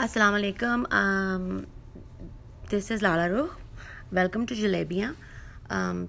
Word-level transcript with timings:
السلام 0.00 0.34
علیکم 0.34 0.82
this 2.72 2.90
is 2.92 3.02
Lala 3.02 3.26
Rooh. 3.28 3.46
Welcome 4.12 4.44
to 4.46 4.54
جلیبیاں. 4.54 5.10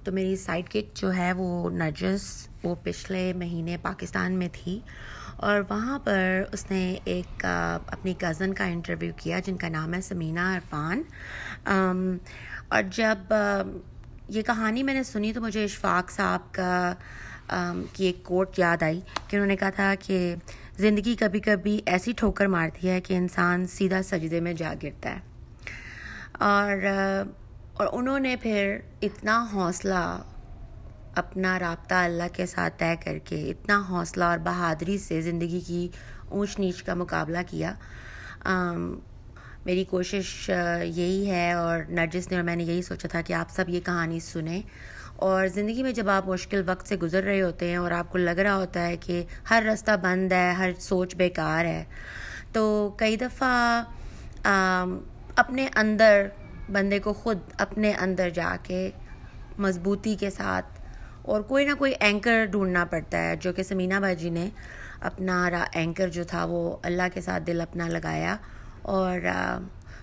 تو 0.04 0.12
میری 0.12 0.36
سائڈ 0.36 0.70
کٹ 0.70 0.98
جو 0.98 1.14
ہے 1.14 1.32
وہ 1.38 1.70
نرجس، 1.70 2.26
وہ 2.64 2.76
پچھلے 2.84 3.32
مہینے 3.38 3.78
پاکستان 3.82 4.34
میں 4.40 4.50
تھی 4.54 4.80
اور 5.38 5.62
وہاں 5.70 5.98
پر 6.00 6.44
اس 6.54 6.70
نے 6.72 6.84
ایک 7.06 7.46
اپنی 7.46 8.14
کزن 8.20 8.54
کا 8.54 8.66
انٹرویو 8.66 9.14
کیا 9.18 9.40
جن 9.46 9.58
کا 9.58 9.70
نام 9.70 9.94
ہے 9.94 10.02
سمینہ 10.02 10.46
عرفان. 10.56 11.04
اور 12.70 12.84
جب 12.98 13.34
یہ 14.28 14.42
کہانی 14.42 14.84
میں 14.84 14.94
نے 14.94 15.04
سنی 15.04 15.34
تو 15.34 15.42
مجھے 15.42 15.64
اشفاق 15.64 16.12
صاحب 16.12 16.54
کا 16.54 16.94
کی 17.94 18.06
ایک 18.06 18.24
کوٹ 18.24 18.60
یاد 18.60 18.84
آئی 18.84 19.02
کہ 19.28 19.36
انہوں 19.36 19.48
نے 19.48 19.56
کہا 19.56 19.70
تھا 19.76 19.94
کہ 20.00 20.36
زندگی 20.80 21.16
کبھی 21.16 21.40
کبھی 21.40 21.82
ایسی 21.86 22.12
ٹھوکر 22.18 22.46
مارتی 22.46 22.90
ہے 22.90 23.02
کہ 23.02 23.14
انسان 23.14 23.68
سیدھا 23.68 24.02
سجدے 24.04 24.40
میں 24.40 24.54
جا 24.54 24.74
گرتا 24.84 25.10
ہے۔ 25.10 25.20
اور 26.34 26.88
اور 27.74 27.88
انہوں 27.92 28.20
نے 28.20 28.36
پھر 28.36 28.78
اتنا 29.02 29.46
حوصلہ 29.54 30.22
اپنا 31.16 31.60
رابطہ 31.60 31.94
اللہ 31.94 32.24
کے 32.34 32.46
ساتھ 32.46 32.74
طے 32.78 32.96
کر 33.06 33.18
کے 33.18 33.50
اتنا 33.50 33.84
حوصلہ 33.90 34.24
اور 34.24 34.38
بہادری 34.38 34.98
سے 34.98 35.22
زندگی 35.22 35.62
کی 35.68 35.90
اونچ 36.30 36.60
نیچ 36.60 36.84
کا 36.84 36.94
مقابلہ 36.94 37.38
کیا۔ 37.48 37.74
میری 39.66 39.84
کوشش 39.84 40.50
یہی 40.84 41.32
ہے 41.32 41.54
اور 41.54 41.80
نرجس 41.90 42.28
نے 42.30 42.36
اور 42.36 42.44
میں 42.44 42.56
نے 42.56 42.64
یہی 42.64 42.82
سوچا 42.82 43.08
تھا 43.08 43.22
کہ 43.22 43.34
آپ 43.34 43.50
سب 43.50 43.70
یہ 43.70 43.80
کہانی 43.80 44.20
سنیں۔ 44.20 44.62
اور 45.20 45.48
زندگی 45.54 45.84
میں 45.84 45.92
جب 45.92 46.10
آپ 46.10 46.28
مشکل 46.28 46.62
وقت 46.66 46.88
سے 46.88 46.96
گزر 46.98 47.24
رہے 47.24 47.42
ہوتے 47.42 47.70
ہیں 47.70 47.78
اور 47.78 47.92
آپ 47.92 48.12
کو 48.12 48.18
لگ 48.18 48.40
رہا 48.40 48.56
ہوتا 48.56 48.86
ہے 48.88 48.98
کہ 48.98 49.24
ہر 49.50 49.64
رستہ 49.66 49.96
بند 50.02 50.32
ہے، 50.32 50.52
ہر 50.52 50.72
سوچ 50.80 51.16
بیکار 51.16 51.66
ہے، 51.66 51.84
تو 52.54 52.90
کئی 52.98 53.16
دفعہ 53.18 53.84
اپنے 55.36 55.68
اندر 55.76 56.28
بندے 56.72 57.00
کو 57.00 57.14
خود 57.14 57.40
اپنے 57.58 57.92
اندر 58.00 58.30
جا 58.30 58.56
کے 58.64 58.90
مضبوطی 59.60 60.16
کے 60.20 60.30
ساتھ 60.30 60.80
اور 61.22 61.42
کوئی 61.42 61.66
نہ 61.66 61.74
کوئی 61.78 61.94
اینکر 62.00 62.46
ڈھونڈنا 62.52 62.86
پڑتا 62.86 63.24
ہے، 63.24 63.36
جو 63.36 63.54
کہ 63.54 63.64
سمینہ 63.64 64.00
باجی 64.02 64.30
نے 64.30 64.50
اپنا 65.02 65.66
اینکر 65.74 66.10
جو 66.10 66.24
تھا 66.24 66.44
وہ 66.46 66.62
اللہ 66.84 67.14
کے 67.14 67.22
ساتھ 67.22 67.44
دل 67.48 67.62
اپنا 67.62 67.88
لگایا 67.88 68.36
اور 68.96 69.28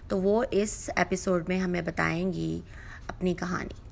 تو 0.09 0.21
وہ 0.21 0.43
اس 0.51 0.79
ایپیسوڈ 0.97 1.49
میں 1.49 1.59
ہمیں 1.61 1.83
بتائیں 1.83 2.33
گی 2.33 2.61
اپنی 3.09 3.35
کہانی۔ 3.35 3.85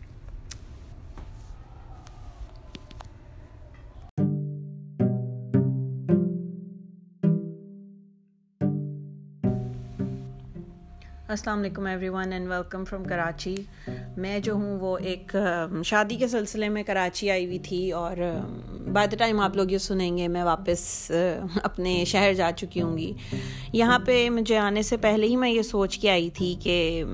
السلام 11.34 11.58
علیکم 11.58 11.86
everyone 12.08 12.32
and 12.32 12.48
welcome 12.48 12.84
from 12.84 13.04
Karachi. 13.04 13.54
میں 14.16 14.38
جو 14.38 14.52
ہوں 14.52 14.78
وہ 14.80 14.96
ایک 14.98 15.34
شادی 15.84 16.16
کے 16.16 16.28
سلسلے 16.28 16.68
میں 16.68 16.82
کراچی 16.82 17.30
آئی 17.30 17.46
ہوئی 17.46 17.58
تھی 17.58 17.90
اور 17.92 18.16
بائی 18.92 19.08
دا 19.08 19.16
ٹائم 19.18 19.40
آپ 19.40 19.56
لوگ 19.56 19.70
یہ 19.70 19.78
سنیں 19.78 20.16
گے 20.18 20.28
میں 20.28 20.42
واپس 20.42 21.10
اپنے 21.62 22.04
شہر 22.06 22.34
جا 22.34 22.50
چکی 22.56 22.82
ہوں 22.82 22.96
گی. 22.98 23.12
یہاں 23.72 23.98
پہ 23.98 24.28
مجھے 24.30 24.58
آنے 24.58 24.82
سے 24.82 24.96
پہلے 24.96 25.26
ہی 25.26 25.36
میں 25.36 25.50
یہ 25.50 25.62
سوچ 25.62 25.98
کے 25.98 26.10
آئی 26.10 26.30
تھی 26.30 26.54
کہ 26.62 27.04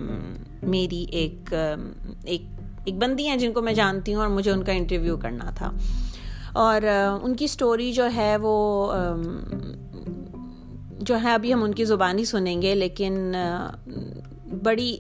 میری 0.62 1.05
ایک 1.11 1.55
ایک 2.25 2.43
ایک 2.84 2.95
بندی 2.99 3.29
ہیں 3.29 3.37
جن 3.37 3.53
کو 3.53 3.62
میں 3.62 3.75
جانتی 3.75 4.15
ہوں 4.15 4.21
اور 4.21 4.31
مجھے 4.31 4.51
ان 4.51 4.65
کا 4.65 4.73
انٹرویو 4.73 5.17
کرنا 5.17 5.51
تھا. 5.51 5.73
اور 6.53 6.83
ان 7.23 7.34
کی 7.37 7.45
اسٹوری 7.45 7.93
جو 7.93 8.09
ہے 8.17 8.37
وہ 8.41 8.93
جو 11.01 11.17
ہے، 11.23 11.33
ابھی 11.33 11.55
ہم 11.55 11.62
ان 11.62 11.75
کی 11.75 11.84
زبانی 11.84 12.25
سنیں 12.25 12.62
گے، 12.62 12.75
لیکن 12.75 13.34
بڑی 14.62 14.97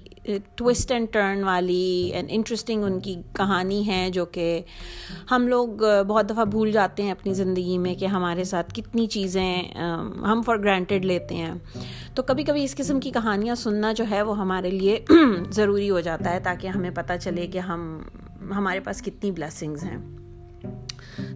ٹوسٹ 0.54 0.92
اینڈ 0.92 1.06
ٹرن 1.12 1.44
والی 1.44 2.10
اینڈ 2.14 2.28
انٹرسٹنگ 2.32 2.84
ان 2.84 3.00
کی 3.00 3.14
کہانی 3.32 3.86
ہے 3.86 4.10
جو 4.10 4.24
کہ 4.24 4.60
ہم 5.30 5.48
لوگ 5.48 5.68
بہت 6.08 6.30
دفعہ 6.30 6.44
بھول 6.44 6.72
جاتے 6.72 7.02
ہیں 7.02 7.10
اپنی 7.10 7.34
زندگی 7.34 7.78
میں 7.78 7.94
کہ 7.94 8.04
ہمارے 8.04 8.44
ساتھ 8.44 8.74
کتنی 8.74 9.06
چیزیں 9.06 9.62
ہم 10.22 10.42
فار 10.46 10.56
گرانٹیڈ 10.56 11.04
لیتے 11.04 11.34
ہیں۔ 11.34 11.54
تو 12.14 12.22
کبھی 12.22 12.44
کبھی 12.44 12.64
اس 12.64 12.76
قسم 12.76 13.00
کی 13.00 13.10
کہانیاں 13.10 13.54
سننا 13.54 13.92
جو 13.92 14.04
ہے، 14.10 14.22
وہ 14.22 14.38
ہمارے 14.38 14.70
لیے 14.70 14.98
ضروری 15.50 15.90
ہو 15.90 16.00
جاتا 16.00 16.32
ہے 16.32 16.40
تاکہ 16.40 16.66
ہمیں 16.66 16.90
پتہ 16.90 17.12
چلے 17.20 17.46
کہ 17.46 17.58
ہم، 17.58 18.00
ہمارے 18.56 18.80
پاس 18.80 19.02
کتنی 19.02 19.30
بلیسنگز 19.30 19.84
ہیں۔ 19.84 20.19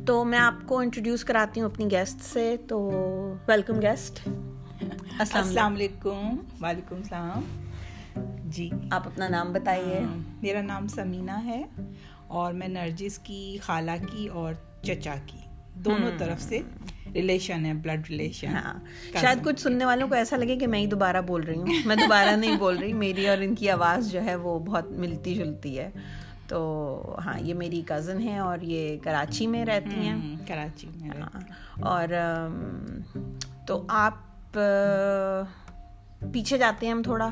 تو 0.06 0.25
میں 0.25 0.38
آپ 0.38 0.54
کو 0.66 0.78
انٹروڈیوس 0.78 1.25
کراتی 1.25 1.60
ہوں 1.60 1.69
اپنی 1.70 1.91
گیسٹ 1.91 2.20
سے 2.20 2.56
تو 2.69 2.91
ویلکم 3.48 3.81
گیسٹ 3.81 4.28
السلام 5.19 5.75
علیکم 5.75 6.37
وعلیکم 6.60 6.97
السلام۔ 6.97 7.41
جی۔ 8.44 8.70
آپ 8.91 9.06
اپنا 9.06 9.28
نام 9.28 9.53
بتائیے۔ 9.53 10.00
میرا 10.43 10.62
نام 10.62 10.87
سمینہ 10.87 11.31
ہے 11.44 11.64
اور 12.26 12.53
میں 12.53 12.69
نرجس 12.69 13.19
کی 13.19 13.59
خالہ 13.62 13.91
کی 14.10 14.28
اور 14.28 14.54
چچا 14.82 15.14
کی۔ 15.26 15.38
دونوں 15.75 16.10
طرف 16.19 16.43
سے 16.43 16.60
ریلیشن 17.14 17.66
ہے 17.66 17.75
بلڈ 17.75 18.10
ریلیشن 18.10 18.48
ہاں۔ 18.48 18.81
شاید 19.20 19.44
کچھ 19.44 19.60
سننے 19.60 19.84
والوں 19.84 20.09
کو 20.09 20.14
ایسا 20.14 20.37
لگے 20.37 20.56
کہ 20.56 20.66
میں 20.66 20.78
ہی 20.78 20.87
دوبارہ 20.87 21.20
بول 21.20 21.43
رہی 21.43 21.56
ہوں۔ 21.56 21.66
میں 21.87 21.97
دوبارہ 21.97 22.37
نہیں 22.37 22.56
بول 22.56 22.78
رہی 22.78 22.93
میری 22.93 23.28
اور 23.28 23.38
ان 23.38 23.54
کی 23.54 23.70
آواز 23.70 24.12
جو 24.12 24.25
ہے 24.25 24.34
وہ 24.34 24.59
بہت 24.59 24.91
ملتی 24.91 25.34
جلتی 25.34 25.78
ہے۔ 25.78 25.91
تو 26.49 27.16
ہاں 27.25 27.41
یہ 27.41 27.55
میری 27.55 27.82
کزن 27.87 28.22
ہے 28.22 28.38
اور 28.38 28.59
یہ 28.62 28.97
کراچی 29.03 29.47
میں 29.47 29.65
رہتی 29.65 29.97
ہیں۔ 29.97 30.37
کراچی 30.49 30.87
میں 30.97 31.10
ہاں 31.10 31.41
اور 31.81 32.09
تو 33.66 33.84
آپ 33.88 34.59
پیچھے 36.32 36.59
جاتے 36.59 36.87
ہیں 36.87 36.93
ہم 36.93 37.03
تھوڑا؟ 37.03 37.31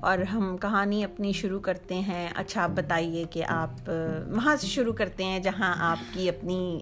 اور 0.00 0.18
ہم 0.18 0.56
کہانی 0.56 1.04
اپنی 1.04 1.32
شروع 1.32 1.60
کرتے 1.60 1.94
ہیں۔ 1.94 2.28
اچھا 2.36 2.62
آپ 2.62 2.70
بتائیے 2.74 3.24
کہ 3.30 3.44
آپ 3.48 3.90
وہاں 4.28 4.56
سے 4.56 4.66
شروع 4.66 4.92
کرتے 4.92 5.24
ہیں 5.24 5.38
جہاں 5.40 5.74
آپ 5.78 6.14
کی 6.14 6.28
اپنی 6.28 6.80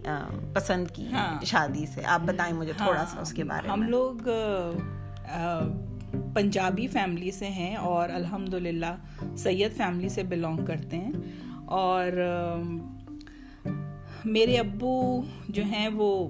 پسند 0.55 0.87
کی 0.93 1.13
ہاں۔ 1.13 1.45
شادی 1.45 1.87
سے۔ 1.87 2.05
آپ 2.05 2.21
بتائیں 2.21 2.55
مجھے 2.55 2.73
تھوڑا 2.77 3.05
سا 3.13 3.21
اس 3.21 3.33
کے 3.33 3.45
بارے 3.45 3.63
میں۔ 3.63 3.73
ہم 3.73 3.83
لوگ 3.83 4.15
پنجابی 6.35 6.87
فیملی 6.87 7.31
سے 7.31 7.47
ہیں 7.47 7.77
اور 7.77 8.09
الحمد 8.09 8.55
للہ 8.55 8.97
سید 9.37 9.73
فیملی 9.77 10.09
سے 10.09 10.23
بلونگ 10.23 10.65
کرتے 10.65 10.97
ہیں۔ 10.97 11.13
اور 11.67 12.13
میرے 14.25 14.57
ابو 14.57 15.23
جو 15.49 15.63
ہیں 15.65 15.89
وہ 15.89 16.29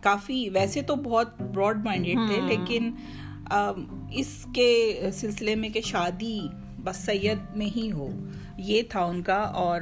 کافی 0.00 0.48
ویسے 0.48 0.82
تو 0.82 0.96
بہت 0.96 1.42
براڈ 1.42 1.84
مائنڈیڈ 1.84 2.18
تھے 2.28 2.40
لیکن 2.40 2.90
اس 4.10 4.46
کے 4.54 5.00
سلسلے 5.12 5.54
میں 5.54 5.68
کہ 5.68 5.80
شادی 5.80 6.40
بس 6.84 6.96
سید 6.96 7.56
میں 7.56 7.66
ہی 7.76 7.92
ہو 7.92 8.08
یہ 8.58 8.82
تھا 8.88 9.04
ان 9.04 9.22
کا 9.22 9.36
اور 9.36 9.80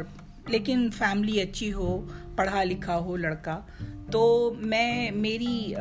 لیکن 0.49 0.91
فیملی 0.91 1.41
اچھی 1.41 1.73
ہو 1.73 2.07
پڑھا 2.37 2.65
لکھا 2.65 2.97
ہو 2.97 3.17
لڑکا۔ 3.17 3.61
تو 4.11 4.55
میں 4.59 5.11
میری 5.11 5.75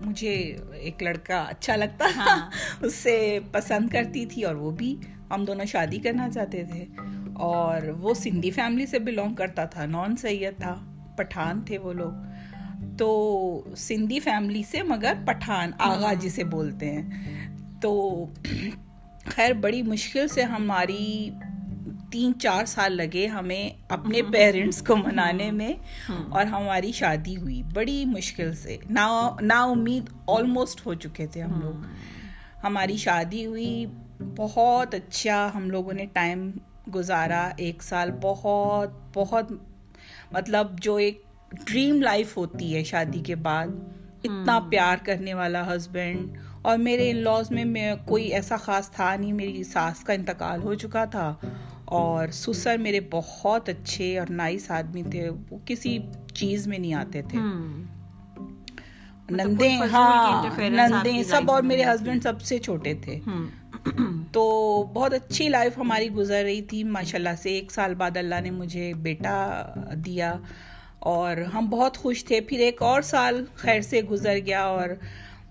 مجھے 0.00 0.56
ایک 0.72 1.02
لڑکا 1.02 1.42
اچھا 1.42 1.76
لگتا 1.76 2.04
تھا 2.12 2.24
ہاں۔ 2.24 2.50
اس 2.80 2.94
سے 2.94 3.38
پسند 3.52 3.88
کرتی 3.88 4.26
تھی 4.26 4.42
اور 4.42 4.54
وہ 4.54 4.70
بھی 4.70 4.96
ہم 5.30 5.44
دونوں 5.44 5.64
شادی 5.64 5.98
کرنا 5.98 6.30
چاہتے 6.30 6.64
تھے۔ 6.64 6.84
اور 7.38 7.82
وہ 7.88 8.14
سندھی 8.14 8.50
فیملی 8.50 8.86
سے 8.86 8.98
بلونگ 8.98 9.34
کرتا 9.34 9.64
تھا 9.64 9.86
نان 9.86 10.16
سید 10.16 10.60
تھا 10.60 10.76
پٹھان 11.16 11.60
تھے 11.60 11.78
وہ 11.78 11.92
لوگ۔ 11.92 12.12
تو 12.98 13.08
سندھی 13.76 14.20
فیملی 14.20 14.62
سے 14.70 14.82
مگر 14.82 15.12
پٹھان 15.24 15.70
آغا 15.78 16.12
جسے 16.12 16.44
بولتے 16.44 16.92
ہیں۔ 16.92 17.10
تو 17.80 18.24
خیر 19.24 19.52
بڑی 19.52 19.82
مشکل 19.82 20.28
سے 20.28 20.42
ہماری 20.42 21.30
تین 22.10 22.32
چار 22.38 22.64
سال 22.64 22.92
لگے 22.92 23.26
ہمیں 23.26 23.70
اپنے 23.88 24.22
پیرنٹس 24.22 24.82
کو 24.82 24.96
منانے 24.96 25.50
میں 25.50 25.72
اور 26.28 26.46
ہماری 26.46 26.92
شادی 26.92 27.36
ہوئی۔ 27.36 27.62
بڑی 27.74 28.04
مشکل 28.04 28.54
سے۔ 28.54 28.76
نا 28.90 29.62
امید 29.62 30.04
آلموسٹ 30.26 30.86
ہو 30.86 30.94
چکے 30.94 31.26
تھے 31.26 31.42
ہم 31.42 31.60
لوگ۔ 31.60 31.74
ہماری 32.64 32.96
شادی 32.96 33.46
ہوئی 33.46 33.86
بہت 34.36 34.94
اچھا 34.94 35.50
ہم 35.54 35.70
لوگوں 35.70 35.92
نے 35.92 36.06
ٹائم 36.12 36.50
گزارا 36.94 37.50
ایک 37.56 37.82
سال 37.82 38.10
بہت 38.22 38.90
بہت 39.14 39.52
مطلب 40.32 40.80
جو 40.80 40.96
ایک 40.96 41.22
ڈریم 41.66 42.02
لائف 42.02 42.36
ہوتی 42.36 42.76
ہے 42.76 42.84
شادی 42.84 43.20
کے 43.20 43.34
بعد 43.34 43.66
اتنا 44.24 44.60
پیار 44.70 44.96
کرنے 45.04 45.34
والا 45.34 45.76
ہسبینڈ 45.76 46.36
اور 46.62 46.78
میرے 46.78 47.10
ان 47.10 47.16
لاز 47.16 47.50
میں 47.50 47.94
کوئی 48.06 48.24
ایسا 48.24 48.56
خاص 48.56 48.90
تھا 48.90 49.16
نہیں 49.16 49.32
میری 49.32 49.64
ساس 49.64 50.00
کا 50.00 50.12
انتقال 50.12 50.62
ہو 50.62 50.74
چکا 50.74 51.04
تھا۔ 51.04 51.34
اور 51.84 52.28
سسر 52.28 52.78
میرے 52.78 53.00
بہت 53.10 53.68
اچھے 53.68 54.18
اور 54.18 54.26
نائس 54.30 54.70
آدمی 54.70 55.02
تھے 55.02 55.30
وہ 55.50 55.58
کسی 55.64 55.98
چیز 56.34 56.66
میں 56.66 56.78
نہیں 56.78 56.94
آتے 56.94 57.22
تھے۔ 57.22 57.38
مطلب 57.38 59.30
نندے 59.30 59.68
ہاں 59.92 60.42
نندے 60.70 61.24
سب 61.24 61.50
اور 61.50 61.62
میرے 61.62 61.84
ہسبینڈ 61.84 62.22
سب 62.22 62.40
سے 62.40 62.58
چھوٹے 62.58 62.94
تھے۔ 62.94 63.20
تو 64.32 64.42
بہت 64.92 65.14
اچھی 65.14 65.48
لائف 65.48 65.78
ہماری 65.78 66.10
گزر 66.10 66.42
رہی 66.44 66.62
تھی 66.62 66.84
ماشاء 66.84 67.18
اللہ 67.18 67.36
سے۔ 67.42 67.50
ایک 67.50 67.72
سال 67.72 67.94
بعد 67.94 68.16
اللہ 68.16 68.40
نے 68.42 68.50
مجھے 68.50 68.92
بیٹا 68.94 69.62
دیا 70.06 70.34
اور 70.98 71.36
ہم 71.36 71.66
بہت 71.66 71.98
خوش 71.98 72.24
تھے۔ 72.24 72.40
پھر 72.40 72.58
ایک 72.58 72.82
اور 72.82 73.02
سال 73.02 73.44
خیر 73.54 73.80
سے 73.80 74.02
گزر 74.02 74.38
گیا 74.46 74.64
اور 74.64 74.88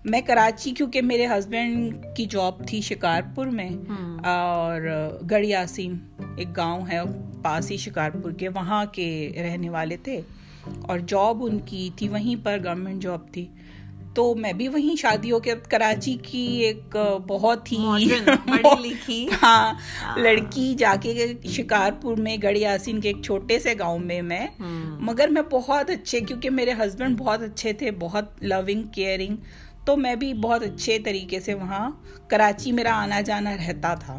میں 0.04 0.20
کراچی 0.20 0.70
کیونکہ 0.70 1.02
میرے 1.02 1.26
ہسبینڈ 1.26 1.96
کی 2.16 2.26
جاب 2.30 2.68
تھی 2.68 2.80
شکارپور 2.80 3.46
میں 3.46 3.70
اور 4.24 4.80
گڑی 5.30 5.54
آسیم 5.54 5.96
ایک 6.36 6.56
گاؤں 6.56 6.86
ہے 6.92 6.98
پاس 7.42 7.70
ہی 7.70 7.76
شکارپور 7.76 8.32
کے 8.32 8.48
وہاں 8.48 8.84
کے 8.86 9.30
رہنے 9.36 9.70
والے 9.70 9.96
تھے 9.96 10.20
اور 10.82 10.98
جاب 10.98 11.44
ان 11.44 11.58
کی 11.58 11.90
تھی 11.96 12.08
وہیں 12.08 12.44
پر 12.44 12.58
گورنمنٹ 12.64 13.02
جاب 13.02 13.32
تھی۔ 13.32 13.46
تو 14.18 14.34
میں 14.34 14.52
بھی 14.52 14.68
وہیں 14.68 14.96
شادی 14.96 15.32
ہو 15.32 15.40
کے 15.40 15.54
کراچی 15.70 16.16
کی 16.22 16.38
ایک 16.38 16.96
بہت 17.26 17.72
ہی 17.72 19.28
ہاں 19.42 19.74
لڑکی 20.16 20.74
جا 20.78 20.94
کے 21.02 21.26
شکارپور 21.44 22.16
میں 22.16 22.36
گڑی 22.42 22.64
آسین 22.64 23.00
کے 23.00 23.08
ایک 23.08 23.22
چھوٹے 23.22 23.58
سے 23.58 23.74
گاؤں 23.78 23.98
میں 23.98 24.22
میں۔ 24.22 24.46
مگر 25.00 25.28
میں 25.28 25.42
بہت 25.42 25.90
اچھے 25.90 26.20
کیونکہ 26.20 26.50
میرے 26.50 26.72
ہسبینڈ 26.72 27.18
بہت 27.18 27.42
اچھے 27.42 27.72
تھے 27.72 27.90
بہت 27.90 28.42
لونگ 28.42 28.82
کیئرنگ 28.82 29.36
تو 29.84 29.96
میں 29.96 30.14
بھی 30.14 30.34
بہت 30.34 30.62
اچھے 30.62 30.98
طریقے 30.98 31.40
سے 31.40 31.54
وہاں 31.54 31.90
کراچی 32.28 32.72
میرا 32.72 32.92
آنا 32.92 33.20
جانا 33.20 33.56
رہتا 33.56 33.94
تھا۔ 33.94 34.18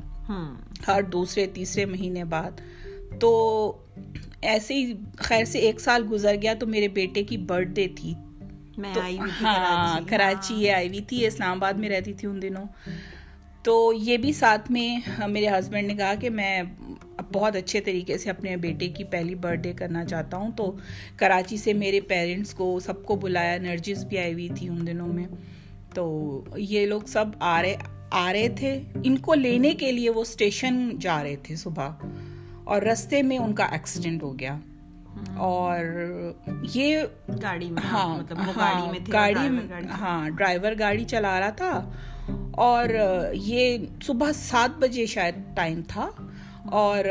ہر 0.88 1.02
دوسرے 1.02 1.46
تیسرے 1.46 1.86
مہینے 1.86 2.24
بعد۔ 2.24 2.52
تو 3.20 3.32
ایسے 4.42 4.74
ہی 4.74 4.94
خیر 5.18 5.46
سے 5.46 5.60
ایک 5.60 5.80
سال 5.80 6.04
گزر 6.12 6.36
گیا 6.42 6.54
تو 6.54 6.68
میرے 6.68 6.88
بیٹے 6.88 7.24
کی 7.24 7.38
برتھ 7.38 7.68
ڈے 7.68 7.88
تھی۔ 7.96 8.14
ہاں 9.44 10.00
کراچی۔ 10.08 10.70
آئی 10.70 10.88
ہوئی 10.88 11.02
تھی 11.02 11.28
اسلام 11.28 11.58
آباد 11.58 11.74
میں 11.74 11.90
رہتی 11.90 12.14
تھی 12.14 12.28
ان 12.28 12.42
دنوں۔ 12.42 12.66
تو 13.64 13.94
یہ 13.94 14.18
بھی 14.18 14.34
ساتھ 14.34 14.72
میں 14.72 15.00
میرے 15.28 15.48
ہسبینڈ 15.48 15.88
نے 15.88 15.94
کہا 15.96 16.14
کہ 16.16 16.30
میں 16.30 16.62
بہت 17.34 17.56
اچھے 17.56 17.82
طریقے 17.82 18.18
سے 18.18 18.30
اپنے 18.30 18.58
بیٹے 18.58 18.88
کی 18.88 19.04
پہلی 19.04 19.36
برتھ 19.36 19.60
ڈے 19.60 19.74
کرنا 19.74 20.06
چاہتا 20.06 20.38
ہوں۔ 20.38 20.52
تو 20.52 20.78
کراچی 21.16 21.58
سے 21.58 21.74
میرے 21.74 22.00
پیرنٹس 22.00 22.54
کو 22.54 22.80
سب 22.80 23.06
کو 23.06 23.16
بلایا 23.16 23.58
نرجس 23.58 24.04
بھی 24.04 24.18
آئی 24.18 24.34
ہوئی 24.34 24.50
تھی 24.58 24.70
ان 24.70 24.88
دنوں 24.88 25.14
میں۔ 25.14 25.26
تو 25.94 26.44
یہ 26.58 26.86
لوگ 26.86 27.02
سب 27.08 27.26
آ 27.40 27.62
رہے 27.62 27.76
آ 28.12 28.34
رہے 28.34 28.50
تھے۔ 28.50 28.82
ان 29.04 29.18
کو 29.18 29.34
لینے 29.34 29.72
کے 29.72 29.92
لیے 29.92 30.10
وہ 30.10 30.22
اسٹیشن 30.22 30.90
جا 31.00 31.24
رہے 31.24 31.36
تھے 31.36 31.56
صبح۔ 31.56 31.90
اور 32.64 32.82
رستے 32.82 33.22
میں 33.22 33.38
ان 33.38 33.54
کا 33.54 33.66
ایکسیڈنٹ 33.66 34.24
ہو 34.24 34.40
گیا۔ 34.40 34.58
اور 35.38 35.78
یہ 36.62 37.02
گاڑی 37.42 37.70
میں 37.72 37.84
ہاں 37.84 38.18
مطلب 38.18 38.38
ہاں 38.56 38.94
گاڑی 39.14 39.48
ہاں 40.00 40.30
ڈرائیور 40.30 40.72
گاڑی 40.80 41.06
چلا 41.06 41.40
رہا 41.40 41.50
تھا 41.50 41.90
اور 42.52 42.90
یہ 43.34 43.78
صبح 44.04 44.32
سات 44.32 44.78
بجے 44.80 45.06
شاید 45.06 45.36
ٹائم 45.56 45.82
تھا 45.88 46.10
اور 46.66 47.06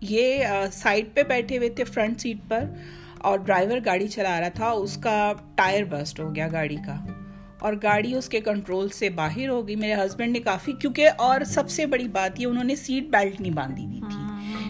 یہ 0.00 0.44
سائڈ 0.72 1.06
پہ 1.14 1.22
بیٹھے 1.22 1.56
ہوئے 1.58 1.68
تھے 1.68 1.84
فرنٹ 1.84 2.20
سیٹ 2.20 2.48
پر 2.48 2.64
اور 3.18 3.38
ڈرائیور 3.38 3.78
گاڑی 3.84 4.08
چلا 4.08 4.40
رہا 4.40 4.48
تھا 4.48 4.70
اس 4.70 4.96
کا 4.96 5.32
ٹائر 5.54 5.84
بسٹ 5.84 6.20
ہو 6.20 6.34
گیا 6.34 6.48
گاڑی 6.52 6.76
کا 6.76 6.96
اور 7.58 7.72
گاڑی 7.82 8.14
اس 8.14 8.28
کے 8.28 8.40
کنٹرول 8.40 8.88
سے 8.88 9.08
باہر 9.10 9.48
ہو 9.48 9.68
گئی۔ 9.68 9.76
میرے 9.76 9.94
ہسبینڈ 9.94 10.32
نے 10.32 10.40
کافی 10.40 10.72
کیونکہ 10.72 11.08
اور 11.16 11.40
سب 11.40 11.70
سے 11.70 11.86
بڑی 11.86 12.08
بات 12.08 12.40
یہ 12.40 12.46
انہوں 12.46 12.64
نے 12.64 12.76
سیٹ 12.76 13.04
بیلٹ 13.10 13.40
نہیں 13.40 13.52
باندھی 13.52 13.86
ہوئی 13.86 14.00
تھی۔ 14.00 14.27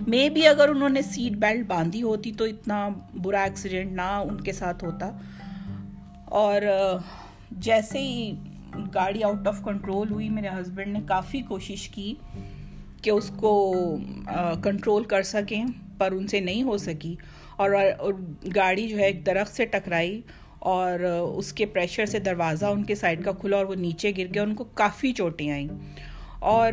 مے 0.08 0.28
بھی 0.28 0.46
اگر 0.46 0.68
انہوں 0.68 0.88
نے 0.88 1.02
سیٹ 1.02 1.32
بیلٹ 1.32 1.66
باندھی 1.66 2.02
ہوتی 2.02 2.32
تو 2.32 2.44
اتنا 2.44 2.88
برا 3.22 3.42
ایکسیڈنٹ 3.42 3.92
نہ 3.92 4.02
ان 4.02 4.40
کے 4.40 4.52
ساتھ 4.52 4.84
ہوتا۔ 4.84 5.10
اور 6.24 6.62
جیسے 7.50 7.98
ہی 7.98 8.32
گاڑی 8.94 9.22
آؤٹ 9.22 9.48
آف 9.48 9.62
کنٹرول 9.64 10.10
ہوئی، 10.10 10.28
میرے 10.28 10.48
ہسبینڈ 10.48 10.92
نے 10.92 11.00
کافی 11.06 11.40
کوشش 11.40 11.88
کی 11.88 12.14
کہ 13.02 13.10
اس 13.10 13.30
کو 13.36 13.74
کنٹرول 14.62 15.04
کر 15.04 15.22
سکیں، 15.22 15.64
پر 15.98 16.12
ان 16.12 16.26
سے 16.26 16.40
نہیں 16.40 16.62
ہو 16.62 16.76
سکی۔ 16.78 17.14
اور 17.56 17.70
گاڑی 18.56 18.88
جو 18.88 18.98
ہے 18.98 19.06
ایک 19.06 19.26
درخت 19.26 19.56
سے 19.56 19.64
ٹکرائی، 19.66 20.20
اور 20.58 21.00
اس 21.36 21.52
کے 21.52 21.66
پریشر 21.66 22.06
سے 22.06 22.18
دروازہ 22.18 22.66
ان 22.66 22.82
کے 22.84 22.94
سائڈ 22.94 23.24
کا 23.24 23.32
کھلا 23.32 23.56
اور 23.56 23.66
وہ 23.66 23.74
نیچے 23.74 24.12
گر 24.18 24.34
گیا، 24.34 24.42
ان 24.42 24.54
کو 24.54 24.64
کافی 24.64 25.12
چوٹیں 25.12 25.50
آئیں۔ 25.50 25.68
اور 26.38 26.72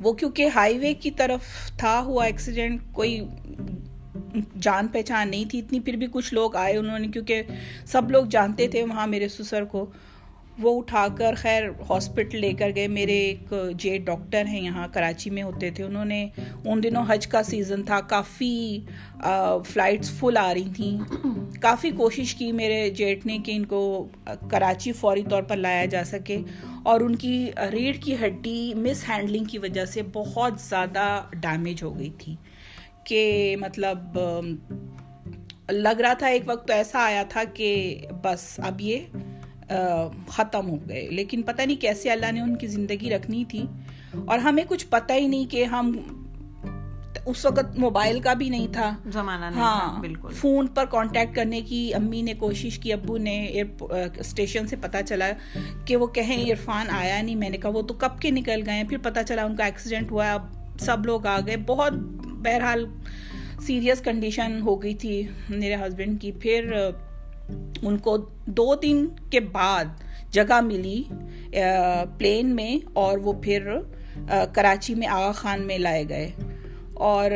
وہ 0.00 0.12
کیونکہ 0.12 0.48
ہائی 0.54 0.78
وے 0.78 0.94
کی 0.94 1.10
طرف 1.10 1.70
تھا، 1.76 2.00
ہوا 2.00 2.24
ایکسیڈنٹ 2.24 2.80
کوئی 2.92 3.20
جان 4.60 4.88
پہچان 4.88 5.30
نہیں 5.30 5.44
تھی 5.44 5.58
اتنی، 5.58 5.80
پھر 5.80 5.96
بھی 5.96 6.06
کچھ 6.12 6.34
لوگ 6.34 6.56
آئے 6.56 6.76
انہوں 6.76 6.98
نے، 6.98 7.08
کیونکہ 7.08 7.42
سب 7.86 8.10
لوگ 8.10 8.24
جانتے 8.24 8.68
تھے 8.68 8.82
وہاں 8.82 9.06
میرے 9.06 9.28
سسر 9.28 9.64
کو۔ 9.64 9.86
وہ 10.58 10.78
اٹھا 10.78 11.06
کر 11.18 11.34
خیر 11.36 11.62
ہاسپٹل 11.90 12.40
لے 12.40 12.52
کر 12.52 12.70
گئے۔ 12.76 12.88
میرے 12.88 13.12
ایک 13.12 13.54
جے 13.78 13.98
ڈاکٹر 13.98 14.44
ہیں 14.46 14.60
یہاں 14.60 14.88
کراچی 14.92 15.30
میں 15.30 15.42
ہوتے 15.42 15.70
تھے۔ 15.70 15.84
انہوں 15.84 16.04
نے 16.04 16.28
ان 16.64 16.82
دنوں 16.82 17.04
حج 17.08 17.26
کا 17.26 17.42
سیزن 17.42 17.82
تھا۔ 17.82 18.00
کافی 18.00 18.80
فلائٹس 19.66 20.10
فل 20.10 20.36
آ 20.40 20.54
رہی 20.54 20.68
تھیں۔ 20.76 20.98
کافی 21.60 21.90
کوشش 21.90 22.34
کی 22.34 22.52
میرے 22.52 22.90
جیٹ 22.90 23.26
نے 23.26 23.38
کہ 23.44 23.52
ان 23.52 23.64
کو 23.64 24.08
کراچی 24.50 24.92
فوری 24.92 25.22
طور 25.30 25.42
پر 25.42 25.56
لایا 25.56 25.84
جا 25.84 26.04
سکے۔ 26.04 26.38
اور 26.84 27.00
ان 27.00 27.16
کی 27.16 27.50
ریڑھ 27.72 27.96
کی 27.96 28.14
ہڈی 28.14 28.74
مس 28.74 29.08
ہینڈلنگ 29.08 29.44
کی 29.44 29.58
وجہ 29.58 29.84
سے 29.84 30.02
بہت 30.12 30.52
زیادہ 30.60 31.22
ڈیمیج 31.32 31.82
ہو 31.82 31.98
گئی 31.98 32.10
تھی۔ 32.18 32.36
کہ 33.04 33.56
مطلب 33.60 34.18
لگ 35.70 36.00
رہا 36.00 36.12
تھا۔ 36.12 36.26
ایک 36.26 36.42
وقت 36.46 36.68
تو 36.68 36.74
ایسا 36.74 36.98
آیا 36.98 37.22
تھا 37.28 37.42
کہ 37.54 37.98
بس 38.22 38.60
اب 38.66 38.80
یہ 38.80 38.98
ختم 40.28 40.70
ہو 40.70 40.76
گئے۔ 40.88 41.08
لیکن 41.10 41.42
پتہ 41.42 41.62
نہیں 41.62 41.80
کیسے 41.80 42.10
اللہ 42.10 42.32
نے 42.32 42.40
ان 42.40 42.56
کی 42.56 42.66
زندگی 42.66 43.10
رکھنی 43.10 43.44
تھی۔ 43.48 43.64
اور 44.26 44.38
ہمیں 44.38 44.64
کچھ 44.68 44.86
پتہ 44.90 45.12
ہی 45.12 45.26
نہیں 45.26 45.50
کہ 45.50 45.64
ہم 45.64 45.92
اس 47.26 47.46
وقت 47.46 47.78
موبائل 47.78 48.20
کا 48.20 48.32
بھی 48.32 48.48
نہیں 48.48 48.66
تھا۔ 48.72 48.96
زمانہ 49.12 49.44
ہاں 49.44 50.00
بالکل۔ 50.00 50.28
فون 50.32 50.66
پر 50.66 50.84
کانٹیکٹ 50.84 51.36
کرنے 51.36 51.60
کی 51.60 51.94
امی 51.94 52.22
نے 52.22 52.34
کوشش 52.34 52.78
کی 52.78 52.92
ابو 52.92 53.16
نے 53.16 53.62
اسٹیشن 54.18 54.66
سے 54.66 54.76
پتا 54.80 55.02
چلا 55.02 55.30
کہ 55.84 55.96
وہ 55.96 56.06
کہیں 56.06 56.50
عرفان 56.50 56.86
آیا 56.90 57.22
نہیں۔ 57.22 57.36
میں 57.36 57.50
نے 57.50 57.56
کہا 57.56 57.70
وہ 57.70 57.82
تو 57.82 57.94
کب 57.94 58.20
کے 58.20 58.30
نکل 58.30 58.62
گئے 58.66 58.82
پھر 58.88 58.98
پتا 59.02 59.22
چلا 59.22 59.44
ان 59.44 59.56
کا 59.56 59.64
ایکسیڈنٹ 59.64 60.10
ہوا۔ 60.10 60.32
اب 60.32 60.42
سب 60.80 61.06
لوگ 61.06 61.26
آ 61.26 61.40
گئے۔ 61.46 61.56
بہت 61.66 61.92
بہرحال 62.24 62.86
سیریس 63.60 64.00
کنڈیشن 64.00 64.60
ہو 64.62 64.82
گئی 64.82 64.94
تھی 64.94 65.22
میرے 65.48 65.74
ہسبینڈ 65.74 66.20
کی۔ 66.20 66.32
پھر 66.32 66.76
ان 67.82 67.98
کو 67.98 68.16
دو 68.46 68.74
دن 68.74 69.06
کے 69.30 69.40
بعد 69.40 69.84
جگہ 70.30 70.60
ملی 70.60 71.02
پلین 72.18 72.54
میں 72.54 72.86
اور 72.92 73.18
وہ 73.18 73.32
پھر 73.42 73.76
کراچی 74.52 74.94
میں 74.94 75.06
آغا 75.06 75.32
خان 75.32 75.66
میں 75.66 75.78
لائے 75.78 76.04
گئے۔ 76.08 76.30
اور 76.94 77.30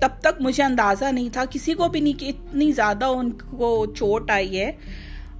تب 0.00 0.08
تک 0.20 0.40
مجھے 0.40 0.62
اندازہ 0.62 1.04
نہیں 1.04 1.28
تھا، 1.32 1.44
کسی 1.50 1.74
کو 1.74 1.88
بھی 1.88 2.00
نہیں 2.00 2.20
کہ 2.20 2.26
اتنی 2.26 2.72
زیادہ 2.72 3.04
ان 3.04 3.30
کو 3.30 3.86
چوٹ 3.86 4.30
آئی 4.30 4.60
ہے۔ 4.60 4.72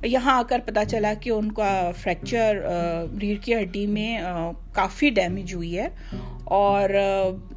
یہاں 0.04 0.38
آ 0.38 0.42
کر 0.42 0.58
پتا 0.66 0.84
چلا 0.84 1.14
کہ 1.20 1.30
ان 1.30 1.52
کا 1.52 1.90
فریکچر 1.96 2.56
ریڑھ 3.20 3.42
کی 3.42 3.54
ہڈی 3.54 3.86
میں 3.86 4.20
کافی 4.72 5.10
ڈیمیج 5.10 5.54
ہوئی 5.54 5.78
ہے۔ 5.78 5.88
اور 6.44 6.90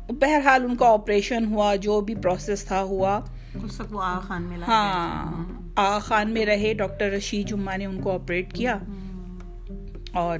بہرحال 0.09 0.65
ان 0.65 0.75
کا 0.75 0.87
آپریشن 0.87 1.45
ہوا، 1.45 1.75
جو 1.75 2.01
بھی 2.01 2.15
پروسیس 2.15 2.65
تھا 2.65 2.83
ہوا۔ 2.83 3.19
ہاں 4.67 5.45
آغا 5.75 5.99
خان 5.99 6.33
میں 6.33 6.45
رہے 6.45 6.73
ڈاکٹر 6.73 7.09
رشید 7.09 7.47
جمعہ 7.47 7.77
نے 7.77 7.85
ان 7.85 8.01
کو 8.01 8.11
آپریٹ 8.11 8.53
کیا۔ 8.53 8.77
اور 10.13 10.39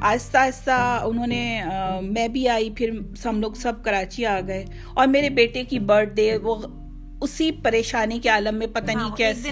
آہستہ 0.00 0.38
آہستہ 0.38 1.00
انہوں 1.04 1.26
نے 1.26 1.62
میں 2.02 2.28
بھی 2.28 2.48
آئی 2.48 2.70
پھر 2.70 2.90
ہم 3.24 3.40
لوگ 3.40 3.52
سب 3.52 3.72
کراچی 3.82 4.26
آ 4.26 4.40
گئے۔ 4.46 4.64
اور 4.94 5.06
میرے 5.06 5.30
بیٹے 5.30 5.64
کی 5.64 5.78
برتھ 5.78 6.10
ڈے 6.10 6.36
وہ 6.42 6.54
اسی 7.20 7.52
پریشانی 7.52 8.18
کے 8.20 8.28
عالم 8.28 8.54
میں 8.54 8.66
پتہ 8.66 8.90
نہیں 8.90 9.16
کیسے 9.16 9.50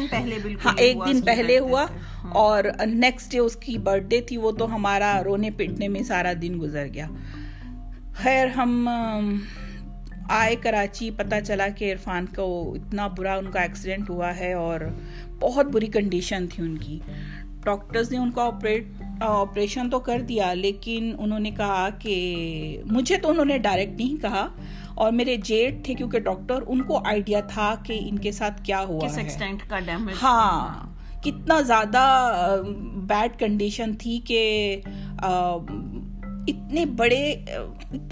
ہاں 0.65 0.73
ایک 0.77 0.97
دن 1.07 1.21
پہلے 1.21 1.59
ہوا۔ 1.59 1.87
اور 2.29 2.65
نیکسٹ 2.87 3.33
ڈے 3.33 3.39
اس 3.39 3.57
کی 3.57 3.79
برتھ 3.79 4.05
ڈے 4.05 4.21
تھی 4.21 4.37
وہ 4.37 4.51
تو 4.51 4.75
ہمارا 4.75 5.23
رونے 5.25 5.51
پیٹنے 5.51 5.89
میں 5.89 6.03
سارا 6.03 6.33
دن 6.43 6.59
گزر 6.61 6.87
گیا۔ 6.95 7.07
خیر 8.15 8.47
ہم 8.47 8.89
آئے 10.29 10.57
کراچی 10.57 11.11
پتہ 11.11 11.35
چلا 11.47 11.69
کہ 11.69 11.93
عرفان 11.93 12.27
کو 12.37 12.73
اتنا 12.73 13.07
برا 13.07 13.35
ان 13.37 13.51
کا 13.51 13.61
ایکسیڈنٹ 13.61 14.11
ہوا 14.11 14.37
ہے 14.37 14.53
اور 14.53 14.81
بہت 15.41 15.67
بری 15.67 15.87
کنڈیشن 15.87 16.47
تھی 16.47 16.63
ان 16.63 16.79
کی۔ 16.79 16.99
ڈاکٹرز 17.65 18.13
نے 18.13 18.19
ان 18.19 18.31
کا 18.31 18.43
آپریٹ 18.43 18.87
آپریشن 19.21 19.91
تو 19.91 19.99
کر 19.99 20.21
دیا 20.21 20.55
لیکن 20.55 21.13
انہوں 21.19 21.39
نے 21.39 21.51
کہا 21.51 21.89
کہ 21.99 22.83
مجھے 22.91 23.17
تو 23.17 23.31
انہوں 23.31 23.45
نے 23.45 23.59
ڈائریکٹ 23.59 24.01
نہیں 24.01 24.23
کہا 24.23 24.49
اور 24.95 25.13
میرے 25.13 25.37
جیٹ 25.37 25.85
تھے 25.85 25.95
کیونکہ 25.95 26.19
ڈاکٹر 26.21 26.55
ان 26.67 26.83
کو 26.83 27.01
آئیڈیا 27.05 27.41
تھا 27.41 27.75
کہ 27.83 27.99
ان 28.03 28.19
کے 28.19 28.33
ساتھ 28.33 28.63
کیا 28.63 28.81
ہوا 28.81 29.09
ہے۔ 29.17 29.29
ہاں 30.23 30.87
کتنا 31.23 31.61
زیادہ 31.61 32.05
بیڈ 32.97 33.39
کنڈیشن 33.39 33.93
تھی 33.99 34.21
کہ 34.25 34.81
اتنے 36.47 36.85
بڑے 36.87 37.45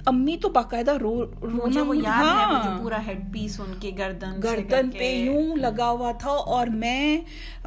امی 0.06 0.36
تو 0.42 0.48
باقاعدہ 0.48 0.96
رو 0.96 1.24
رونا 1.42 1.82
ہاں۔ 2.06 2.78
پورا 2.82 2.98
ہیڈ 3.06 3.32
پیس 3.32 3.60
ان 3.60 3.72
کے 3.80 3.90
گردن 3.98 4.40
گردن 4.44 4.90
پہ 4.90 5.14
یوں 5.14 5.56
لگا 5.56 5.90
ہوا 5.90 6.12
تھا 6.12 6.30
اور 6.30 6.66
میں 6.66 7.20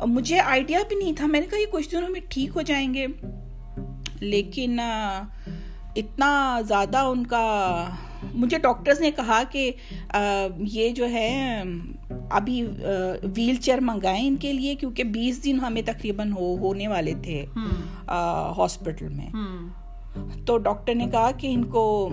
مجھے 0.06 0.40
آئیڈیا 0.40 0.80
بھی 0.88 0.96
نہیں 0.96 1.14
تھا۔ 1.14 1.26
میں 1.26 1.40
نے 1.40 1.48
کہا 1.50 1.60
یہ 1.60 1.66
کچھ 1.72 1.92
دنوں 1.92 2.10
میں 2.10 2.22
ٹھیک 2.30 2.50
ہو 2.56 2.62
جائیں 2.62 2.94
گے۔ 2.94 3.08
لیکن 4.20 4.80
اتنا 5.96 6.62
زیادہ 6.68 6.98
ان 6.98 7.26
کا 7.26 7.44
مجھے 8.34 8.58
ڈاکٹرز 8.58 9.02
نے 9.02 9.12
کہا 9.12 9.44
کہ 9.52 9.72
یہ 10.60 10.90
جو 10.90 11.10
ہے 11.10 11.64
ابھی 12.30 12.68
ویل 13.36 13.56
چیئر 13.56 13.80
منگائیں 13.82 14.28
ان 14.28 14.36
کے 14.36 14.54
لیے 14.54 14.76
کیونکہ 14.76 15.04
بیس 15.04 15.44
دن 15.44 15.60
ہمیں 15.60 15.82
تقریباً 15.86 16.32
ہونے 16.32 16.88
والے 16.88 17.14
تھے 17.24 17.46
ہاسپٹل 18.58 19.08
میں۔ 19.08 19.30
تو 20.46 20.58
ڈاکٹر 20.58 20.96
نے 20.96 21.06
کہا 21.12 21.32
کہ 21.32 21.48
ان 21.48 21.64
کو 21.64 22.10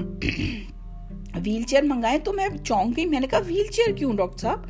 ویل 1.45 1.63
چیئر 1.63 1.83
منگائے 1.83 2.19
تو 2.19 2.33
میں 2.33 2.49
چونک 2.65 2.97
گئی۔ 2.97 3.07
میں 3.07 3.21
نے 3.21 3.27
کہا 3.27 3.39
ویل 3.47 3.67
چیئر 3.67 3.93
کیوں 3.93 4.13
ڈاکٹر 4.15 4.39
صاحب؟ 4.39 4.61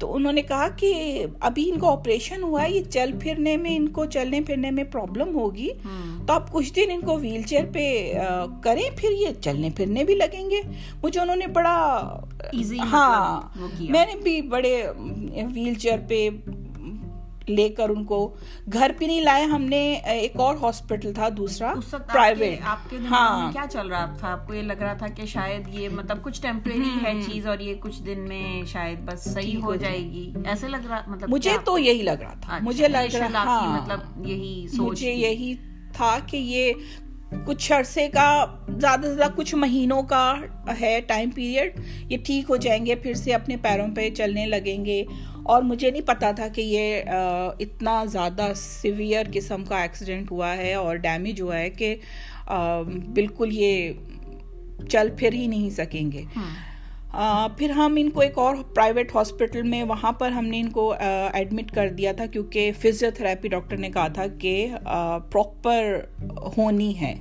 تو 0.00 0.14
انہوں 0.14 0.32
نے 0.32 0.42
کہا 0.42 0.68
کہ 0.68 1.24
ابھی 1.40 1.70
ان 1.70 1.78
کا 1.78 1.88
آپریشن 1.88 2.42
ہوا 2.42 2.62
ہے 2.62 2.72
یہ 2.72 2.82
چل 2.82 3.10
پھرنے 3.20 3.56
میں 3.56 3.76
ان 3.76 3.88
کو 3.88 4.04
چلنے 4.04 4.40
پھرنے 4.40 4.70
میں 4.70 4.84
پرابلم 4.84 5.34
ہوگی۔ 5.34 5.68
تو 6.26 6.32
آپ 6.32 6.52
کچھ 6.52 6.74
دن 6.74 6.82
ان 6.90 7.00
کو 7.00 7.18
ویل 7.18 7.42
چیئر 7.42 7.64
پہ 7.72 8.12
کریں 8.62 8.90
پھر 8.96 9.10
یہ 9.10 9.26
چلنے 9.40 9.70
پھرنے 9.76 10.04
بھی 10.04 10.14
لگیں 10.14 10.50
گے۔ 10.50 10.60
مجھے 11.02 11.20
انہوں 11.20 11.36
نے 11.36 11.46
بڑا 11.46 11.76
ہاں۔ 12.92 13.58
مطلب 13.58 13.90
میں 13.90 14.06
نے 14.06 14.20
بھی 14.22 14.42
بڑے 14.42 14.82
ویل 15.54 15.74
چیئر 15.74 15.98
پہ 16.08 16.28
لے 17.48 17.68
کر 17.68 17.88
ان 17.88 18.04
کو 18.04 18.34
گھر 18.72 18.90
پہ 18.98 19.04
نہیں 19.04 19.20
لائے 19.20 19.44
ہم 19.44 19.62
نے 19.62 19.78
ایک 20.04 20.32
اور 20.36 20.54
ہاسپٹل 20.62 21.12
تھا 21.12 21.28
دوسرا 21.36 21.74
پرائیویٹ 22.12 22.58
آپ 22.64 22.90
کے 22.90 22.96
ہاں۔ 23.10 23.52
کیا 23.52 23.64
چل 23.70 23.86
رہا 23.86 24.14
تھا؟ 24.18 24.32
آپ 24.32 24.46
کو 24.46 24.54
یہ 24.54 24.62
لگ 24.62 24.80
رہا 24.80 24.94
تھا 24.94 25.06
کہ 25.06 25.26
شاید 25.26 25.68
یہ 25.68 25.88
مطلب 25.88 26.22
کچھ 26.22 26.42
ٹیمپریری 26.42 27.04
ہے 27.04 27.12
چیز 27.26 27.46
اور 27.46 27.58
یہ 27.58 27.74
کچھ 27.80 28.02
دن 28.02 28.20
میں 28.28 28.62
شاید 28.66 28.98
بس 29.04 29.34
صحیح 29.34 29.56
ہو 29.62 29.74
جائے۔ 29.74 29.98
گی۔ 29.98 30.32
ایسے 30.44 30.68
لگ 30.68 30.86
رہا 30.88 31.02
مطلب 31.06 31.30
مجھے 31.30 31.56
تو 31.64 31.78
یہی 31.78 32.02
لگ 32.02 32.20
رہا 32.20 32.34
تھا۔ 32.40 32.54
اچھا، 32.54 32.64
مجھے 32.64 32.88
لگ 32.88 33.16
رہا 33.16 33.42
ہاں۔ 33.44 33.80
مطلب 33.80 34.26
یہی 34.26 34.66
مجھے 34.78 35.12
یہی 35.12 35.54
تھا 35.92 36.18
کہ 36.26 36.36
یہ 36.36 36.72
کچھ 37.46 37.72
عرصے 37.72 38.08
کا، 38.08 38.46
زیادہ 38.68 39.06
سے 39.06 39.14
زیادہ 39.14 39.30
کچھ 39.36 39.54
مہینوں 39.54 40.02
کا 40.02 40.34
ہے 40.80 41.00
ٹائم 41.06 41.30
پیریڈ 41.30 41.80
یہ 42.08 42.16
ٹھیک 42.24 42.44
ہو 42.48 42.56
جائیں 42.56 42.86
گے، 42.86 42.94
پھر 42.94 43.14
سے 43.14 43.32
اپنے 43.34 43.56
پیروں 43.56 43.88
پہ 43.96 44.10
چلنے 44.10 44.46
لگیں 44.46 44.84
گے۔ 44.84 45.04
اور 45.42 45.62
مجھے 45.62 45.90
نہیں 45.90 46.02
پتا 46.02 46.30
تھا 46.30 46.48
کہ 46.48 46.60
یہ 46.60 47.02
اتنا 47.60 48.04
زیادہ 48.04 48.52
سیویئر 48.56 49.26
قسم 49.32 49.64
کا 49.64 49.80
ایکسیڈنٹ 49.82 50.30
ہوا 50.30 50.56
ہے 50.56 50.74
اور 50.74 50.96
ڈیمیج 50.96 51.40
ہوا 51.40 51.58
ہے 51.58 51.70
کہ 51.70 51.96
بالکل 53.14 53.48
یہ 53.52 53.92
چل 54.88 55.08
پھر 55.18 55.32
ہی 55.32 55.46
نہیں 55.46 55.70
سکیں 55.70 56.12
گے۔ 56.12 56.22
ہاں۔ 56.36 56.75
پھر 57.58 57.70
ہم 57.70 57.94
ان 57.98 58.10
کو 58.10 58.20
ایک 58.20 58.38
اور 58.38 58.56
پرائیویٹ 58.74 59.14
ہاسپٹل 59.14 59.62
میں 59.62 59.82
وہاں 59.82 60.12
پر 60.12 60.30
ہم 60.30 60.44
نے 60.44 60.60
ان 60.60 60.70
کو 60.70 60.94
ایڈمٹ 61.32 61.70
کر 61.70 61.88
دیا 61.88 62.12
تھا 62.12 62.26
کیونکہ 62.26 62.72
فزیو 62.78 63.10
تھراپی 63.14 63.48
ڈاکٹر 63.48 63.76
نے 63.76 63.90
کہا 63.90 64.08
تھا 64.08 64.26
کہ 64.26 64.68
پراپر 65.32 66.00
ہونی 66.58 67.00
ہے۔ 67.00 67.14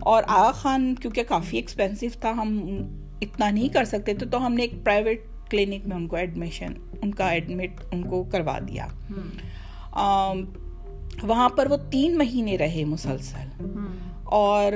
اور 0.00 0.22
آغا 0.28 0.50
خان 0.50 0.94
کیونکہ 0.94 1.22
کافی 1.22 1.56
ایکسپینسو 1.56 2.06
تھا 2.20 2.30
ہم 2.30 2.60
اتنا 3.20 3.50
نہیں 3.50 3.68
کر 3.68 3.84
سکتے 3.84 4.14
تھے 4.14 4.26
تو 4.26 4.46
ہم 4.46 4.54
نے 4.54 4.62
ایک 4.62 4.84
پرائیویٹ 4.84 5.22
کلینک 5.50 5.86
میں 5.86 5.96
ان 5.96 6.08
کو 6.08 6.16
ایڈمیشن 6.16 6.74
ان 7.02 7.14
کا 7.14 7.28
ایڈمٹ 7.28 7.80
ان 7.92 8.02
کو 8.02 8.22
کروا 8.22 8.58
دیا۔ 8.58 8.86
وہاں 11.22 11.48
پر 11.48 11.66
وہ 11.70 11.76
تین 11.90 12.18
مہینے 12.18 12.58
رہے 12.58 12.84
مسلسل۔ 12.84 13.66
اور 14.30 14.72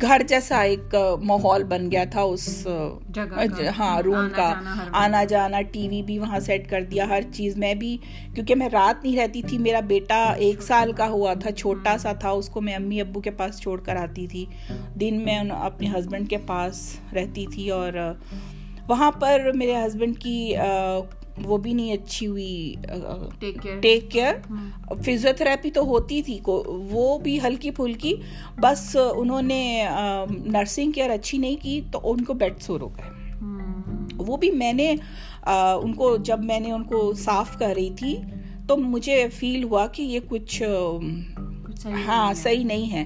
گھر 0.00 0.22
جیسا 0.28 0.60
ایک 0.62 0.94
ماحول 1.22 1.64
بن 1.64 1.90
گیا 1.90 2.04
تھا 2.10 2.20
اس 2.22 2.66
ہاں 3.78 4.00
روم 4.02 4.28
کا۔ 4.34 4.52
آنا 4.92 5.24
جانا 5.24 5.60
ٹی 5.62 5.88
وی 5.88 6.02
بھی 6.02 6.18
وہاں 6.18 6.40
سیٹ 6.40 6.68
کر 6.70 6.82
دیا 6.82 7.08
ہر 7.08 7.22
چیز۔ 7.34 7.56
میں 7.56 7.74
بھی 7.74 7.96
کیونکہ 8.34 8.54
میں 8.54 8.68
رات 8.72 9.04
نہیں 9.04 9.16
رہتی 9.16 9.42
تھی 9.42 9.58
میرا 9.58 9.80
بیٹا 9.80 10.22
ایک 10.38 10.62
سال 10.62 10.92
کا 10.92 11.08
ہوا 11.08 11.34
تھا 11.34 11.50
چھوٹا 11.52 11.96
سا 11.98 12.12
تھا 12.12 12.30
اس 12.30 12.48
کو 12.48 12.60
میں 12.60 12.74
امی 12.74 13.00
ابو 13.00 13.20
کے 13.20 13.30
پاس 13.30 13.60
چھوڑ 13.60 13.80
کر 13.80 13.96
آتی 13.96 14.26
تھی۔ 14.26 14.44
دن 15.00 15.20
میں 15.24 15.38
اپنے 15.50 15.88
ہسبینڈ 15.88 16.30
کے 16.30 16.36
پاس 16.46 16.80
رہتی 17.14 17.46
تھی 17.46 17.68
اور 17.70 17.92
وہاں 18.88 19.10
پر 19.12 19.50
میرے 19.54 19.76
ہسبینڈ 19.76 20.18
کی 20.18 20.54
وہ 21.44 21.58
بھی 21.58 21.72
نہیں 21.72 21.92
اچھی 21.92 22.26
ہوئی 22.26 22.74
ٹیک 23.80 24.10
کیئر 24.10 24.34
فزیو 25.02 25.30
تھراپی 25.36 25.70
تو 25.70 25.84
ہوتی 25.84 26.22
تھی 26.22 26.38
وہ 26.90 27.18
بھی 27.18 27.38
ہلکی 27.44 27.70
پھلکی 27.70 28.14
بس 28.58 28.96
انہوں 29.16 29.42
نے 29.42 29.88
نرسنگ 30.30 30.92
کیئر 30.92 31.10
اچھی 31.10 31.38
نہیں 31.38 31.56
کی 31.62 31.80
تو 31.90 32.00
ان 32.04 32.24
کو 32.24 32.34
بیڈ 32.34 32.60
سور 32.60 32.80
ہو 32.80 32.88
گئے۔ 32.88 33.10
وہ 34.16 34.36
بھی 34.36 34.50
میں 34.50 34.72
نے 34.72 34.94
ان 35.82 35.92
کو 35.92 36.16
جب 36.16 36.44
میں 36.44 36.60
نے 36.60 36.72
ان 36.72 36.84
کو 36.84 37.12
صاف 37.14 37.58
کر 37.58 37.72
رہی 37.76 37.90
تھی 37.90 38.16
تو 38.68 38.76
مجھے 38.76 39.28
فیل 39.28 39.64
ہوا 39.64 39.86
کہ 39.86 40.02
یہ 40.02 40.20
کچھ 40.28 40.62
ہاں 42.06 42.34
صحیح 42.34 42.64
نہیں 42.64 42.92
ہے۔ 42.92 43.04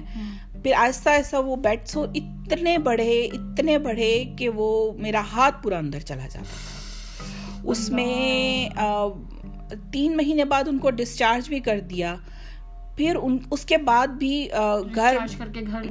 پھر 0.63 0.73
آہستہ 0.77 1.09
آہستہ 1.09 1.35
وہ 1.35 1.55
بیڈ 1.55 1.87
سو 1.87 2.05
اتنے 2.15 2.77
بڑھے 2.77 3.19
اتنے 3.33 3.77
بڑھے 3.77 4.23
کہ 4.37 4.49
وہ 4.49 4.91
میرا 4.93 5.21
ہاتھ 5.31 5.63
پورا 5.63 5.77
اندر 5.77 5.99
چلا 5.99 6.27
جاتا۔ 6.27 6.39
تھا 6.39 6.76
اس 7.67 7.89
میں 7.89 8.69
تین 9.91 10.17
مہینے 10.17 10.45
بعد 10.45 10.67
ان 10.67 10.77
کو 10.77 10.91
ڈسچارج 10.91 11.49
بھی 11.49 11.59
کر 11.59 11.79
دیا۔ 11.79 12.15
پھر 12.97 13.15
اس 13.51 13.65
کے 13.65 13.77
بعد 13.77 14.07
بھی 14.07 14.47
گھر 14.95 15.17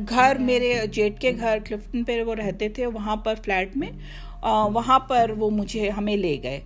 گھر 0.08 0.36
میرے 0.38 0.74
جیٹ 0.92 1.20
کے 1.20 1.32
گھر 1.40 1.58
کلفٹن 1.64 2.04
پہ 2.04 2.22
وہ 2.22 2.34
رہتے 2.34 2.68
تھے 2.68 2.86
وہاں 2.86 3.16
پر 3.16 3.34
فلیٹ 3.44 3.76
میں۔ 3.76 3.90
وہاں 4.72 4.98
پر 4.98 5.30
وہ 5.38 5.50
مجھے 5.50 5.90
ہمیں 5.90 6.16
لے 6.16 6.36
گئے۔ 6.42 6.60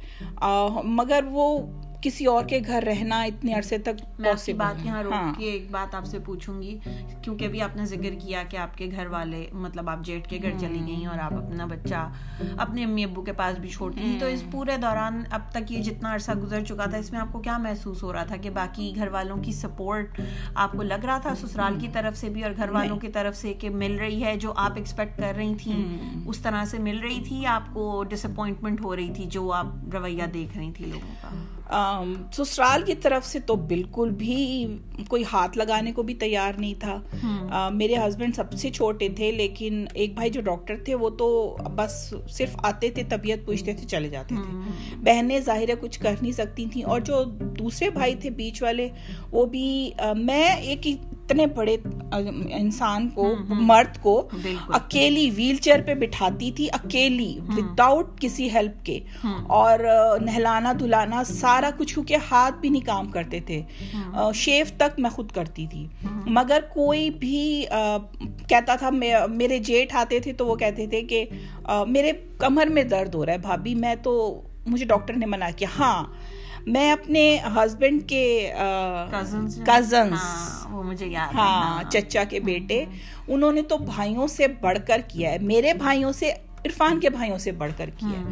مگر 0.84 1.24
وہ 1.30 1.58
کسی 2.02 2.26
اور 2.26 2.44
کے 2.44 2.58
گھر 2.66 2.82
رہنا 2.82 3.20
اتنے 3.22 3.54
عرصے 3.54 3.78
تک 3.78 4.00
میں 4.18 4.30
آپ 4.30 4.44
کی 4.46 4.52
بات 4.52 4.84
یہاں 4.84 5.02
روک 5.02 5.12
ہاں۔ 5.12 5.32
کے 5.38 5.50
ایک 5.50 5.70
بات 5.70 5.94
آپ 5.94 6.04
سے 6.04 6.18
پوچھوں 6.18 6.60
گی 6.62 6.76
کیونکہ 7.22 7.44
ابھی 7.44 7.60
آپ 7.62 7.76
نے 7.76 7.84
ذکر 7.86 8.14
کیا 8.20 8.42
کہ 8.42 8.56
آپ 8.56 8.76
کے 8.78 8.88
گھر 8.96 9.06
والے 9.06 9.44
مطلب 9.54 9.90
آپ 9.90 10.04
جیٹ 10.04 10.28
کے 10.28 10.38
گھر 10.42 10.58
چلی 10.60 10.80
گئی 10.86 11.04
اور 11.06 11.18
آپ 11.18 11.34
اپنا 11.34 11.64
بچہ 11.64 12.08
اپنے 12.56 12.84
امی 12.84 13.04
ابو 13.04 13.22
کے 13.22 13.32
پاس 13.32 13.58
بھی 13.58 13.68
چھوڑتی 13.68 14.00
ہیں 14.00 14.18
تو 14.20 14.26
اس 14.26 14.44
پورے 14.52 14.76
دوران 14.76 15.22
اب 15.30 15.50
تک 15.52 15.72
یہ 15.72 15.82
جتنا 15.82 16.14
عرصہ 16.14 16.32
گزر 16.42 16.64
چکا 16.64 16.86
تھا 16.86 16.98
اس 16.98 17.12
میں 17.12 17.20
آپ 17.20 17.32
کو 17.32 17.38
کیا 17.38 17.58
محسوس 17.58 18.02
ہو 18.02 18.12
رہا 18.12 18.24
تھا 18.24 18.36
کہ 18.36 18.50
باقی 18.50 18.92
گھر 18.96 19.08
والوں 19.08 19.42
کی 19.42 19.52
سپورٹ 19.52 20.20
آپ 20.54 20.72
کو 20.72 20.82
لگ 20.82 21.04
رہا 21.04 21.18
تھا 21.18 21.34
سسرال 21.34 21.78
کی 21.80 21.88
طرف 21.92 22.16
سے 22.16 22.28
بھی 22.28 22.42
اور 22.42 22.52
گھر 22.56 22.70
والوں 22.70 22.98
کی 22.98 23.08
طرف 23.08 23.36
سے 23.36 23.54
کہ 23.54 23.70
مل 23.70 23.96
رہی 23.96 24.24
ہے 24.24 24.36
جو 24.36 24.52
آپ 24.56 24.76
ایکسپیکٹ 24.76 25.18
کر 25.18 25.34
رہی 25.36 25.54
تھیں؟ 25.54 26.26
اس 26.26 26.38
طرح 26.38 26.64
سے 26.64 26.78
مل 26.78 26.98
رہی 26.98 27.22
تھی 27.24 27.46
آپ 27.46 27.72
کو 27.72 28.04
ڈس 28.08 28.24
اپوائنٹمنٹ 28.24 28.80
ہو 28.80 28.96
رہی 28.96 29.12
تھی 29.14 29.26
جو 29.28 29.50
آپ 29.52 29.94
رویہ 29.94 30.26
دیکھ 30.34 30.56
رہی 30.58 30.72
تھی 30.72 30.84
لوگوں 30.84 31.14
کا؟ 31.22 31.59
سسرال 32.32 32.82
کی 32.82 32.94
طرف 32.94 33.26
سے 33.26 33.40
تو 33.40 33.54
بالکل 33.54 34.10
بھی 34.10 34.66
کوئی 35.08 35.24
ہاتھ 35.32 35.58
لگانے 35.58 35.92
کو 35.92 36.02
بھی 36.02 36.14
تیار 36.14 36.52
نہیں 36.58 36.74
تھا۔ 36.80 37.70
میرے 37.72 37.94
ہسبینڈ 37.96 38.36
سب 38.36 38.52
سے 38.52 38.70
چھوٹے 38.70 39.08
تھے 39.08 39.32
لیکن 39.32 39.84
ایک 39.94 40.14
بھائی 40.14 40.30
جو 40.30 40.40
ڈاکٹر 40.40 40.76
تھے 40.84 40.94
وہ 40.94 41.10
تو 41.10 41.56
بس 41.76 42.14
صرف 42.28 42.56
آتے 42.58 42.90
تھے 42.90 43.02
طبیعت 43.08 43.46
پوچھتے 43.46 43.72
تھے 43.72 43.88
چلے 43.88 44.08
جاتے 44.08 44.34
تھے۔ 44.34 44.58
بہنیں 44.96 45.40
ظاہر 45.40 45.68
ہے 45.68 45.74
کچھ 45.80 46.00
کر 46.00 46.14
نہیں 46.22 46.32
سکتی 46.32 46.66
تھیں۔ 46.72 46.82
اور 46.82 47.00
جو 47.00 47.24
دوسرے 47.58 47.90
بھائی 47.90 48.14
تھے 48.14 48.30
بیچ 48.30 48.62
والے 48.62 48.88
وہ 49.30 49.46
بھی 49.46 49.90
میں 50.16 50.48
ایک 50.48 50.86
اتنے 51.30 51.46
بڑے 51.46 51.76
انسان 52.54 53.08
کو 53.08 53.34
مرد 53.48 54.02
کو 54.02 54.28
اکیلی 54.68 55.30
ویل 55.30 55.56
چیئر 55.56 55.80
پہ 55.86 55.94
بٹھاتی 55.94 56.52
تھی 56.52 56.68
اکیلی 56.72 57.38
وداؤٹ 57.48 58.20
کسی 58.20 58.50
ہیلپ 58.50 58.84
کے۔ 58.84 58.98
اور 59.46 59.78
نہلانا 60.20 60.72
دھلانا 60.78 61.24
سارا 61.24 61.70
کچھ 61.78 61.94
کیونکہ 61.94 62.16
ہاتھ 62.30 62.54
بھی 62.60 62.68
نہیں 62.68 62.86
کام 62.86 63.08
کرتے 63.08 63.40
تھے۔ 63.40 63.62
شیف 64.34 64.72
تک 64.72 64.98
میں 64.98 65.10
خود 65.10 65.30
کرتی 65.30 65.66
تھی۔ 65.66 65.86
مگر 66.26 66.60
کوئی 66.74 67.10
بھی 67.10 67.64
کہتا 68.48 68.74
تھا 68.74 68.90
میرے 69.28 69.58
جیٹ 69.58 69.94
آتے 69.94 70.20
تھے 70.20 70.32
تو 70.32 70.46
وہ 70.46 70.56
کہتے 70.56 70.86
تھے 70.86 71.00
کہ 71.02 71.24
میرے 71.86 72.12
کمر 72.38 72.66
میں 72.66 72.82
درد 72.82 73.14
ہو 73.14 73.26
رہا 73.26 73.32
ہے 73.32 73.38
بھابھی 73.38 73.74
میں 73.74 73.94
تو 73.94 74.40
مجھے 74.66 74.86
ڈاکٹر 74.86 75.14
نے 75.14 75.26
منع 75.26 75.48
کیا۔ 75.56 75.68
ہاں 75.78 76.04
میں 76.66 76.90
اپنے 76.92 77.38
ہسبینڈ 77.56 78.08
کے 78.08 78.52
کزنس 79.64 80.20
ہاں, 81.34 81.34
ہاں 81.34 81.82
چچا 81.90 82.24
کے 82.24 82.40
بیٹے. 82.40 82.84
انہوں 83.28 83.52
نے 83.52 83.62
تو 83.62 83.78
بھائیوں 83.78 84.26
سے 84.26 84.46
بڑھ 84.60 84.78
کر 84.86 85.00
کیا 85.08 85.30
ہے. 85.30 85.38
میرے 85.42 85.74
بھائیوں 85.74 86.12
سے 86.12 86.30
عرفان 86.64 87.00
کے 87.00 87.10
بھائیوں 87.10 87.38
سے 87.38 87.52
بڑھ 87.52 87.72
کر 87.76 87.90
کیا 87.90 88.18
ہے. 88.18 88.24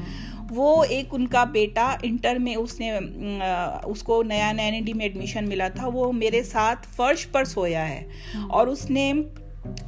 وہ 0.51 0.85
ایک 0.85 1.15
ان 1.15 1.27
کا 1.27 1.45
بیٹا 1.45 1.95
انٹر 2.03 2.37
میں 2.39 2.55
اس 2.57 2.79
نے 2.81 2.91
اس 2.91 4.03
کو 4.03 4.23
نیا 4.23 4.53
نیا 4.53 4.65
این 4.65 4.85
ڈی 4.85 4.93
میں 4.93 5.07
ایڈمیشن 5.07 5.49
ملا 5.49 5.69
تھا. 5.69 5.87
وہ 5.87 6.13
میرے 6.13 6.43
ساتھ 6.43 6.87
فرش 6.97 7.27
پر 7.33 7.45
سویا 7.45 7.89
ہے. 7.89 8.03
اور 8.49 8.67
اس 8.67 8.91
نے 8.91 9.13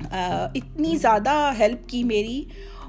اتنی 0.03 0.97
زیادہ 0.97 1.53
ہیلپ 1.59 1.89
کی 1.89 2.03
میری. 2.05 2.43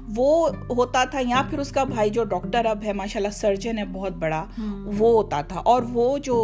وہ 0.08 0.48
ہوتا 0.70 1.04
تھا 1.04 1.18
یا 1.28 1.42
پھر 1.50 1.58
اس 1.58 1.70
کا 1.72 1.84
بھائی 1.84 2.10
جو 2.10 2.24
ڈاکٹر 2.24 2.64
اب 2.64 2.82
ہے 2.84 2.92
ماشاء 2.92 3.20
اللہ 3.20 3.30
سرجن 3.32 3.78
ہے 3.78 3.84
بہت 3.92 4.12
بڑا 4.12 4.44
وہ 4.84 5.12
ہوتا 5.12 5.40
تھا۔ 5.40 5.60
اور 5.60 5.82
وہ 5.90 6.18
جو 6.18 6.36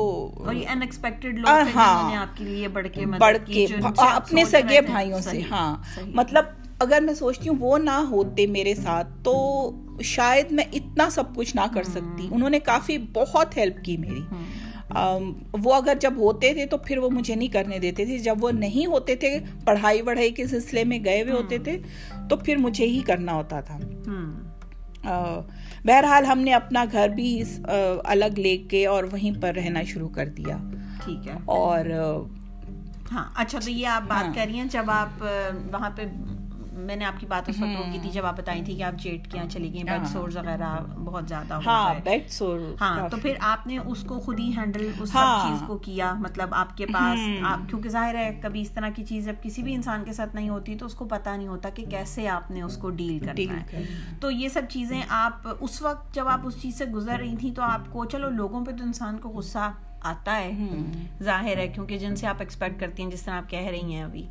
ہاں۔ 1.75 2.11
بڑھ 3.19 3.37
کے 3.47 3.67
اپنے 4.17 4.45
سگے 4.51 4.81
بھائیوں 4.81 5.21
سے 5.21 5.41
ہاں۔ 5.51 5.77
مطلب 6.07 6.45
اگر 6.79 6.99
میں 7.03 7.15
سوچتی 7.15 7.49
ہوں 7.49 7.57
وہ 7.61 7.79
نہ 7.79 8.05
ہوتے 8.11 8.47
میرے 8.47 8.75
ساتھ 8.75 9.07
تو 9.23 9.71
شاید 10.03 10.53
میں 10.53 10.65
اتنا 10.73 11.11
سب 11.11 11.35
کچھ 11.37 11.57
نہ 11.57 11.67
کر 11.75 11.83
سکتی۔ 11.83 12.29
انہوں 12.31 12.51
نے 12.51 12.59
کافی 12.59 12.99
بہت 12.99 13.57
ہیلپ 13.57 13.85
کی 13.85 13.97
میری۔ 13.97 14.21
وہ 15.53 15.75
اگر 15.75 15.95
جب 16.01 16.15
ہوتے 16.19 16.53
تھے 16.55 16.67
تو 16.67 16.77
پھر 16.79 16.99
وہ 16.99 17.11
مجھے 17.11 17.35
نہیں 17.35 17.49
کرنے 17.49 17.79
دیتے 17.79 18.05
تھے۔ 18.05 18.19
جب 18.19 18.37
وہ 18.41 18.51
نہیں 18.51 18.87
ہوتے 18.87 19.17
تھے 19.17 19.39
پڑھائی 19.65 20.03
وڑھائی 20.03 20.31
کے 20.31 20.47
سلسلے 20.47 20.85
میں 20.85 20.99
گئے 21.05 21.23
ہوئے 21.23 21.33
ہوتے 21.33 21.59
تھے 21.59 21.79
تو 22.31 22.37
پھر 22.37 22.57
مجھے 22.57 22.87
ہی 22.87 23.01
کرنا 23.01 23.33
ہوتا 23.33 23.61
تھا۔ 23.61 23.79
بہرحال 25.85 26.25
ہم 26.25 26.39
نے 26.39 26.53
اپنا 26.53 26.85
گھر 26.93 27.09
بھی 27.09 27.43
الگ 28.05 28.39
لے 28.39 28.57
کے 28.57 28.87
اور 28.87 29.05
وہیں 29.05 29.43
پر 29.43 29.55
رہنا 29.55 29.83
شروع 29.83 30.09
کر 30.09 30.27
دیا۔ 30.27 30.57
ٹھیک 31.05 31.29
ہے۔ 31.29 31.33
اور 31.45 31.85
ہاں 33.13 33.25
اچھا 33.35 33.59
تو 33.65 33.71
یہ 33.71 33.87
آپ 33.87 34.03
بات 34.09 34.27
ہاں۔ 34.27 34.35
کر 34.35 34.45
رہی 34.47 34.55
ہیں 34.55 34.65
جب 34.65 34.91
آپ 34.91 35.23
وہاں 35.73 35.91
پہ 35.97 36.03
میں 36.79 36.97
نے 36.97 37.05
آپ 37.05 37.21
کی 37.21 37.27
بات 37.27 37.49
اس 37.49 37.61
وقت 37.61 37.77
روکی 37.79 37.99
تھی 38.03 38.11
جب 38.11 38.27
آپ 38.27 38.37
بتائی 38.39 38.63
تھی 38.63 38.75
کہ 38.77 38.83
آپ 38.83 38.93
جیٹ 38.99 39.31
کے 39.31 39.37
یہاں 39.39 39.49
چلی 39.49 39.73
گئی 39.73 39.85
بیڈ 39.85 40.07
سورز 40.07 40.37
وغیرہ 40.37 40.77
بہت 41.05 41.29
زیادہ 41.29 41.59
ہاں 41.67 41.95
بیڈ 42.05 42.31
سور 42.31 42.61
ہاں 42.81 43.09
تو 43.09 43.17
پھر 43.23 43.35
آپ 43.41 43.67
نے 43.67 43.79
اس 43.79 44.05
کو 44.05 44.19
خود 44.19 44.41
ہی 44.41 44.51
ہینڈل 44.57 44.91
اس 45.01 45.11
سب 45.11 45.19
ہاں۔ 45.19 45.49
چیز 45.49 45.63
کو 45.67 45.79
کیا. 45.79 46.13
مطلب 46.15 46.55
آپ 46.55 46.77
کے 46.77 46.87
پاس 46.87 47.19
آپ 47.43 47.69
کیونکہ 47.71 47.89
ظاہر 47.89 48.15
ہے 48.15 48.39
کبھی 48.43 48.61
اس 48.61 48.71
طرح 48.71 48.89
کی 48.97 49.05
چیز 49.05 49.25
جب 49.25 49.35
کسی 49.43 49.63
بھی 49.63 49.75
انسان 49.75 50.05
کے 50.05 50.13
ساتھ 50.13 50.35
نہیں 50.35 50.49
ہوتی 50.49 50.75
تو 50.75 50.87
اس 50.87 50.95
کو 50.95 51.05
پتا 51.05 51.37
نہیں 51.37 51.49
ہوتا 51.49 51.69
کہ 51.69 51.85
کیسے 51.91 52.29
آپ 52.29 52.51
نے 52.51 52.63
اس 52.63 52.77
کو 52.77 52.91
ڈیل 52.91 53.19
کرنا 53.19 53.61
ہے. 53.73 53.83
تو 54.21 54.31
یہ 54.31 54.49
سب 54.49 54.63
چیزیں 54.69 55.03
آپ 55.09 55.49
اس 55.61 55.83
وقت 55.83 56.15
جب 56.15 56.29
آپ 56.29 56.41
اس 56.45 56.63
چیز 56.63 56.79
سے 56.79 56.85
گزر 56.85 57.19
رہی 57.19 57.37
تھیں 57.37 57.55
تو 57.55 57.63
آپ 57.63 57.93
کو 57.93 58.05
چلو 58.05 58.31
لوگوں 58.31 58.65
پہ 58.65 58.71
تو 58.71 58.85
انسان 58.85 59.19
کو 59.19 59.29
غصہ 59.29 59.71
آتا 60.01 60.41
ہے۔ 60.41 60.51
ظاہر 61.23 61.57
ہے 61.57 61.69
کیونکہ 61.69 61.99
جن 61.99 62.17
سے 62.17 62.27
آپ 62.27 62.37
ایکسپیکٹ 62.39 62.81
کرتی 62.81 63.03
ہیں 63.03 63.11
جس 63.11 63.23
طرح 63.23 63.35
آپ 63.35 63.51
کہہ 63.51 63.69
رہی 63.69 63.95
ہیں 63.95 64.03
ابھی 64.03 64.27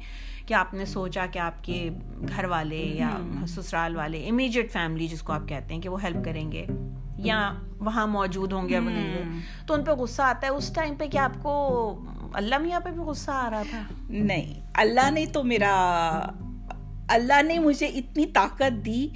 کہ 0.45 0.53
آپ 0.53 0.73
نے 0.73 0.85
سوچا 0.85 1.25
کہ 1.31 1.39
آپ 1.39 1.63
کے 1.63 1.89
گھر 2.35 2.45
والے 2.45 2.77
یا 2.77 3.09
سسرال 3.47 3.95
والے 3.95 4.27
امیجیٹ 4.29 4.71
فیملی 4.71 5.07
جس 5.07 5.21
کو 5.21 5.33
آپ 5.33 5.41
کہتے 5.47 5.73
ہیں 5.73 5.81
کہ 5.81 5.89
وہ 5.89 6.03
ہیلپ 6.03 6.25
کریں 6.25 6.51
گے 6.51 6.65
یا 7.17 7.53
وہاں 7.79 8.07
موجود 8.07 8.53
ہوں 8.53 8.69
گے 8.69 8.79
تو 9.65 9.73
ان 9.73 9.83
پہ 9.83 9.91
غصہ 9.91 10.21
آتا 10.21 10.47
ہے۔ 10.47 10.51
اس 10.51 10.73
ٹائم 10.73 10.95
پہ 10.95 11.07
کیا 11.07 11.23
آپ 11.23 11.43
کو 11.43 11.99
اللہ 12.33 12.57
میاں 12.57 12.79
پہ 12.79 12.89
بھی 12.89 12.99
غصہ 12.99 13.31
آ 13.31 13.49
رہا 13.51 13.63
تھا؟ 13.69 13.81
نہیں 14.09 14.61
اللہ 14.73 15.11
نے 15.11 15.25
تو 15.25 15.43
میرا 15.43 16.19
اللہ 17.07 17.41
نے 17.43 17.59
مجھے 17.59 17.87
اتنی 17.87 18.25
طاقت 18.25 18.85
دی 18.85 19.07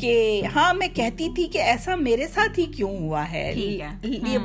کہ 0.00 0.42
ہاں 0.54 0.74
میں 0.74 0.88
کہتی 0.94 1.28
تھی 1.34 1.46
کہ 1.46 1.58
ایسا 1.58 1.94
میرے 1.94 2.26
ساتھ 2.26 2.58
ہی 2.58 2.64
کیوں 2.64 2.96
ہوا 2.98 3.30
ہے؟ 3.32 3.52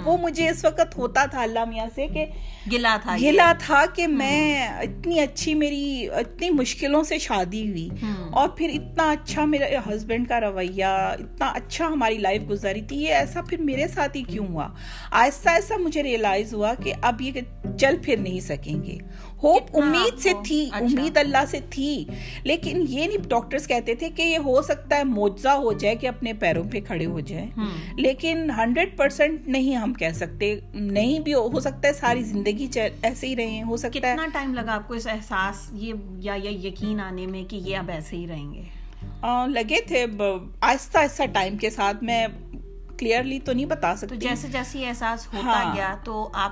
وہ 0.05 0.17
مجھے 0.17 0.50
اس 0.50 0.65
وقت 0.65 0.98
ہوتا 0.98 1.25
تھا 1.25 1.41
اللہ 1.41 1.65
میاں 1.65 1.86
سے 1.96 2.08
کہ 2.08 2.25
گلا 2.72 2.98
تھا 3.03 3.15
گلا 3.22 3.53
تھا 3.60 3.86
کہ 3.96 4.08
میں 4.08 4.67
اتنی 4.67 5.20
اچھی 5.20 5.53
میری 5.53 6.10
اتنی 6.10 6.50
مشکلوں 6.50 7.03
سے 7.03 7.17
شادی 7.17 7.70
ہوئی۔ 7.70 7.89
اور 8.31 8.50
پھر 8.50 8.70
اتنا 8.74 9.12
اچھا 9.12 9.46
میرے 9.46 9.77
ہسبینڈ 9.77 10.27
کا 10.27 10.41
رویہ 10.41 10.86
اتنا 10.86 11.46
اچھا 11.46 11.88
ہماری 11.88 12.17
لائف 12.17 12.41
گزاری 12.50 12.81
تھی 12.81 12.98
یہ 12.98 13.13
ایسا 13.13 13.41
پھر 13.41 13.58
میرے 13.58 13.88
ساتھ 13.88 14.17
ہی 14.17 14.24
کیوں 14.24 14.48
ہوا؟ 14.48 14.67
آہستہ 15.12 15.50
آہستہ 15.50 15.74
مجھے 15.74 16.03
ریئلائز 16.03 16.53
ہوا 16.53 16.74
کہ 16.84 16.93
اب 17.01 17.22
یہ 17.22 17.31
چل 17.79 17.96
پھر 18.01 18.17
نہیں 18.17 18.39
سکیں 18.39 18.84
گے۔ 18.84 18.98
ہوپ 19.43 19.77
امید 19.77 20.19
سے 20.19 20.29
تھی 20.45 20.69
اچھا۔ 20.71 20.77
امید 20.77 21.17
اللہ 21.17 21.45
سے 21.48 21.60
تھی۔ 21.69 22.05
لیکن 22.43 22.86
یہ 22.89 23.07
نہیں 23.07 23.17
ڈاکٹرز 23.27 23.67
کہتے 23.67 23.95
تھے 23.95 24.10
کہ 24.10 24.21
یہ 24.21 24.38
ہو 24.38 24.62
سکتا 24.62 24.95
ہے 24.95 25.03
موجزہ 25.03 25.50
ہو 25.50 25.74
جائے 25.74 25.95
کہ 25.95 26.07
اپنے 26.07 26.33
پیروں 26.33 26.63
پہ 26.71 26.79
کھڑے 26.81 27.05
ہو 27.05 27.19
جائے 27.19 27.48
لیکن 27.98 28.51
ہنڈریڈ 28.57 28.98
پرسینٹ 28.98 29.48
نہیں 29.48 29.75
ہم 29.75 29.93
کہہ 29.93 30.13
سکتے۔ 30.15 30.60
نہیں 30.74 31.19
بھی 31.19 31.33
ہو 31.33 31.60
سکتا 31.60 31.88
ہے 31.88 31.93
ساری 31.93 32.24
زندگی 32.24 32.67
ایسے 33.01 33.27
ہی 33.27 33.36
رہے 33.36 33.62
ہو 33.62 33.77
سکتا 33.77 34.07
ہے۔ 34.07 34.13
کتنا 34.13 34.27
ٹائم 34.33 34.53
لگا 34.53 34.74
آپ 34.74 34.88
کو 34.88 34.93
اس 34.93 35.07
احساس 35.07 35.69
یہ 35.74 35.93
یا 36.19 36.36
یقین 36.36 37.01
آنے 37.01 37.25
میں 37.25 37.43
کہ 37.43 37.55
یہ 37.55 37.77
اب 37.77 37.89
ایسے 37.89 38.15
ہی 38.15 38.27
رہیں 38.27 38.53
گے؟ 38.53 38.63
لگے 39.48 39.81
تھے 39.88 40.05
آہستہ 40.62 40.98
آہستہ 40.98 41.24
ٹائم 41.33 41.57
کے 41.57 41.69
ساتھ 41.69 42.03
میں 42.03 42.27
کلیئرلی 42.98 43.39
تو 43.39 43.53
نہیں 43.53 43.65
بتا 43.65 43.95
سکتی۔ 43.95 44.15
جیسے 44.15 44.48
جیسے 44.51 44.88
احساس 44.88 45.27
ہوتا 45.27 45.63
ہاں۔ 45.63 45.75
گیا 45.75 45.95
تو 46.03 46.29
آپ 46.33 46.51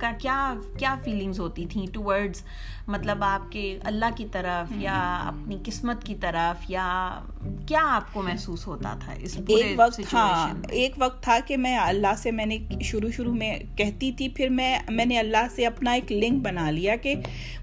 کا 0.00 0.10
کیا 0.18 0.54
کیا 0.78 0.94
فیلنگز 1.04 1.40
ہوتی 1.40 1.66
تھیں 1.66 1.86
ٹورڈز 1.92 2.42
مطلب 2.86 3.24
آپ 3.24 3.52
کے 3.52 3.78
اللہ 3.84 4.06
کی 4.16 4.26
طرف 4.32 4.72
یا 4.76 5.22
اپنی 5.26 5.56
قسمت 5.64 6.04
کی 6.04 6.14
طرف 6.20 6.70
یا 6.70 7.20
کیا 7.66 7.80
آپ 7.82 8.12
کو 8.12 8.22
محسوس 8.22 8.66
ہوتا 8.66 8.96
تھا 9.04 9.12
اس 9.12 9.36
ایک 9.48 9.66
وقت 9.76 10.00
ہاں 10.12 10.48
ایک 10.68 10.92
وقت 10.98 11.22
تھا 11.22 11.38
کہ 11.46 11.56
میں 11.56 11.78
اللہ 11.78 12.14
سے 12.16 12.30
میں 12.30 12.46
نے 12.46 12.58
شروع 12.82 13.10
شروع 13.10 13.34
میں 13.34 13.58
کہتی 13.76 14.12
تھی 14.12 14.28
پھر 14.28 14.48
میں 14.48 14.78
میں 14.88 15.04
نے 15.04 15.18
اللہ 15.18 15.46
سے 15.54 15.66
اپنا 15.66 15.92
ایک 15.92 16.12
لنک 16.12 16.42
بنا 16.42 16.70
لیا 16.70 16.96
کہ 16.96 17.14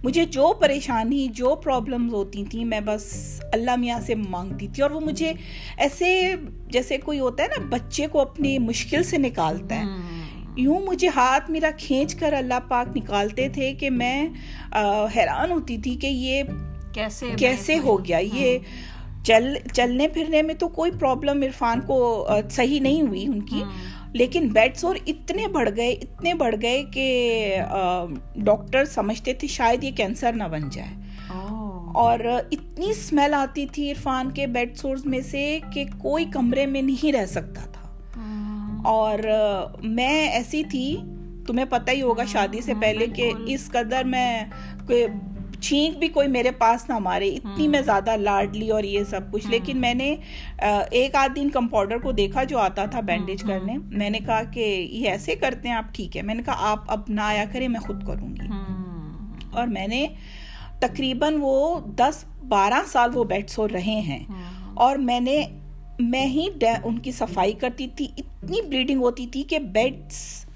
مجھے 0.04 0.26
جو 0.26 0.54
پریشانی 0.60 1.28
جو 1.28 1.56
پرابلمز 1.56 2.14
ہوتی 2.14 2.44
تھیں 2.50 2.66
میں 2.66 2.80
بس 2.86 3.14
اللہ 3.54 3.76
میاں 3.76 4.00
سے 4.00 4.16
مانگتی 4.16 4.68
تھی 4.68 4.84
اور 4.84 4.92
وہ 4.92 5.00
مجھے 5.00 5.34
ایسے 5.78 6.36
جیسے 6.68 6.98
کوئی 6.98 7.20
ہوتا 7.20 7.44
ہے 7.44 7.48
نا 7.48 7.66
بچے 7.70 8.08
کو 8.08 8.22
اپنی 8.22 8.60
مشکل 8.60 9.04
سے 9.04 9.18
نکالتا 9.18 9.76
ہے۔ 9.76 9.84
یوں 10.56 10.80
مجھے 10.80 11.08
ہاتھ 11.16 11.52
میرا 11.52 11.70
کھینچ 11.78 12.16
کر 12.16 12.34
اللہ 12.34 12.54
پاک 12.68 12.98
نکالتے 12.98 13.50
تھے 13.50 13.74
کہ 13.74 13.90
میں 13.90 14.28
حیران 15.16 15.52
ہوتی 15.52 15.78
تھی 15.78 15.96
کہ 15.96 16.08
یہ 16.08 16.44
کیسے 16.94 17.26
کیسے 17.38 17.78
ہو 17.80 18.06
گیا؟ 18.06 18.18
یہ 18.18 18.58
چل 19.24 19.56
چلنے 19.74 20.08
پھرنے 20.08 20.42
میں 20.42 20.54
تو 20.54 20.68
کوئی 20.68 20.92
پرابلم 21.00 21.42
عرفان 21.42 21.82
کو 21.82 22.28
صحیح 22.50 22.82
نہیں 22.82 23.02
ہوئی 23.02 23.26
ان 23.26 23.42
کی 23.42 23.64
لیکن 24.14 24.48
بیڈ 24.48 24.76
سور 24.78 24.96
اتنے 25.08 25.48
بڑھ 25.48 25.70
گئے 25.76 25.90
اتنے 25.90 26.34
بڑھ 26.34 26.56
گئے 26.62 26.84
کہ 26.94 27.58
ڈاکٹر 28.36 28.86
سمجھتے 28.86 29.34
تھے 29.34 29.48
شاید 29.48 29.84
یہ 29.84 29.92
کینسر 29.92 30.34
نہ 30.34 30.44
بن 30.44 30.70
جائے۔ 30.70 30.90
اور 31.94 32.20
اتنی 32.52 32.90
اسمیل 32.90 33.34
آتی 33.34 33.66
تھی 33.66 33.90
عرفان 33.90 34.32
کے 34.32 34.48
بیڈ 34.48 34.78
سورز 34.78 35.06
میں 35.06 35.22
سے 35.22 35.60
کہ 35.74 35.86
کوئی 35.98 36.26
کمرے 36.26 36.66
میں 36.66 36.82
نہیں 36.82 37.12
رہ 37.12 37.26
سکتا 37.26 37.62
تھا۔ 37.62 37.73
اور 38.84 39.20
میں 39.84 40.30
ایسی 40.30 40.64
تھی 40.64 40.98
تمہیں 41.48 41.66
پتہ 41.70 41.92
ہی 41.92 42.02
ہوگا 42.02 42.24
شادی 42.26 42.62
سے 42.62 42.74
پہلے 42.82 43.06
کہ 43.08 43.32
اس 43.46 43.70
قدر 43.72 44.04
میں 44.04 44.44
چھینک 45.62 45.98
بھی 45.98 46.08
کوئی 46.08 46.28
میرے 46.28 46.52
پاس 46.52 46.90
نہ 46.90 46.98
مارے 46.98 47.30
اتنی 47.30 47.68
میں 47.68 47.82
زیادہ 47.82 48.16
لاڈلی 48.18 48.70
اور 48.70 48.84
یہ 48.84 49.04
سب 49.04 49.32
کچھ۔ 49.32 49.48
لیکن 49.52 49.78
میں 49.78 49.94
نے 49.94 50.16
ایک 50.92 51.16
آدھ 51.16 51.36
دن 51.36 51.50
کمپاؤڈر 51.50 51.98
کو 51.98 52.12
دیکھا 52.12 52.44
جو 52.44 52.60
آتا 52.60 52.86
تھا 52.86 53.00
بینڈیج 53.00 53.42
کرنے۔ 53.42 53.74
میں 53.98 54.10
نے 54.10 54.20
کہا 54.20 54.44
کہ 54.44 54.88
یہ 54.92 55.10
ایسے 55.10 55.36
کرتے 55.36 55.68
ہیں 55.68 55.76
آپ 55.76 55.96
ٹھیک 55.96 56.18
ہے۔ 56.18 56.22
میں 56.22 56.36
نے 56.36 56.44
کہا 56.46 56.56
آپ 56.58 56.80
اب 56.88 57.00
نہ 57.10 57.22
آیا 57.22 57.44
کریں 57.52 57.68
میں 57.68 57.80
خود 57.80 58.08
کروں 58.08 58.30
گی۔ 58.30 58.48
اور 59.52 59.68
میں 59.68 59.88
نے 59.88 60.08
تقریباً 60.80 61.36
وہ 61.40 61.80
دس 61.80 62.26
بارہ 62.48 62.82
سال 62.88 63.10
وہ 63.14 63.24
بیڈ 63.24 63.50
سو 63.50 63.68
رہے 63.68 63.80
ہیں۔ 63.82 64.20
اور 64.74 64.96
میں 64.96 65.20
نے 65.20 65.46
میں 66.00 66.26
ہی 66.26 66.48
ان 66.84 67.00
کی 67.00 67.12
صفائی 67.12 67.52
کرتی 67.52 67.88
تھی 67.96 68.08
اتنی 68.18 68.62
بلیڈنگ 68.62 69.02
ہوتی 69.02 69.28
تھی 69.28 69.44
کہ 69.44 69.60
بیڈ 69.60 69.96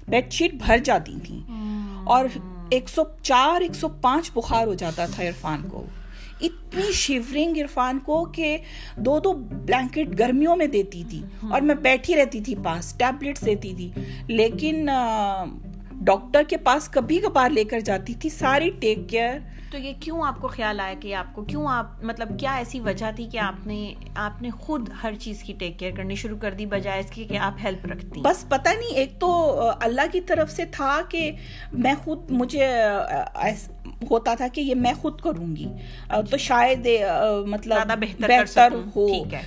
بیڈ 0.08 0.32
شیٹ 0.32 0.54
بھر 0.54 0.78
جاتی 0.78 1.14
تھی۔ 1.24 1.40
اور 2.04 2.24
ایک 2.70 2.88
سو 2.88 3.02
چار 3.22 3.60
ایک 3.60 3.74
سو 3.74 3.88
پانچ 3.88 4.30
بخار 4.34 4.66
ہو 4.66 4.74
جاتا 4.74 5.06
تھا 5.06 5.22
عرفان 5.22 5.62
کو۔ 5.68 5.84
اتنی 6.40 6.92
شیورنگ 6.92 7.56
عرفان 7.56 7.98
کو 7.98 8.24
کہ 8.24 8.56
دو 8.96 9.20
دو 9.20 9.32
بلینکٹ 9.32 10.18
گرمیوں 10.18 10.56
میں 10.56 10.66
دیتی 10.66 11.02
تھی۔ 11.10 11.22
اور 11.50 11.60
میں 11.60 11.74
بیٹھی 11.74 12.16
رہتی 12.16 12.40
تھی 12.40 12.54
پاس 12.64 12.94
ٹیبلٹس 12.98 13.46
دیتی 13.46 13.74
تھی۔ 13.76 13.90
لیکن 14.26 14.88
ڈاکٹر 15.92 16.42
کے 16.48 16.56
پاس 16.56 16.88
کبھی 16.88 17.18
کبھار 17.18 17.50
لے 17.50 17.64
کر 17.64 17.80
جاتی 17.80 18.14
تھی۔ 18.14 18.30
ساری 18.30 18.70
ٹیک 18.80 18.98
کیئر 19.08 19.38
تو 19.70 19.78
یہ 19.78 19.92
کیوں 20.00 20.26
آپ 20.26 20.40
کو 20.40 20.48
خیال 20.48 20.80
آیا 20.80 20.94
کہ 21.00 21.14
آپ 21.14 21.34
کو 21.34 21.44
کیوں 21.44 21.66
آپ 21.68 22.04
مطلب 22.04 22.38
کیا 22.40 22.54
ایسی 22.54 22.80
وجہ 22.80 23.10
تھی 23.16 23.24
کہ 23.24 23.38
آپ 23.38 23.66
نے 23.66 23.94
آپ 24.14 24.42
نے 24.42 24.50
خود 24.50 24.88
ہر 25.02 25.14
چیز 25.20 25.42
کی 25.42 25.52
ٹیک 25.58 25.78
کیئر 25.78 25.92
کرنی 25.96 26.14
شروع 26.14 26.38
کر 26.38 26.54
دی 26.54 26.66
بجائے 26.66 27.00
اس 27.00 27.10
کی 27.10 27.24
کہ 27.24 27.38
آپ 27.38 27.52
ہیلپ 27.64 27.86
رکھتی؟ 27.86 28.20
بس 28.20 28.48
پتہ 28.48 28.68
نہیں، 28.68 28.94
ایک 28.94 29.20
تو 29.20 29.54
اللہ 29.80 30.02
کی 30.12 30.20
طرف 30.20 30.50
سے 30.50 30.64
تھا 30.64 31.00
کہ 31.08 31.32
میں 31.72 31.94
خود 32.04 32.30
مجھے 32.30 32.66
ہوتا 34.10 34.34
تھا 34.34 34.46
کہ 34.52 34.60
یہ 34.60 34.74
میں 34.74 34.92
خود 34.94 35.20
کروں 35.20 35.56
گی۔ 35.56 35.66
تو 36.30 36.36
شاید 36.36 36.88
مطلب 37.46 38.04
بہتر 38.20 38.72
ہو۔ 38.96 39.06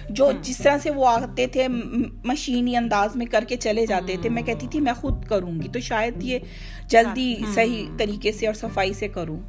جو 0.09 0.31
جس 0.41 0.57
طرح 0.57 0.77
سے 0.77 0.91
وہ 0.91 1.07
آتے 1.07 1.47
تھے 1.47 1.67
مشینی 2.25 2.75
انداز 2.75 3.15
میں 3.15 3.25
کر 3.25 3.43
کے 3.47 3.55
چلے 3.55 3.85
جاتے 3.85 4.15
تھے 4.21 4.29
میں 4.29 4.41
کہتی 4.41 4.67
تھی 4.67 4.79
میں 4.79 4.93
خود 4.93 5.25
کروں 5.25 5.61
گی۔ 5.61 5.67
تو 5.67 5.79
شاید 5.79 6.23
یہ 6.23 6.39
جلدی 6.87 7.35
صحیح 7.53 7.85
طریقے 7.97 8.31
سے 8.31 8.45
اور 8.45 8.53
صفائی 8.53 8.93
سے 8.93 9.07
کروں۔ 9.07 9.39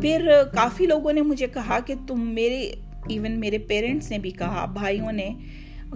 پھر 0.00 0.30
کافی 0.54 0.86
لوگوں 0.86 1.12
نے 1.12 1.20
مجھے 1.20 1.46
کہا 1.46 1.80
کہ 1.80 1.94
تم 2.08 2.20
میرے 2.34 2.60
ایون 3.08 3.40
میرے 3.40 3.58
پیرنٹس 3.58 4.10
نے 4.10 4.18
بھی 4.18 4.30
کہا 4.30 4.66
بھائیوں 4.66 5.12
نے 5.12 5.28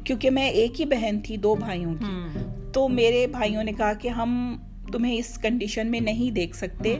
کیونکہ 0.05 0.31
میں 0.31 0.49
ایک 0.49 0.81
ہی 0.81 0.85
بہن 0.85 1.21
تھی 1.25 1.37
دو 1.37 1.55
بھائیوں 1.55 1.95
کی۔ 1.95 2.39
تو 2.73 2.89
میرے 2.89 3.27
بھائیوں 3.27 3.65
نے 3.65 3.73
کہا 3.73 3.93
کہ 3.93 4.09
ہم 4.09 4.57
تمہیں 4.93 5.19
اس 5.19 5.39
کنڈیشن 5.43 5.91
میں 5.91 6.01
نہیں 6.01 6.31
دیکھ 6.31 6.57
سکتے 6.57 6.99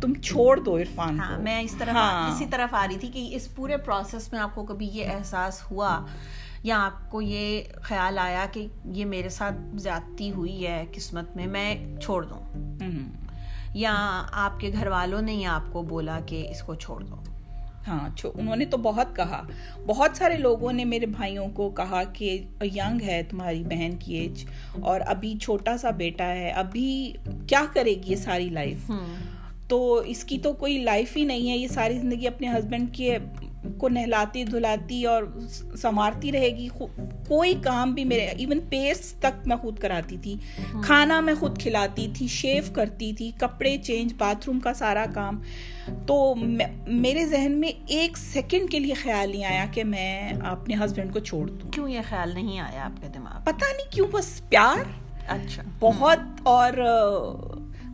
تم 0.00 0.14
چھوڑ 0.14 0.60
دو 0.60 0.76
عرفان 0.76 1.20
ہاں 1.20 1.38
میں 1.38 1.60
اس 1.62 1.74
طرح 1.78 1.90
ہاں۔ 1.90 2.34
اسی 2.34 2.46
طرف 2.50 2.74
آ 2.74 2.86
رہی 2.88 2.96
تھی 2.96 3.08
کہ 3.08 3.28
اس 3.32 3.54
پورے 3.54 3.76
پروسیس 3.76 4.32
میں 4.32 4.40
آپ 4.40 4.54
کو 4.54 4.64
کبھی 4.64 4.86
یہ 4.86 5.04
احساس 5.06 5.70
ہوا 5.70 6.06
یا 6.62 6.86
آپ 6.86 7.10
کو 7.10 7.22
یہ 7.22 7.62
خیال 7.82 8.18
آیا 8.18 8.46
کہ 8.52 8.66
یہ 8.84 9.04
میرے 9.04 9.28
ساتھ 9.28 9.54
زیادتی 9.76 10.30
ہوئی 10.30 10.66
ہے 10.66 10.84
قسمت 10.94 11.36
میں 11.36 11.46
میں 11.46 12.00
چھوڑ 12.00 12.24
دوں۔ 12.24 12.40
یا 13.74 14.22
آپ 14.32 14.60
کے 14.60 14.70
گھر 14.72 14.86
والوں 14.86 15.22
نے 15.22 15.46
آپ 15.46 15.72
کو 15.72 15.82
بولا 15.82 16.20
کہ 16.26 16.46
اس 16.50 16.62
کو 16.62 16.74
چھوڑ 16.74 17.02
دو۔ 17.02 17.16
ہاں 17.88 18.08
انہوں 18.34 18.56
نے 18.56 18.64
تو 18.64 18.76
بہت 18.76 19.16
کہا۔ 19.16 19.42
بہت 19.86 20.16
سارے 20.16 20.36
لوگوں 20.36 20.72
نے 20.72 20.84
میرے 20.84 21.06
بھائیوں 21.06 21.48
کو 21.54 21.70
کہا 21.70 22.02
کہ 22.12 22.38
ینگ 22.62 23.02
ہے 23.02 23.22
تمہاری 23.30 23.62
بہن 23.62 23.90
کی 23.98 24.14
ایج 24.14 24.44
اور 24.80 25.00
ابھی 25.06 25.34
چھوٹا 25.42 25.76
سا 25.76 25.90
بیٹا 25.90 26.26
ہے 26.26 26.50
ابھی 26.50 27.12
کیا 27.46 27.64
کرے 27.72 27.94
گی 27.94 28.10
یہ 28.10 28.16
ساری 28.16 28.48
لائف 28.48 28.90
تو 29.68 29.94
اس 29.94 30.24
کی 30.24 30.38
تو 30.38 30.52
کوئی 30.52 30.78
لائف 30.78 31.16
ہی 31.16 31.24
نہیں 31.24 31.50
ہے 31.50 31.56
یہ 31.56 31.68
ساری 31.68 31.98
زندگی 31.98 32.26
اپنے 32.26 32.48
ہسبینڈ 32.48 32.88
کے 32.92 33.18
کو 33.78 33.88
نہلاتی 33.88 34.44
دھلاتی 34.44 35.04
اور 35.04 35.22
سنوارتی 35.76 36.32
رہے 36.32 36.50
گی 36.56 36.68
کوئی 37.28 37.54
کام 37.64 37.94
بھی 37.94 38.04
میرے 38.04 38.24
ایون 38.24 38.60
پیسٹ 38.68 39.18
تک 39.18 39.46
میں 39.46 39.56
خود 39.56 39.78
کراتی 39.78 40.16
تھی۔ 40.22 40.34
کھانا 40.82 41.20
میں 41.20 41.34
خود 41.40 41.62
کھلاتی 41.62 42.08
تھی 42.14 42.26
شیو 42.26 42.62
کرتی 42.74 43.12
تھی 43.12 43.30
کپڑے 43.38 43.78
چینج 43.78 44.14
باتھ 44.18 44.46
روم 44.46 44.60
کا 44.60 44.74
سارا 44.74 45.06
کام۔ 45.14 45.42
تو 46.06 46.34
میرے 46.86 47.26
ذہن 47.26 47.52
میں 47.52 47.72
ایک 47.86 48.18
سیکنڈ 48.18 48.70
کے 48.70 48.78
لیے 48.78 48.94
خیال 48.94 49.30
نہیں 49.30 49.44
آیا 49.44 49.64
کہ 49.72 49.84
میں 49.84 50.32
اپنے 50.32 50.74
ہسبینڈ 50.84 51.12
کو 51.12 51.18
چھوڑ 51.18 51.46
دوں۔ 51.46 51.70
کیوں 51.70 51.88
یہ 51.88 52.00
خیال 52.08 52.34
نہیں 52.34 52.60
آیا 52.60 52.84
آپ 52.84 53.02
کے 53.02 53.08
دماغ؟ 53.08 53.40
پتا 53.42 53.66
نہیں 53.76 53.92
کیوں 53.92 54.06
بس 54.12 54.48
پیار۔ 54.48 55.08
اچھا۔ 55.28 55.62
بہت 55.80 56.18
اور 56.42 56.72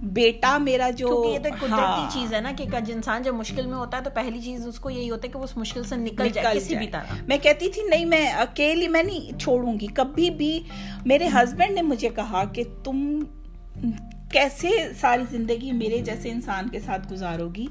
بیٹا 0.04 0.58
میرا 0.58 0.90
جو 0.90 1.06
یہ 1.34 1.38
تو 1.38 1.48
قدرتی 1.48 1.70
ہاں۔ 1.72 2.10
چیز 2.12 2.34
ہے 2.34 2.40
نا 2.40 2.52
کہ 2.56 2.64
انسان 2.92 3.22
جب 3.22 3.34
مشکل 3.34 3.66
میں 3.66 3.78
ہوتا 3.78 3.98
ہے 3.98 4.02
تو 4.02 4.10
پہلی 4.14 4.40
چیز 4.40 4.66
اس 4.66 4.80
کو 4.80 4.90
یہی 4.90 5.10
ہوتا 5.10 5.26
ہے 5.26 5.32
کہ 5.32 5.38
وہ 5.38 5.44
اس 5.44 5.56
مشکل 5.56 5.84
سے 5.84 5.96
نکل 5.96 6.28
جائے 6.28 6.56
کسی 6.56 6.76
بھی 6.76 6.86
طرح۔ 6.86 7.14
میں 7.26 7.38
کہتی 7.38 7.70
تھی 7.70 7.82
نہیں 7.82 8.04
میں 8.04 8.32
اکیلی 8.32 8.88
میں 8.88 9.02
نہیں 9.02 9.38
چھوڑوں 9.38 9.80
گی۔ 9.80 9.86
کبھی 9.86 10.30
بھی 10.30 10.60
میرے 11.06 11.28
ہسبینڈ 11.28 11.74
نے 11.74 11.82
مجھے 11.82 12.08
کہا 12.08 12.44
کہ 12.44 12.62
تم 12.84 13.22
کیسے 14.34 14.68
ساری 15.00 15.22
زندگی 15.30 15.72
میرے 15.72 15.98
جیسے 15.98 16.30
انسان 16.30 16.68
کے 16.68 16.80
ساتھ 16.80 17.12
گزارو 17.12 17.48
گی 17.48 17.66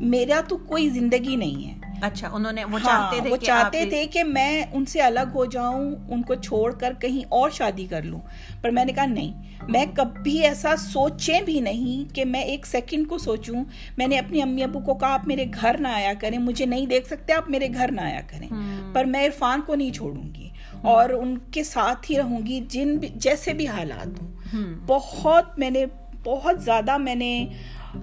میرا 0.00 0.40
تو 0.48 0.56
کوئی 0.56 0.88
زندگی 0.88 1.36
نہیں 1.36 1.68
ہے۔ 1.68 1.96
اچھا 2.02 2.28
انہوں 2.32 2.52
نے 2.52 2.64
وہ 2.64 2.78
ہاں، 2.78 2.80
چاہتے 2.84 3.22
تھے 3.22 3.30
وہ 3.30 3.36
چاہتے 3.36 3.84
تھے 3.90 4.06
کہ 4.06 4.24
میں 4.24 4.64
ان 4.72 4.84
سے 4.84 5.00
الگ 5.00 5.30
ہو 5.34 5.44
جاؤں 5.44 5.94
ان 6.08 6.22
کو 6.22 6.34
چھوڑ 6.34 6.72
کر 6.72 6.92
کہیں 7.00 7.24
اور 7.28 7.50
شادی 7.50 7.86
کر 7.90 8.02
لوں۔ 8.02 8.20
پر 8.62 8.70
میں 8.70 8.84
نے 8.84 8.92
کہا 8.92 9.06
نہیں 9.06 9.42
میں 9.68 9.86
کبھی 9.94 10.38
ایسا 10.38 10.76
سوچیں 10.76 11.40
بھی 11.40 11.60
نہیں 11.60 12.14
کہ 12.14 12.24
میں 12.24 12.42
ایک 12.42 12.66
سیکنڈ 12.66 13.08
کو 13.08 13.18
سوچوں۔ 13.18 13.64
میں 13.96 14.06
نے 14.06 14.18
اپنی 14.18 14.42
امی 14.42 14.62
ابو 14.62 14.80
کو 14.80 14.94
کہا 14.94 15.14
آپ 15.14 15.26
میرے 15.26 15.44
گھر 15.60 15.76
نہ 15.78 15.88
آیا 15.88 16.12
کریں 16.20 16.38
مجھے 16.38 16.66
نہیں 16.66 16.86
دیکھ 16.86 17.06
سکتے 17.06 17.32
آپ 17.32 17.50
میرے 17.50 17.68
گھر 17.74 17.92
نہ 17.92 18.00
آیا 18.00 18.20
کریں۔ 18.26 18.48
پر 18.92 19.04
میں 19.04 19.26
عرفان 19.26 19.60
کو 19.66 19.74
نہیں 19.74 19.92
چھوڑوں 19.92 20.34
گی۔ 20.34 20.48
اور 20.80 21.10
ان 21.10 21.38
کے 21.38 21.64
ساتھ 21.64 22.10
ہی 22.10 22.18
رہوں 22.18 22.46
گی 22.46 22.60
جن 22.68 22.98
جیسے 23.14 23.52
بھی 23.52 23.68
حالات 23.68 24.22
ہوں۔ 24.22 24.41
بہت 24.86 25.58
میں 25.58 25.70
نے 25.70 25.84
بہت 26.24 26.62
زیادہ 26.62 26.96
میں 26.98 27.14
نے 27.14 27.46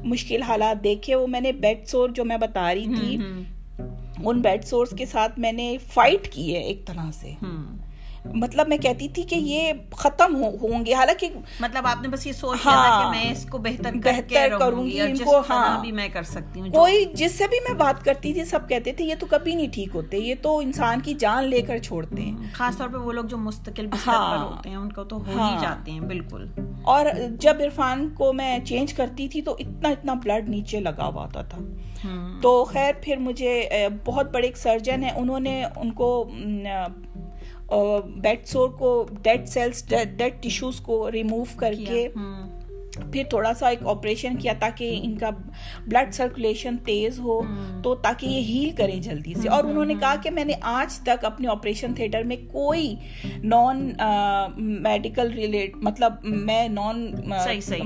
مشکل 0.03 0.41
حالات 0.41 0.83
دیکھے۔ 0.83 1.15
وہ 1.15 1.27
میں 1.27 1.41
نے 1.41 1.51
بیڈ 1.51 1.87
سور 1.87 2.09
جو 2.09 2.25
میں 2.25 2.37
بتا 2.37 2.73
رہی 2.73 2.85
تھی 2.99 3.17
ان 4.23 4.41
بیڈ 4.41 4.65
سورس 4.65 4.89
کے 4.97 5.05
ساتھ 5.05 5.39
میں 5.39 5.51
نے 5.51 5.77
فائٹ 5.93 6.29
کی 6.31 6.55
ہے 6.55 6.59
ایک 6.59 6.85
طرح 6.85 7.11
سے۔ 7.13 7.33
مطلب 8.25 8.67
میں 8.67 8.77
کہتی 8.77 9.07
تھی 9.07 9.23
کہ 9.23 9.35
یہ 9.35 9.71
ختم 9.91 10.35
ہوں 10.35 10.85
گے۔ 10.85 10.93
حالانکہ 10.93 11.29
مطلب 11.59 11.87
آپ 11.87 12.01
نے 12.01 12.07
بس 12.07 12.27
یہ 12.27 12.31
سوچ 12.31 12.59
ہاں 12.65 13.03
کہ 13.03 13.19
میں 13.19 13.31
اس 13.31 13.45
کو 13.49 13.57
بہتر 13.57 13.91
بہتر 13.93 14.57
کروں 14.59 14.85
گی 14.85 15.01
ان 15.01 15.17
کو 15.17 15.39
ہاں۔ 15.49 15.81
بھی 15.81 15.91
میں 15.91 16.07
کر 16.09 16.23
سکتی 16.23 16.61
ہوں 16.61 16.69
کوئی 16.69 17.05
جس 17.13 17.31
سے 17.31 17.47
بھی 17.47 17.57
میں 17.67 17.75
بات 17.75 18.05
کرتی 18.05 18.33
تھی 18.33 18.45
سب 18.45 18.69
کہتے 18.69 18.91
تھے 18.91 19.05
یہ 19.05 19.15
تو 19.19 19.25
کبھی 19.25 19.55
نہیں 19.55 19.67
ٹھیک 19.73 19.89
ہوتے 19.93 20.17
یہ 20.17 20.35
تو 20.41 20.57
انسان 20.57 21.01
کی 21.01 21.13
جان 21.13 21.43
لے 21.43 21.61
کر 21.61 21.77
چھوڑتے 21.77 22.21
ہیں۔ 22.21 22.35
خاص 22.53 22.77
طور 22.77 22.89
پہ 22.89 22.97
وہ 22.97 23.11
لوگ 23.11 23.25
جو 23.25 23.37
مستقل 23.37 23.87
ہاں۔ 24.07 24.37
ہوتے 24.37 24.69
ہیں 24.69 24.75
ان 24.75 24.91
کو 24.91 25.03
تو 25.03 25.17
ہو 25.17 25.31
ہی 25.31 25.37
ہاں۔ 25.37 25.61
جاتے 25.61 25.91
ہیں 25.91 25.99
بالکل۔ 25.99 26.45
اور 26.83 27.05
جب 27.39 27.55
عرفان 27.63 28.09
کو 28.09 28.33
میں 28.33 28.59
چینج 28.59 28.93
کرتی 28.93 29.27
تھی 29.27 29.41
تو 29.41 29.55
اتنا 29.59 29.89
اتنا 29.89 30.13
بلڈ 30.13 30.49
نیچے 30.49 30.79
لگا 30.79 31.07
ہوا 31.07 31.25
تھا۔ 31.25 31.59
تو 32.41 32.63
خیر 32.63 32.93
پھر 33.01 33.17
مجھے 33.17 33.69
بہت 34.05 34.31
بڑے 34.31 34.47
ایک 34.47 34.57
سرجن 34.57 35.03
ہیں 35.03 35.11
انہوں 35.11 35.39
نے 35.39 35.63
ان 35.75 35.91
کو 35.91 36.29
بیڈ 38.15 38.45
سور 38.45 38.69
کو 38.69 39.07
ڈیڈ 39.21 39.47
سیلس 39.47 39.89
ڈیڈ 39.89 40.21
ٹیشوز 40.41 40.79
کو 40.79 41.11
ریموو 41.11 41.43
کر 41.55 41.73
کے 41.87 42.07
پھر 43.11 43.23
تھوڑا 43.29 43.53
سا 43.53 43.67
ایک 43.67 43.85
آپریشن 43.87 44.35
کیا 44.35 44.53
تاکہ 44.59 44.99
ان 45.03 45.17
کا 45.17 45.29
بلڈ 45.87 46.13
سرکولیشن 46.13 46.77
تیز 46.77 47.19
ہو 47.19 47.41
تو 47.83 47.95
تاکہ 47.95 48.25
یہ 48.25 48.41
ہیل 48.41 48.69
کریں 48.71 48.95
جلدی 48.95 49.33
سے۔ 49.33 49.49
اور 49.49 49.63
انہوں 49.63 49.85
نے 49.85 49.93
کہا 49.99 50.15
کہ 50.23 50.29
میں 50.29 50.45
نے 50.45 50.53
آج 50.61 50.99
تک 50.99 51.25
اپنے 51.25 51.47
آپریشن 51.47 51.93
تھیٹر 51.93 52.23
میں 52.23 52.35
کوئی 52.51 52.95
نان 53.43 53.93
میڈیکل 54.57 55.31
ریلیٹ 55.31 55.75
مطلب 55.75 56.13
میں 56.23 56.67
نان 56.69 57.11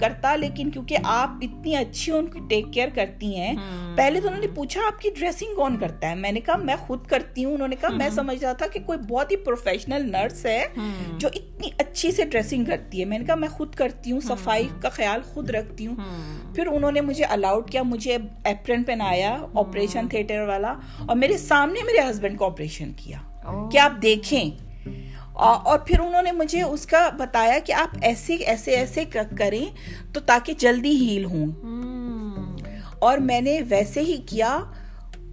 کرتا 0.00 0.36
لیکن 0.36 0.70
کیونکہ 0.70 0.96
آپ 1.04 1.28
اتنی 1.42 1.76
اچھی 1.76 2.12
ان 2.12 2.26
کی 2.26 2.40
ٹیک 2.48 2.66
کیئر 2.72 2.88
کرتی 2.94 3.36
ہیں 3.36 3.54
پہلے 3.96 4.20
تو 4.20 4.28
انہوں 4.28 4.40
نے 4.40 4.46
پوچھا 4.54 4.80
آپ 4.86 5.00
کی 5.00 5.10
ڈریسنگ 5.18 5.54
کون 5.56 5.76
کرتا 5.78 6.10
ہے؟ 6.10 6.14
میں 6.14 6.32
نے 6.32 6.40
کہا 6.40 6.56
میں 6.56 6.76
خود 6.80 7.06
کرتی 7.06 7.44
ہوں۔ 7.44 7.54
انہوں 7.54 7.68
نے 7.68 7.76
کہا 7.80 7.88
میں 7.88 8.08
سمجھ 8.10 8.44
رہا 8.44 8.52
تھا 8.52 8.66
کہ 8.66 8.80
کوئی 8.86 8.98
بہت 8.98 9.30
ہی 9.30 9.36
پروفیشنل 9.36 10.12
نرس 10.12 10.46
ہے 10.46 10.66
جو 11.18 11.28
اتنی 11.34 11.70
اچھی 11.78 12.12
سے 12.12 12.24
ڈریسنگ 12.24 12.64
کرتی 12.64 13.00
ہے۔ 13.00 13.04
میں 13.04 13.18
نے 13.18 13.24
کہا 13.24 13.34
میں 13.34 13.48
خود 13.48 13.74
کرتی 13.74 14.12
ہوں 14.12 14.20
صفائی 14.20 14.68
کا 14.80 14.88
خیال 14.88 15.20
خود 15.22 15.50
رکھتی 15.50 15.86
ہوں۔ 15.86 15.96
پھر 16.54 16.66
انہوں 16.66 16.92
نے 16.92 17.00
مجھے 17.00 17.24
الاؤڈ 17.24 17.70
کیا 17.70 17.82
مجھے 17.82 18.16
اپرن 18.44 18.82
پہنایا 18.82 19.36
آپریشن 19.54 20.08
تھیٹر 20.08 20.40
والا 20.40 20.74
اور 21.06 21.16
میرے 21.16 21.38
سامنے 21.38 21.80
میرے 21.84 22.10
ہسبینڈ 22.10 22.38
کو 22.38 22.44
آپریشن 22.46 22.92
کیا۔ 22.96 23.18
کہ 23.72 23.78
آپ 23.78 23.92
دیکھیں 24.02 24.67
اور 25.44 25.78
پھر 25.78 26.00
انہوں 26.00 26.22
نے 26.22 26.32
مجھے 26.32 26.62
اس 26.62 26.86
کا 26.86 27.08
بتایا 27.18 27.58
کہ 27.58 27.72
آپ 27.72 27.96
ایسے 28.02 28.34
ایسے 28.34 28.70
ایسے 28.70 29.04
کریں 29.38 29.64
تو 30.12 30.20
تاکہ 30.20 30.52
جلدی 30.58 31.08
ہیل 31.08 31.24
ہوں۔ 31.24 31.46
اور 32.98 33.18
میں 33.18 33.40
نے 33.40 33.60
ویسے 33.68 34.00
ہی 34.00 34.16
کیا 34.16 34.60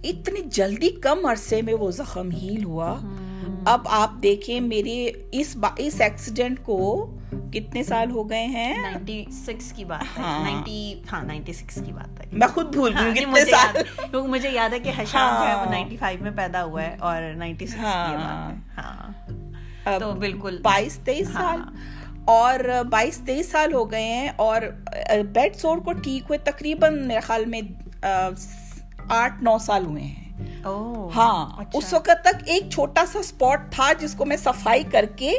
اتنی 0.04 0.40
جلدی 0.46 0.88
کم 0.88 1.26
عرصے 1.26 1.62
میں 1.62 1.74
وہ 1.74 1.90
زخم 1.90 2.30
ہیل 2.30 2.64
ہوا۔ 2.64 2.98
اب 3.66 3.80
آپ 3.90 4.10
دیکھیں 4.22 4.60
میرے 4.60 5.10
اس 5.32 5.56
اس 5.76 6.00
ایکسیڈنٹ 6.00 6.58
کو 6.62 7.10
کتنے 7.52 7.82
سال 7.82 8.10
ہو 8.10 8.30
گئے 8.30 8.46
ہیں؟ 8.46 8.78
نائنٹی 8.82 9.24
سکس 9.32 9.72
کی 9.72 9.84
بات 9.84 10.18
ہاں۔ 10.18 11.24
نائنٹی 11.24 11.52
سکس 11.52 11.78
کی 11.86 11.92
بات 11.92 12.20
ہے۔ 12.20 12.24
میں 12.32 12.48
خود 12.48 12.66
بھول 12.66 12.94
گئی 13.04 13.14
کتنے 13.14 13.44
سال۔ 13.44 13.82
کیونکہ 14.10 14.30
مجھے 14.30 14.50
یاد 14.50 14.70
ہے 14.70 14.78
کہ 14.78 14.90
حشام 14.96 15.42
جو 15.42 15.48
ہے 15.48 15.54
وہ 15.54 15.70
نائنٹی 15.70 15.96
فائیو 15.96 16.22
میں 16.22 16.30
پیدا 16.30 16.64
ہوا 16.64 16.82
ہے 16.82 16.96
اور 16.98 17.22
نائنٹی 17.36 17.66
سکس 17.66 17.76
کی 17.76 18.16
بات 18.16 18.52
ہے۔ 18.52 18.56
ہاں۔ 18.76 19.12
تو 20.00 20.12
بالکل۔ 20.12 20.58
بائیس 20.62 20.98
تیئیس 21.04 21.28
سال۔ 21.28 21.60
اور 22.24 22.58
بائیس 22.90 23.20
تیئیس 23.26 23.50
سال 23.50 23.72
ہو 23.72 23.90
گئے 23.90 24.04
ہیں 24.04 24.28
اور 24.36 24.60
بیڈ 25.32 25.56
سور 25.56 25.78
کو 25.78 25.92
ٹھیک 25.92 26.22
ہوئے 26.22 26.38
تقریباً 26.38 27.06
میرے 27.06 27.20
خیال 27.20 27.44
میں 27.44 27.60
آٹھ 29.08 29.42
نو 29.42 29.58
سال 29.58 29.86
ہوئے 29.86 30.02
ہیں۔ 30.02 30.26
ہاں 31.16 31.46
اچھا۔ 31.46 31.78
اس 31.78 31.92
وقت 31.92 32.24
تک 32.24 32.42
ایک 32.46 32.70
چھوٹا 32.70 33.06
سا 33.06 33.18
اسپاٹ 33.18 33.72
تھا 33.72 33.92
جس 33.98 34.14
کو 34.14 34.24
میں 34.24 34.36
صفائی 34.36 34.82
کر 34.92 35.04
کے 35.16 35.32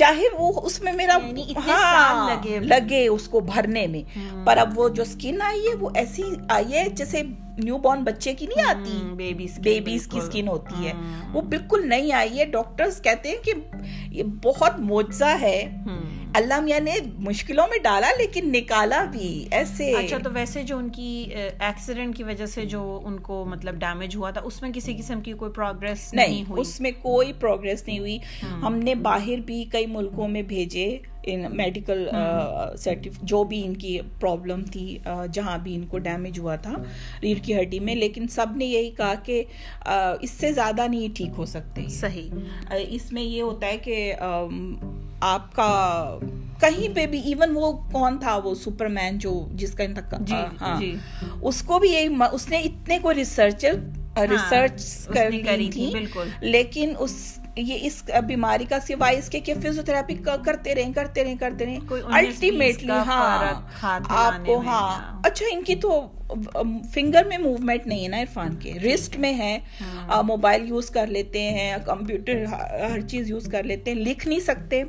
چاہے 0.00 0.22
وہ 0.38 0.60
اس 0.64 0.80
میں 0.82 0.92
میرا 0.92 1.18
یعنی 1.26 1.52
ہاں 1.66 2.28
لگے 2.60 3.08
اس 3.08 3.28
کو 3.28 3.40
بھرنے 3.40 3.86
میں۔ 3.86 4.02
پر 4.46 4.56
اب 4.56 4.78
وہ 4.78 4.88
جو 4.88 5.02
اسکن 5.02 5.42
آئی 5.42 5.60
ہے 5.60 5.74
وہ 5.74 5.90
ایسی 5.94 6.22
آئی 6.48 6.72
ہے 6.72 6.88
جیسے 6.88 7.22
نیو 7.64 7.78
بورن 7.78 8.04
بچے 8.04 8.32
کی 8.32 8.46
نہیں 8.46 8.66
آتی۔ 8.68 8.98
بیبیز 9.62 10.06
کی 10.06 10.18
اسکن 10.18 10.48
ہوتی 10.48 10.86
ہے۔ 10.86 10.92
وہ 11.32 11.40
بالکل 11.40 11.88
نہیں 11.88 12.12
آئی 12.12 12.38
ہے۔ 12.38 12.44
ڈاکٹرز 12.44 13.02
کہتے 13.02 13.28
ہیں 13.28 13.36
کہ 13.44 13.52
یہ 14.08 14.22
بہت 14.22 14.80
موجزہ 14.80 15.36
ہے۔ 15.40 15.70
اللہ 16.34 16.60
میاں 16.60 16.80
نے 16.80 16.94
مشکلوں 17.18 17.66
میں 17.70 17.78
ڈالا 17.78 18.10
لیکن 18.18 18.52
نکالا 18.52 19.04
بھی 19.04 19.48
ایسے۔ 19.50 19.94
اچھا 19.94 20.18
تو 20.18 20.30
ویسے 20.32 20.62
جو 20.62 20.78
ان 20.78 20.88
کی 20.88 21.26
ایکسیڈنٹ 21.60 22.16
کی 22.16 22.22
وجہ 22.22 22.46
سے 22.46 22.64
جو 22.64 23.00
ان 23.04 23.20
کو 23.20 23.44
مطلب 23.44 23.74
ڈیمیج 23.74 24.16
ہوا 24.16 24.30
تھا 24.30 24.40
اس 24.44 24.62
میں 24.62 24.70
کسی 24.74 24.96
قسم 24.96 25.20
کی 25.20 25.32
کوئی 25.32 25.52
پروگرس 25.52 26.14
نہیں 26.14 26.44
ہوئی؟ 26.48 26.60
اس 26.60 26.80
میں 26.80 26.90
کوئی 27.02 27.32
پروگرس 27.32 27.86
نہیں 27.86 27.98
ہوئی۔ 27.98 28.18
ہم 28.42 28.74
نے 28.74 28.94
باہر 28.94 29.40
بھی 29.46 29.64
کئی 29.64 29.86
ملکوں 29.86 30.28
میں 30.28 30.42
بھیجے۔ 30.42 30.98
ان 31.22 31.44
میڈیکل 31.56 32.08
جو 33.22 33.44
بھی 33.44 33.64
ان 33.64 33.74
کی 33.74 34.00
پرابلم 34.20 34.64
تھی 34.64 34.98
جہاں 35.32 35.58
بھی 35.58 35.74
ان 35.74 35.86
کو 35.86 35.98
ڈیمیج 35.98 36.38
ہوا 36.38 36.56
تھا 36.56 36.74
ریڑھ 37.22 37.40
کی 37.42 37.60
ہڈی 37.60 37.80
میں 37.80 37.94
لیکن 37.94 38.28
سب 38.28 38.46
نے 38.56 38.64
یہی 38.64 38.90
کہا 38.90 39.14
کہ 39.14 39.44
اس 40.20 40.30
سے 40.30 40.52
زیادہ 40.52 40.86
نہیں 40.88 41.16
ٹھیک 41.16 41.30
ہو 41.38 41.44
سکتے 41.44 41.88
صحیح۔ 41.88 42.30
اس 42.88 43.12
میں 43.12 43.22
یہ 43.22 43.42
ہوتا 43.42 43.66
ہے 43.66 43.76
کہ 43.78 44.14
آپ 45.20 45.54
کا 45.54 46.18
کہیں 46.60 46.94
پہ 46.94 47.06
بھی 47.06 47.20
ایون 47.20 47.50
وہ 47.54 47.72
کون 47.72 48.18
تھا 48.18 48.36
وہ 48.36 48.54
سپر 48.54 48.88
مین 48.88 49.18
جو 49.18 49.48
جس 49.52 49.70
کا 49.70 49.84
جی، 50.20 50.34
ہاں۔ 50.60 50.80
جی۔ 50.80 50.94
اس 51.42 51.62
کو 51.62 51.78
بھی 51.78 51.88
یہی 51.88 52.08
اس 52.32 52.48
نے 52.48 52.58
اتنے 52.58 52.98
کو 53.02 53.14
ریسرچ 53.14 53.64
ریسرچ 54.16 55.06
کری 55.14 55.68
تھی 55.70 55.92
لیکن 56.40 56.92
اس 56.98 57.39
یہ 57.56 57.78
اس 57.82 58.02
بیماری 58.26 58.64
کا 58.64 58.78
سوائے 58.80 59.16
اس 59.18 59.28
کے 59.30 59.40
کہ 59.40 59.54
فزیوتھراپی 59.54 60.14
کرتے 60.44 60.74
رہیں 60.74 60.92
کرتے 60.92 61.24
رہیں 61.24 61.36
کرتے 61.36 61.66
رہیں. 61.66 61.78
الٹیمیٹلی 61.90 62.92
ہاں. 63.06 63.52
آپ 63.82 64.46
کو 64.46 64.58
ہاں. 64.66 65.20
اچھا 65.24 65.46
ان 65.52 65.62
کی 65.64 65.74
تو 65.76 66.00
فنگر 66.94 67.24
میں 67.24 67.38
موومنٹ 67.38 67.86
نہیں 67.86 68.02
ہے 68.02 68.08
نا 68.08 68.20
عرفان 68.20 68.54
کے. 68.56 68.72
رسٹ 68.78 69.16
میں 69.16 69.32
ہے. 69.34 69.58
موبائل 70.26 70.68
یوز 70.68 70.90
کر 70.90 71.06
لیتے 71.06 71.42
ہیں 71.50 71.76
کمپیوٹر 71.86 72.44
ہر 72.82 73.00
چیز 73.08 73.30
یوز 73.30 73.48
کر 73.52 73.62
لیتے 73.62 73.90
ہیں. 73.90 73.98
لکھ 73.98 74.26
نہیں 74.28 74.40
سکتے. 74.40 74.82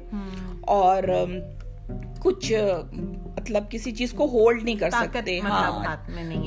اور 0.61 1.03
کچھ 2.21 2.51
مطلب 3.37 3.63
کسی 3.69 3.91
چیز 3.91 4.11
کو 4.11 4.25
ہولڈ 4.25 4.63
نہیں 4.63 4.75
کر 4.75 4.89
سکتے 4.89 5.39
مطلب 5.43 5.85
ہاں 5.87 5.95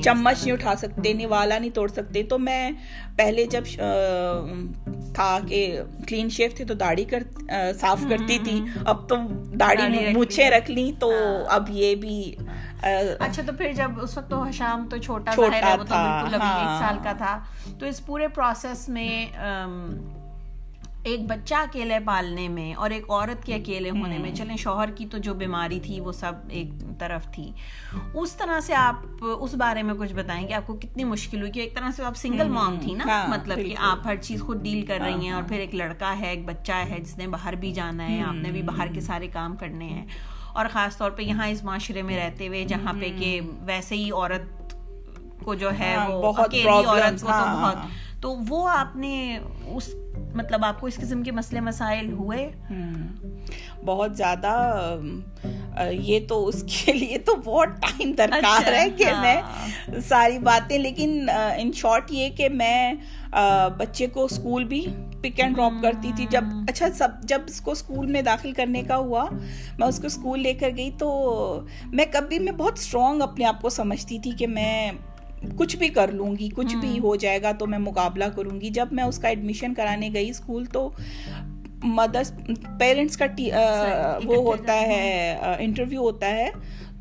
چمچ 0.03 0.43
نہیں 0.43 0.51
اٹھا 0.51 0.75
سکتے 0.75 1.13
نوالا 1.13 1.59
نہیں 1.59 1.69
توڑ 1.69 1.87
سکتے۔ 1.87 2.23
تو 2.23 2.37
میں 2.37 2.71
پہلے 3.15 3.45
جب 3.45 3.63
تھا 5.15 5.37
کہ 5.47 5.79
کلین 6.07 6.29
شیف 6.29 6.55
تھے 6.55 6.65
تو 6.65 6.73
داڑھی 6.73 7.03
کر 7.03 7.23
صاف 7.79 8.03
کرتی 8.09 8.37
تھی۔ 8.43 8.59
اب 8.85 9.09
تو 9.09 9.15
داڑھی 9.59 10.13
مچھے 10.13 10.49
رکھ 10.49 10.71
لی۔ 10.71 10.91
تو 10.99 11.09
ہاں۔ 11.09 11.43
اب 11.55 11.69
یہ 11.69 11.95
بھی 11.95 12.35
اچھا 13.19 13.43
تو 13.45 13.51
پھر 13.57 13.73
جب 13.73 13.91
اس 14.01 14.17
وقت 14.17 14.29
تو 14.29 14.41
حشام 14.43 14.87
تو 14.89 14.97
چھوٹا 14.97 15.31
چھوٹا 15.31 15.59
تھا 15.87 15.95
ایک 16.31 16.41
ہاں۔ 16.41 16.79
سال 16.79 16.97
کا 17.03 17.13
تھا۔ 17.17 17.39
تو 17.79 17.85
اس 17.85 18.05
پورے 18.05 18.27
پروسیس 18.27 18.89
میں 18.89 19.25
ایک 21.05 21.19
بچہ 21.27 21.55
اکیلے 21.55 21.99
پالنے 22.05 22.47
میں 22.49 22.73
اور 22.73 22.89
ایک 22.89 23.09
عورت 23.09 23.45
کے 23.45 23.55
اکیلے 23.55 23.89
ہونے 23.89 24.17
میں 24.17 24.31
چلیں 24.35 24.57
شوہر 24.57 24.89
کی 24.91 25.05
تو 25.05 25.17
جو 25.17 25.33
بیماری 25.33 25.79
تھی 25.79 25.99
وہ 25.99 26.11
سب 26.11 26.33
ایک 26.49 26.69
طرف 26.99 27.27
تھی۔ 27.31 27.51
اس 28.13 28.31
طرح 28.31 28.59
سے 28.59 28.75
آپ 28.75 28.95
اس 29.39 29.53
بارے 29.53 29.83
میں 29.83 29.93
کچھ 29.99 30.13
بتائیں 30.13 30.47
کہ 30.47 30.53
آپ 30.53 30.67
کو 30.67 30.73
کتنی 30.73 31.03
مشکل 31.03 31.41
ہوئی 31.41 31.51
کہ 31.51 31.59
ایک 31.59 31.75
طرح 31.75 31.91
سے 31.95 32.03
آپ 32.03 32.17
سنگل 32.17 32.47
مام 32.49 32.77
تھی 32.81 32.93
نا؟ 32.93 33.03
ہاں، 33.07 33.27
مطلب 33.27 33.57
کہ 33.57 33.75
آپ 33.79 34.05
ہر 34.05 34.15
چیز 34.15 34.41
خود 34.41 34.63
ڈیل 34.63 34.85
کر 34.85 34.99
رہی 35.01 35.25
ہیں 35.25 35.31
اور 35.31 35.43
پھر 35.43 35.59
ایک 35.59 35.75
لڑکا 35.75 36.19
ہے 36.19 36.29
ایک 36.29 36.45
بچہ 36.45 36.83
ہے 36.89 36.99
جس 36.99 37.17
نے 37.17 37.27
باہر 37.27 37.55
بھی 37.55 37.71
جانا 37.73 38.09
ہے 38.09 38.21
آپ 38.21 38.33
نے 38.33 38.51
بھی 38.51 38.61
باہر 38.61 38.93
کے 38.93 39.01
سارے 39.01 39.27
کام 39.27 39.55
کرنے 39.55 39.85
ہیں۔ 39.85 40.05
اور 40.53 40.65
خاص 40.71 40.97
طور 40.97 41.11
پہ 41.11 41.21
یہاں 41.21 41.47
اس 41.47 41.63
معاشرے 41.63 42.01
میں 42.01 42.17
رہتے 42.17 42.47
ہوئے 42.47 42.63
جہاں 42.65 42.93
پہ 42.99 43.09
کہ 43.19 43.39
ویسے 43.61 43.95
ہی 43.95 44.11
عورت 44.11 44.73
کو 45.43 45.53
جو 45.53 45.69
ہے 45.79 45.95
ہاں، 45.95 46.09
وہ 46.09 46.33
اکیلی 46.37 46.69
عورت 46.69 47.21
کو 47.21 47.27
تو 47.27 47.33
ہاں، 47.33 47.55
بہت 47.65 48.04
تو 48.25 48.35
وہ 48.49 48.69
آپ 48.69 48.95
نے 48.95 49.39
اس 49.65 49.89
مطلب 50.33 50.65
آپ 50.65 50.79
کو 50.79 50.87
اس 50.87 50.95
قسم 50.95 51.23
کے 51.23 51.31
مسئلے 51.31 51.61
مسائل 51.61 52.11
ہوئے؟ 52.11 52.49
بہت 53.85 54.17
زیادہ 54.17 54.53
یہ 55.91 56.19
تو 56.27 56.47
اس 56.47 56.63
کے 56.67 56.93
لیے 56.93 57.17
تو 57.17 57.35
بہت 57.35 57.67
ٹائم 57.81 58.11
درکار 58.11 58.61
اچھا، 58.61 58.71
ہے 58.71 58.89
کہ 58.89 59.05
میں 59.21 59.41
ہاں۔ 59.41 59.99
ساری 59.99 60.39
باتیں 60.39 60.77
لیکن 60.79 61.29
ان 61.57 61.71
شارٹ 61.71 62.11
یہ 62.11 62.29
کہ 62.29 62.49
میں 62.49 62.93
بچے 63.77 64.07
کو 64.07 64.25
اسکول 64.25 64.63
بھی 64.63 64.85
پک 65.21 65.39
اینڈ 65.39 65.55
ڈراپ 65.55 65.81
کرتی 65.81 66.11
تھی۔ 66.15 66.25
جب 66.29 66.43
اچھا 66.67 66.87
سب 66.95 67.07
جب 67.23 67.41
اس 67.47 67.61
کو 67.61 67.71
اسکول 67.71 68.05
میں 68.05 68.21
داخل 68.21 68.51
کرنے 68.51 68.83
کا 68.83 68.97
ہوا 68.97 69.25
میں 69.79 69.87
اس 69.87 69.99
کو 69.99 70.07
اسکول 70.07 70.39
لے 70.39 70.53
کر 70.53 70.69
گئی 70.77 70.91
تو 70.91 71.09
میں 71.85 72.05
کبھی 72.11 72.39
میں 72.39 72.53
بہت 72.53 72.77
اسٹرانگ 72.77 73.21
اپنے 73.21 73.45
آپ 73.45 73.61
کو 73.61 73.69
سمجھتی 73.69 74.19
تھی 74.19 74.31
کہ 74.31 74.47
میں 74.47 74.91
کچھ 75.57 75.77
بھی 75.77 75.87
کر 75.87 76.11
لوں 76.11 76.35
گی 76.39 76.49
کچھ 76.55 76.75
بھی 76.75 76.99
ہو 76.99 77.15
جائے 77.15 77.41
گا 77.41 77.51
تو 77.51 77.67
میں 77.67 77.79
مقابلہ 77.79 78.25
کروں 78.35 78.61
گی۔ 78.61 78.69
جب 78.69 78.87
میں 78.91 79.03
اس 79.03 79.19
کا 79.19 79.27
ایڈمیشن 79.27 79.73
کرانے 79.73 80.09
گئی 80.13 80.29
اسکول 80.29 80.65
تو 80.65 80.89
مدرس 81.83 82.31
پیرنٹس 82.79 83.17
کا 83.17 83.25
وہ 84.25 84.35
ہوتا 84.35 84.73
ہے 84.73 85.37
انٹرویو 85.59 86.01
ہوتا 86.01 86.29
ہے۔ 86.29 86.49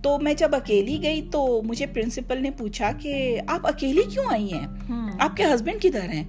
تو 0.03 0.19
میں 0.19 0.35
جب 0.35 0.55
اکیلی 0.55 1.03
گئی 1.03 1.23
تو 1.33 1.63
مجھے 1.65 1.87
پرنسپل 1.87 2.43
نے 2.43 2.51
پوچھا 2.51 2.91
کہ 2.99 3.41
آپ 3.47 3.67
اکیلی 3.67 4.03
کیوں 4.03 4.25
آئی 4.31 4.53
ہیں؟ 4.53 4.67
آپ 5.21 5.37
کے 5.37 5.45
ہسبینڈ 5.45 5.83
کدھر 5.83 6.09
ہیں؟ 6.09 6.25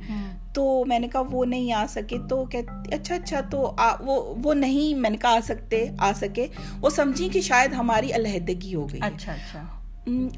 تو 0.53 0.83
میں 0.87 0.99
نے 0.99 1.07
کہا 1.07 1.21
وہ 1.31 1.45
نہیں 1.45 1.73
آ 1.73 1.85
سکے۔ 1.89 2.17
تو 2.29 2.45
کہتے 2.45 2.95
اچھا 2.95 3.15
اچھا 3.15 3.41
تو 3.41 3.75
وہ 3.99 4.35
وہ 4.43 4.53
نہیں 4.53 4.93
میں 4.99 5.09
نے 5.09 5.17
کہا 5.17 5.35
آ 5.35 5.39
سکتے 5.43 5.85
آ 5.97 6.11
سکے۔ 6.15 6.47
وہ 6.81 6.89
سمجھی 6.89 7.29
کہ 7.29 7.41
شاید 7.41 7.73
ہماری 7.73 8.11
علیحدگی 8.13 8.75
ہو 8.75 8.85
گئی۔ 8.91 8.99
اچھا 9.03 9.31
اچھا۔ 9.31 9.74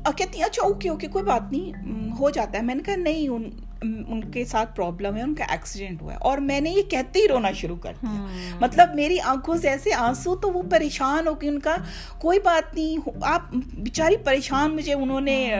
اور 0.03 0.13
کہتی 0.17 0.38
ہیں 0.38 0.45
اچھا 0.45 0.63
اوکے 0.63 0.89
اوکے 0.89 1.08
کوئی 1.08 1.23
بات 1.23 1.51
نہیں. 1.51 1.71
ہو 2.19 2.30
جاتا 2.30 2.58
ہے۔ 2.58 2.63
میں 2.63 2.75
نے 2.75 2.84
کہا 2.84 2.95
نہیں 2.95 3.27
ان 3.27 3.49
ان 3.82 4.32
کے 4.32 4.45
ساتھ 4.45 4.75
پرابلم 4.75 5.15
ہے 5.17 5.21
ان 5.21 5.36
کا 5.36 5.45
ایکسیڈنٹ 5.49 6.01
ہوا 6.01 6.13
ہے۔ 6.13 6.17
اور 6.17 6.38
میں 6.38 6.62
نے 6.62 6.69
یہ 6.69 6.82
کہتے 6.82 7.19
ہی 7.19 7.27
رونا 7.27 7.51
شروع 7.51 7.75
کر 7.75 7.93
دیا۔ 8.01 8.25
مطلب 8.60 8.89
میری 8.95 9.19
آنکھوں 9.19 9.58
سے 9.58 9.69
ایسے 9.69 9.93
آنسو 9.93 10.36
تو 10.36 10.51
وہ 10.51 10.63
پریشان 10.71 11.27
ہو 11.27 11.36
کہ 11.36 11.47
ان 11.47 11.60
کا 11.60 11.75
کوئی 12.17 12.39
بات 12.39 12.75
نہیں۔ 12.75 13.10
آپ 13.21 13.41
بیچاری 13.73 14.17
پریشان 14.17 14.75
مجھے 14.75 14.93
انہوں 14.93 15.21
نے 15.21 15.53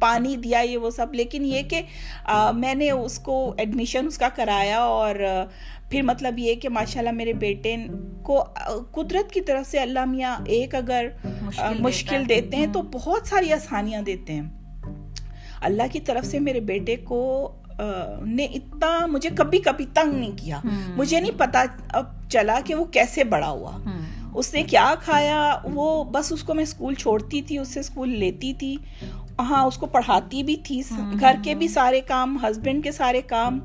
پانی 0.00 0.36
دیا 0.36 0.60
یہ 0.60 0.76
وہ 0.76 0.90
سب 0.90 1.14
لیکن 1.14 1.44
یہ 1.44 1.62
کہ 1.62 1.80
میں 2.54 2.74
نے 2.74 2.90
اس 2.90 3.18
کو 3.18 3.54
ایڈمیشن 3.58 4.06
اس 4.06 4.18
کا 4.18 4.28
کرایا 4.28 4.78
اور 4.78 5.14
پھر 5.90 6.02
مطلب 6.02 6.38
یہ 6.38 6.54
کہ 6.54 6.68
ماشاء 6.68 7.00
اللہ 7.00 7.10
میرے 7.10 7.32
بیٹے 7.32 7.76
کو 8.22 8.44
قدرت 8.92 9.32
کی 9.32 9.40
طرف 9.40 9.70
سے 9.70 9.78
اللہ 9.78 10.04
میاں 10.04 10.36
ایک 10.46 10.74
اگر 10.74 11.06
مشکل 11.80 12.28
دیتے 12.28 12.56
ہیں 12.56 12.66
تو 12.72 12.82
بہت 12.82 13.26
ساری 13.26 13.52
آسانیاں 13.52 14.02
دیتے 14.02 14.32
ہیں۔ 14.32 14.42
اللہ 15.62 15.82
کی 15.92 16.00
طرف 16.00 16.26
سے 16.26 16.38
میرے 16.38 16.60
بیٹے 16.60 16.96
کو 16.96 17.52
نے 18.26 18.44
اتنا 18.44 19.06
مجھے 19.06 19.30
کبھی 19.34 19.58
کبھی 19.58 19.86
تنگ 19.94 20.12
نہیں 20.12 20.36
کیا۔ 20.36 20.60
مجھے 20.96 21.20
نہیں 21.20 21.38
پتا 21.38 21.64
چلا 22.28 22.60
کہ 22.64 22.74
وہ 22.74 22.84
کیسے 22.84 23.24
بڑا 23.24 23.50
ہوا۔ 23.50 23.78
اس 24.34 24.54
نے 24.54 24.62
کیا 24.62 24.94
کھایا 25.00 25.58
وہ 25.64 26.04
بس 26.04 26.32
اس 26.32 26.42
کو 26.42 26.54
میں 26.54 26.62
اسکول 26.62 26.94
چھوڑتی 26.94 27.42
تھی 27.42 27.58
اس 27.58 27.68
سے 27.68 27.80
اسکول 27.80 28.08
لیتی 28.08 28.52
تھی۔ 28.54 28.76
ہاں 29.40 29.64
اس 29.64 29.76
کو 29.76 29.86
پڑھاتی 29.86 30.42
بھی 30.42 30.56
تھی 30.56 30.82
گھر 31.20 31.34
کے 31.42 31.54
بھی 31.54 31.68
سارے 31.68 32.00
کام 32.00 32.38
ہسبینڈ 32.42 32.84
کے 32.84 32.92
سارے 32.92 33.20
کام 33.20 33.58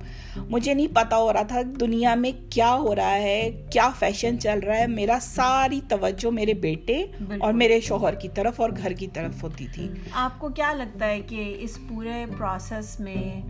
مجھے 0.49 0.73
نہیں 0.73 0.88
پتا 0.95 1.17
ہو 1.17 1.33
رہا 1.33 1.41
تھا 1.41 1.61
دنیا 1.79 2.15
میں 2.15 2.31
کیا 2.49 2.73
ہو 2.73 2.95
رہا 2.95 3.15
ہے 3.15 3.65
کیا 3.71 3.89
فیشن 3.99 4.39
چل 4.39 4.59
رہا 4.59 4.77
ہے۔ 4.77 4.88
میرا 4.88 5.17
ساری 5.21 5.81
توجہ 5.88 6.31
میرے 6.31 6.53
بیٹے 6.53 7.05
اور 7.39 7.53
میرے 7.53 7.79
شوہر 7.79 8.15
کی 8.15 8.29
طرف 8.29 8.61
اور 8.61 8.69
گھر 8.77 8.91
کی 8.91 9.07
طرف 9.07 9.43
ہوتی 9.43 9.67
تھی۔ 9.73 9.89
آپ 10.11 10.39
کو 10.39 10.49
کیا 10.49 10.73
لگتا 10.73 11.05
ہے 11.07 11.21
کہ 11.21 11.57
اس 11.59 11.79
پورے 11.89 12.25
پروسیس 12.38 12.99
میں 12.99 13.41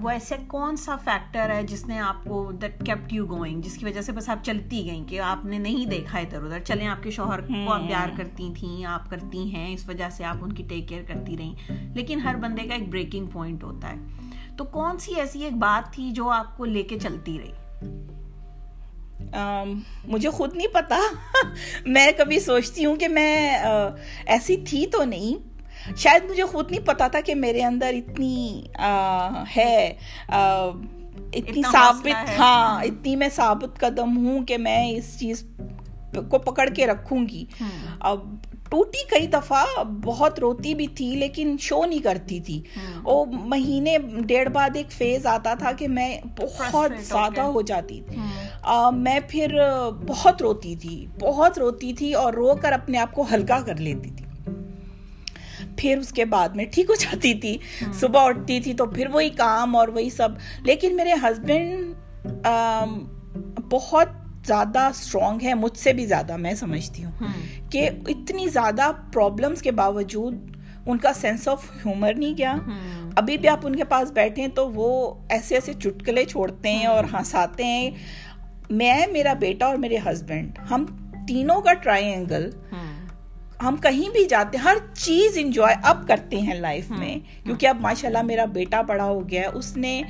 وہ 0.00 0.10
ایسے 0.10 0.34
کون 0.46 0.76
سا 0.76 0.96
فیکٹر 0.96 1.50
ہے 1.50 1.62
جس 1.62 1.88
نے 1.88 1.98
آپ 1.98 2.24
کو 2.24 2.52
دیٹ 2.52 2.86
کیپٹ 2.86 3.12
یو 3.12 3.26
گوئنگ 3.26 3.60
جس 3.60 3.76
کی 3.76 3.84
وجہ 3.84 4.00
سے 4.00 4.12
بس 4.12 4.28
آپ 4.28 4.44
چلتی 4.44 4.86
گئیں 4.90 5.04
کہ 5.04 5.20
آپ 5.20 5.44
نے 5.44 5.58
نہیں 5.58 5.86
دیکھا 5.86 6.18
ادھر 6.18 6.42
ادھر۔ 6.42 6.60
چلیں 6.60 6.86
آپ 6.86 7.02
کے 7.02 7.10
شوہر 7.10 7.40
کو 7.40 7.72
آپ 7.72 7.80
پیار 7.88 8.08
کرتی 8.16 8.52
تھیں 8.58 8.84
آپ 8.84 9.10
کرتی 9.10 9.54
ہیں 9.54 9.74
اس 9.74 9.88
وجہ 9.88 10.10
سے 10.10 10.24
آپ 10.24 10.36
ان 10.40 10.52
کی 10.52 10.62
ٹیک 10.68 10.88
کیئر 10.88 11.02
کرتی 11.08 11.36
رہیں۔ 11.38 11.54
لیکن 11.94 12.20
ہر 12.20 12.34
بندے 12.34 12.62
کا 12.62 12.74
ایک 12.74 12.88
بریکنگ 12.88 13.26
پوائنٹ 13.26 13.64
ہوتا 13.64 13.88
ہے۔ 13.88 13.96
تو 14.56 14.64
کون 14.64 14.98
سی 14.98 15.14
ایسی 15.14 15.42
ایک 15.44 15.52
بات 15.52 15.94
تھی 15.94 16.10
جو 16.10 16.28
آپ 16.28 16.56
کو 16.56 16.64
لے 16.64 16.82
کے 16.82 16.98
چلتی 16.98 17.38
رہی؟ 17.38 17.52
مجھے 20.04 20.30
خود 20.30 20.56
نہیں 20.56 20.66
پتا۔ 20.72 20.98
میں 21.86 22.12
کبھی 22.18 22.40
سوچتی 22.40 22.84
ہوں 22.84 22.96
کہ 22.96 23.08
میں 23.08 23.58
ایسی 24.26 24.56
تھی 24.56 24.86
تو 24.86 25.04
نہیں۔ 25.04 25.51
شاید 25.96 26.30
مجھے 26.30 26.44
خود 26.44 26.70
نہیں 26.70 26.86
پتا 26.86 27.08
تھا 27.08 27.20
کہ 27.20 27.34
میرے 27.34 27.62
اندر 27.62 27.94
اتنی 27.94 28.62
ہے 29.56 29.94
اتنی 31.32 31.62
ثابت 31.72 32.38
ہاں 32.38 32.84
اتنی 32.84 33.16
میں 33.16 33.28
ثابت 33.28 33.80
قدم 33.80 34.16
ہوں 34.16 34.44
کہ 34.46 34.58
میں 34.58 34.90
اس 34.90 35.18
چیز 35.20 35.44
کو 36.30 36.38
پکڑ 36.38 36.68
کے 36.68 36.86
رکھوں 36.86 37.26
گی۔ 37.28 37.44
اب 38.00 38.20
ٹوٹی 38.70 39.04
کئی 39.10 39.26
دفعہ 39.26 39.82
بہت 40.04 40.38
روتی 40.38 40.74
بھی 40.74 40.86
تھی 40.86 41.06
لیکن 41.16 41.56
شو 41.60 41.84
نہیں 41.86 41.98
کرتی 41.98 42.40
تھی۔ 42.40 42.62
وہ 43.02 43.24
مہینے 43.24 43.96
ڈیڑھ 44.20 44.48
بعد 44.48 44.76
ایک 44.76 44.92
فیز 44.92 45.26
آتا 45.26 45.54
تھا 45.54 45.72
کہ 45.72 45.88
میں 45.88 46.18
بہت 46.38 46.92
زیادہ 47.00 47.40
ہو 47.40 47.62
جاتی 47.62 48.00
تھی۔ 48.06 48.18
میں 48.92 49.18
پھر 49.28 49.58
بہت 50.06 50.42
روتی 50.42 50.74
تھی 50.76 51.06
بہت 51.20 51.58
روتی 51.58 51.92
تھی 51.92 52.12
اور 52.14 52.32
رو 52.32 52.54
کر 52.54 52.72
اپنے 52.72 52.98
آپ 52.98 53.12
کو 53.12 53.26
ہلکا 53.32 53.60
کر 53.66 53.76
لیتی 53.76 54.10
تھی۔ 54.10 54.24
پھر 55.76 55.98
اس 55.98 56.12
کے 56.12 56.24
بعد 56.24 56.48
میں 56.48 56.64
ٹھیک 56.64 56.86
ہو 56.88 56.94
جاتی 56.94 57.34
تھی۔ 57.34 57.58
صبح 57.92 58.28
اٹھتی 58.28 58.60
تھی 58.60 58.74
تو 58.74 58.86
پھر 58.86 59.06
وہی 59.08 59.30
کام 59.30 59.76
اور 59.76 59.88
وہی 59.88 60.10
سب۔ 60.10 60.28
لیکن 60.62 60.96
میرے 60.96 61.12
ہسبینڈ 61.12 61.94
بہت 63.70 64.08
زیادہ 64.46 64.78
اسٹرانگ 64.78 65.38
ہے 65.42 65.54
مجھ 65.54 65.78
سے 65.78 65.92
بھی 65.92 66.06
زیادہ 66.06 66.36
میں 66.36 66.54
سمجھتی 66.54 67.04
ہوں۔ 67.04 67.10
کہ 67.70 67.90
اتنی 68.08 68.46
زیادہ 68.46 68.82
پرابلمس 69.12 69.62
کے 69.62 69.70
باوجود 69.70 70.56
ان 70.86 70.98
کا 70.98 71.12
سینس 71.12 71.48
آف 71.48 71.64
ہیومر 71.86 72.12
نہیں 72.14 72.34
گیا۔ 72.38 72.54
ابھی 73.16 73.38
بھی 73.38 73.48
آپ 73.48 73.58
ان 73.62 73.76
کے 73.76 73.84
پاس 73.84 74.10
بیٹھے 74.12 74.48
تو 74.48 74.70
وہ 74.70 75.14
ایسے 75.30 75.54
ایسے 75.54 75.72
چٹکلے 75.72 76.24
چھوڑتے 76.24 76.70
ہیں 76.70 76.86
اور 76.86 77.04
ہنساتے 77.04 77.64
ہیں۔ 77.64 77.90
میں 78.70 79.06
میرا 79.06 79.32
بیٹا 79.32 79.66
اور 79.66 79.76
میرے 79.76 79.96
ہسبینڈ 79.96 80.58
ہم 80.70 80.84
تینوں 81.28 81.60
کا 81.60 81.72
ٹرائی 81.72 82.06
اینگل 82.06 82.50
ہم 83.62 83.76
کہیں 83.76 84.08
بھی 84.10 84.24
جاتے 84.24 84.58
ہر 84.58 84.76
چیز 84.94 85.32
انجوائے 85.36 85.76
اب 85.82 86.06
کرتے 86.08 86.40
ہیں 86.40 86.54
لائف 86.54 86.90
میں۔ 86.90 87.18
کیونکہ 87.44 87.66
اب 87.66 87.80
ماشاء 87.80 88.08
اللہ 88.08 88.22
میرا 88.22 88.44
بیٹا 88.44 88.80
بڑا 88.82 89.04
ہو 89.04 89.28
گیا 89.28 89.42
ہے 89.42 89.46
اس 89.46 89.76
نے 89.76 90.02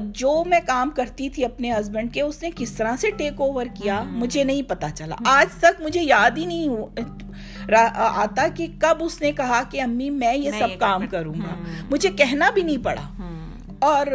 جو 0.00 0.44
میں 0.46 0.60
کام 0.66 0.90
کرتی 0.90 1.28
تھی 1.28 1.44
اپنے 1.44 1.72
ہسبینڈ 1.72 2.12
کے 2.14 2.22
اس 2.22 2.42
نے 2.42 2.50
کس 2.56 2.72
طرح 2.72 2.96
سے 2.96 3.10
ٹیک 3.10 3.40
اوور 3.40 3.66
کیا 3.74 4.02
مجھے 4.02 4.44
نہیں 4.44 4.62
پتا 4.62 4.90
چلا۔ 4.90 5.16
آج 5.26 5.54
تک 5.58 5.80
مجھے 5.80 6.02
یاد 6.02 6.38
ہی 6.38 6.46
نہیں 6.46 6.68
آتا 7.74 8.46
کہ 8.54 8.66
کب 8.78 8.96
اس 9.00 9.20
نے 9.20 9.32
کہا 9.32 9.62
کہ 9.70 9.80
امی 9.82 10.10
میں 10.10 10.34
یہ 10.34 10.50
سب 10.58 10.78
کام 10.78 11.06
کروں 11.06 11.34
گا۔ 11.34 11.54
مجھے 11.90 12.10
کہنا 12.10 12.50
بھی 12.50 12.62
نہیں 12.62 12.84
پڑا۔ 12.84 13.02
اور 13.78 14.06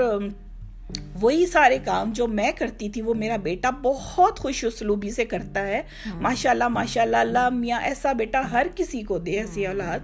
وہی 1.22 1.46
سارے 1.46 1.78
کام 1.86 2.12
جو 2.12 2.28
میں 2.28 2.52
کرتی 2.52 2.90
تھی 2.90 3.02
وہ 3.02 3.14
میرا 3.14 3.36
بیٹا 3.36 3.70
بہت 3.70 4.40
خوش 4.40 4.66
اسلوبی 4.66 5.10
سے 5.10 5.26
کرتا 5.26 5.68
ہے۔ 5.68 5.82
ماشاء 6.16 6.50
اللہ 6.50 6.68
ماشاء 6.68 7.02
اللہ 7.02 7.18
اللہ 7.18 7.50
میاں 7.50 7.80
ایسا 7.82 8.14
بیٹا 8.14 8.52
ہر 8.52 8.68
کسی 8.76 9.02
کو 9.02 9.18
دے 9.18 9.32
ایسی 9.32 9.68
اولاد۔ 9.68 10.00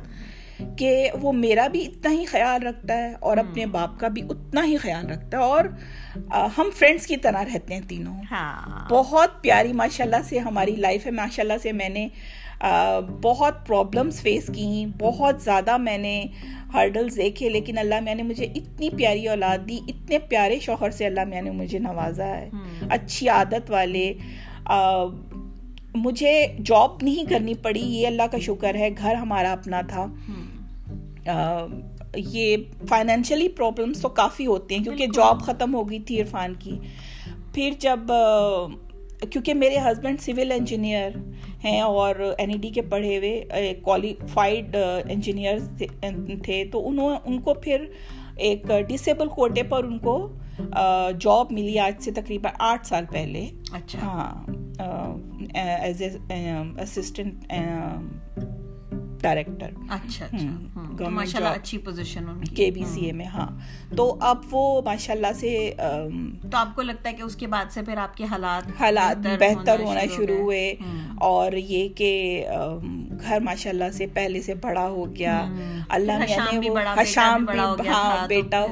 کہ 0.77 1.09
وہ 1.21 1.31
میرا 1.31 1.67
بھی 1.67 1.85
اتنا 1.85 2.11
ہی 2.11 2.25
خیال 2.25 2.67
رکھتا 2.67 2.97
ہے 2.97 3.13
اور 3.19 3.37
اپنے 3.37 3.65
باپ 3.65 3.99
کا 3.99 4.07
بھی 4.07 4.21
اتنا 4.29 4.65
ہی 4.65 4.77
خیال 4.77 5.09
رکھتا 5.09 5.37
ہے 5.37 5.43
اور 5.43 5.65
ہم 6.57 6.69
فرینڈس 6.79 7.07
کی 7.07 7.17
طرح 7.17 7.43
رہتے 7.43 7.73
ہیں 7.73 7.81
تینوں۔ 7.87 8.21
ہاں۔ 8.31 8.87
بہت 8.89 9.41
پیاری 9.41 9.73
ماشاء 9.73 10.05
اللہ 10.05 10.21
سے 10.25 10.39
ہماری 10.39 10.75
لائف 10.75 11.05
ہے۔ 11.05 11.11
ماشاء 11.11 11.43
اللہ 11.43 11.57
سے 11.61 11.71
میں 11.71 11.89
نے 11.89 12.07
بہت 13.21 13.67
پرابلمس 13.67 14.21
فیس 14.21 14.49
کی 14.55 14.85
بہت 14.99 15.41
زیادہ 15.41 15.77
میں 15.77 15.97
نے 15.97 16.25
ہرڈلز 16.73 17.17
دیکھے 17.17 17.49
لیکن 17.49 17.77
اللہ 17.77 17.99
میں 17.99 18.15
نے 18.15 18.23
مجھے 18.23 18.45
اتنی 18.45 18.89
پیاری 18.89 19.27
اولاد 19.27 19.69
دی 19.69 19.79
اتنے 19.87 20.19
پیارے 20.19 20.59
شوہر 20.59 20.89
سے 20.89 21.05
اللہ 21.05 21.23
میں 21.23 21.41
نے 21.41 21.51
مجھے 21.51 21.79
نوازا 21.79 22.25
ہے۔ 22.25 22.49
اچھی 22.89 23.29
عادت 23.29 23.71
والے۔ 23.71 24.13
مجھے 25.95 26.47
جاب 26.65 26.91
نہیں 27.01 27.29
کرنی 27.29 27.53
پڑی 27.53 27.79
یہ 27.79 28.07
اللہ 28.07 28.23
کا 28.31 28.37
شکر 28.39 28.75
ہے 28.75 28.89
گھر 28.97 29.15
ہمارا 29.15 29.51
اپنا 29.51 29.81
تھا۔ 29.81 30.05
یہ 32.15 32.57
فائنینشلی 32.87 33.47
پرابلمس 33.49 34.01
تو 34.01 34.09
کافی 34.09 34.45
ہوتے 34.45 34.75
ہیں 34.75 34.83
کیونکہ 34.83 35.07
جاب 35.07 35.41
ختم 35.41 35.75
ہو 35.75 35.89
گئی 35.89 35.99
تھی 35.99 36.21
عرفان 36.21 36.53
کی۔ 36.59 36.79
پھر 37.53 37.69
جب 37.79 37.99
کیونکہ 39.31 39.53
میرے 39.53 39.77
ہسبینڈ 39.77 40.21
سول 40.21 40.51
انجینئر 40.51 41.09
ہیں 41.63 41.81
اور 41.81 42.15
این 42.37 42.49
ای 42.49 42.57
ڈی 42.57 42.69
کے 42.69 42.81
پڑھے 42.81 43.17
ہوئے 43.17 43.73
کوالیفائڈ 43.81 44.75
انجینئر 45.09 45.57
تھے 46.43 46.65
تو 46.71 46.87
انہوں 46.89 47.17
ان 47.25 47.41
کو 47.41 47.53
پھر 47.53 47.85
ایک 48.35 48.67
ڈسیبل 48.87 49.27
کوٹے 49.27 49.63
پر 49.63 49.83
ان 49.83 49.99
کو 49.99 50.33
جاب 51.19 51.51
ملی 51.51 51.79
آج 51.79 52.03
سے 52.03 52.11
تقریباً 52.11 52.53
آٹھ 52.59 52.87
سال 52.87 53.05
پہلے۔ 53.11 53.47
اچھا۔ 53.73 53.99
ہاں 54.01 54.47
ایز 55.53 56.01
اے 56.01 56.49
اسسٹنٹ 56.81 57.53
ڈائریکٹر 59.21 59.69
اچھا 59.89 60.25
اچھا۔ 60.25 61.49
اچھی 61.49 61.77
پوزیشن 61.77 62.25
کے 62.55 62.71
بی 62.71 62.83
سی 62.85 63.05
اے 63.05 63.11
میں 63.11 63.25
ہاں۔ 63.25 63.47
تو 63.95 64.17
اب 64.21 64.37
وہ 64.51 64.81
ماشاء 64.85 65.13
اللہ 65.13 65.33
سے 65.35 65.73
تو 66.51 66.57
آپ 66.57 66.75
کو 66.75 66.81
لگتا 66.81 67.09
ہے 67.09 67.13
کہ 67.13 67.21
اس 67.21 67.35
کے 67.35 67.47
بعد 67.47 67.65
سے 67.71 67.81
پھر 67.81 67.97
آپ 67.97 68.17
کے 68.17 68.23
حالات 68.23 68.81
حالات 68.81 69.17
بہتر 69.39 69.79
ہونا 69.79 69.99
شروع 70.15 70.37
ہوئے۔ 70.37 70.75
اور 71.17 71.51
یہ 71.51 71.89
کہ 71.89 72.45
گھر 73.19 73.39
ماشاء 73.39 73.69
اللہ 73.69 73.91
سے 73.93 74.07
پہلے 74.13 74.41
سے 74.41 74.53
بڑا 74.55 74.87
ہو 74.87 75.15
گیا۔ 75.15 75.45
اللہ 75.89 76.11
نے 76.11 76.25
حشام 76.97 77.45
بھی 77.45 77.87
ہاں 77.87 78.27
بیٹا 78.27 78.65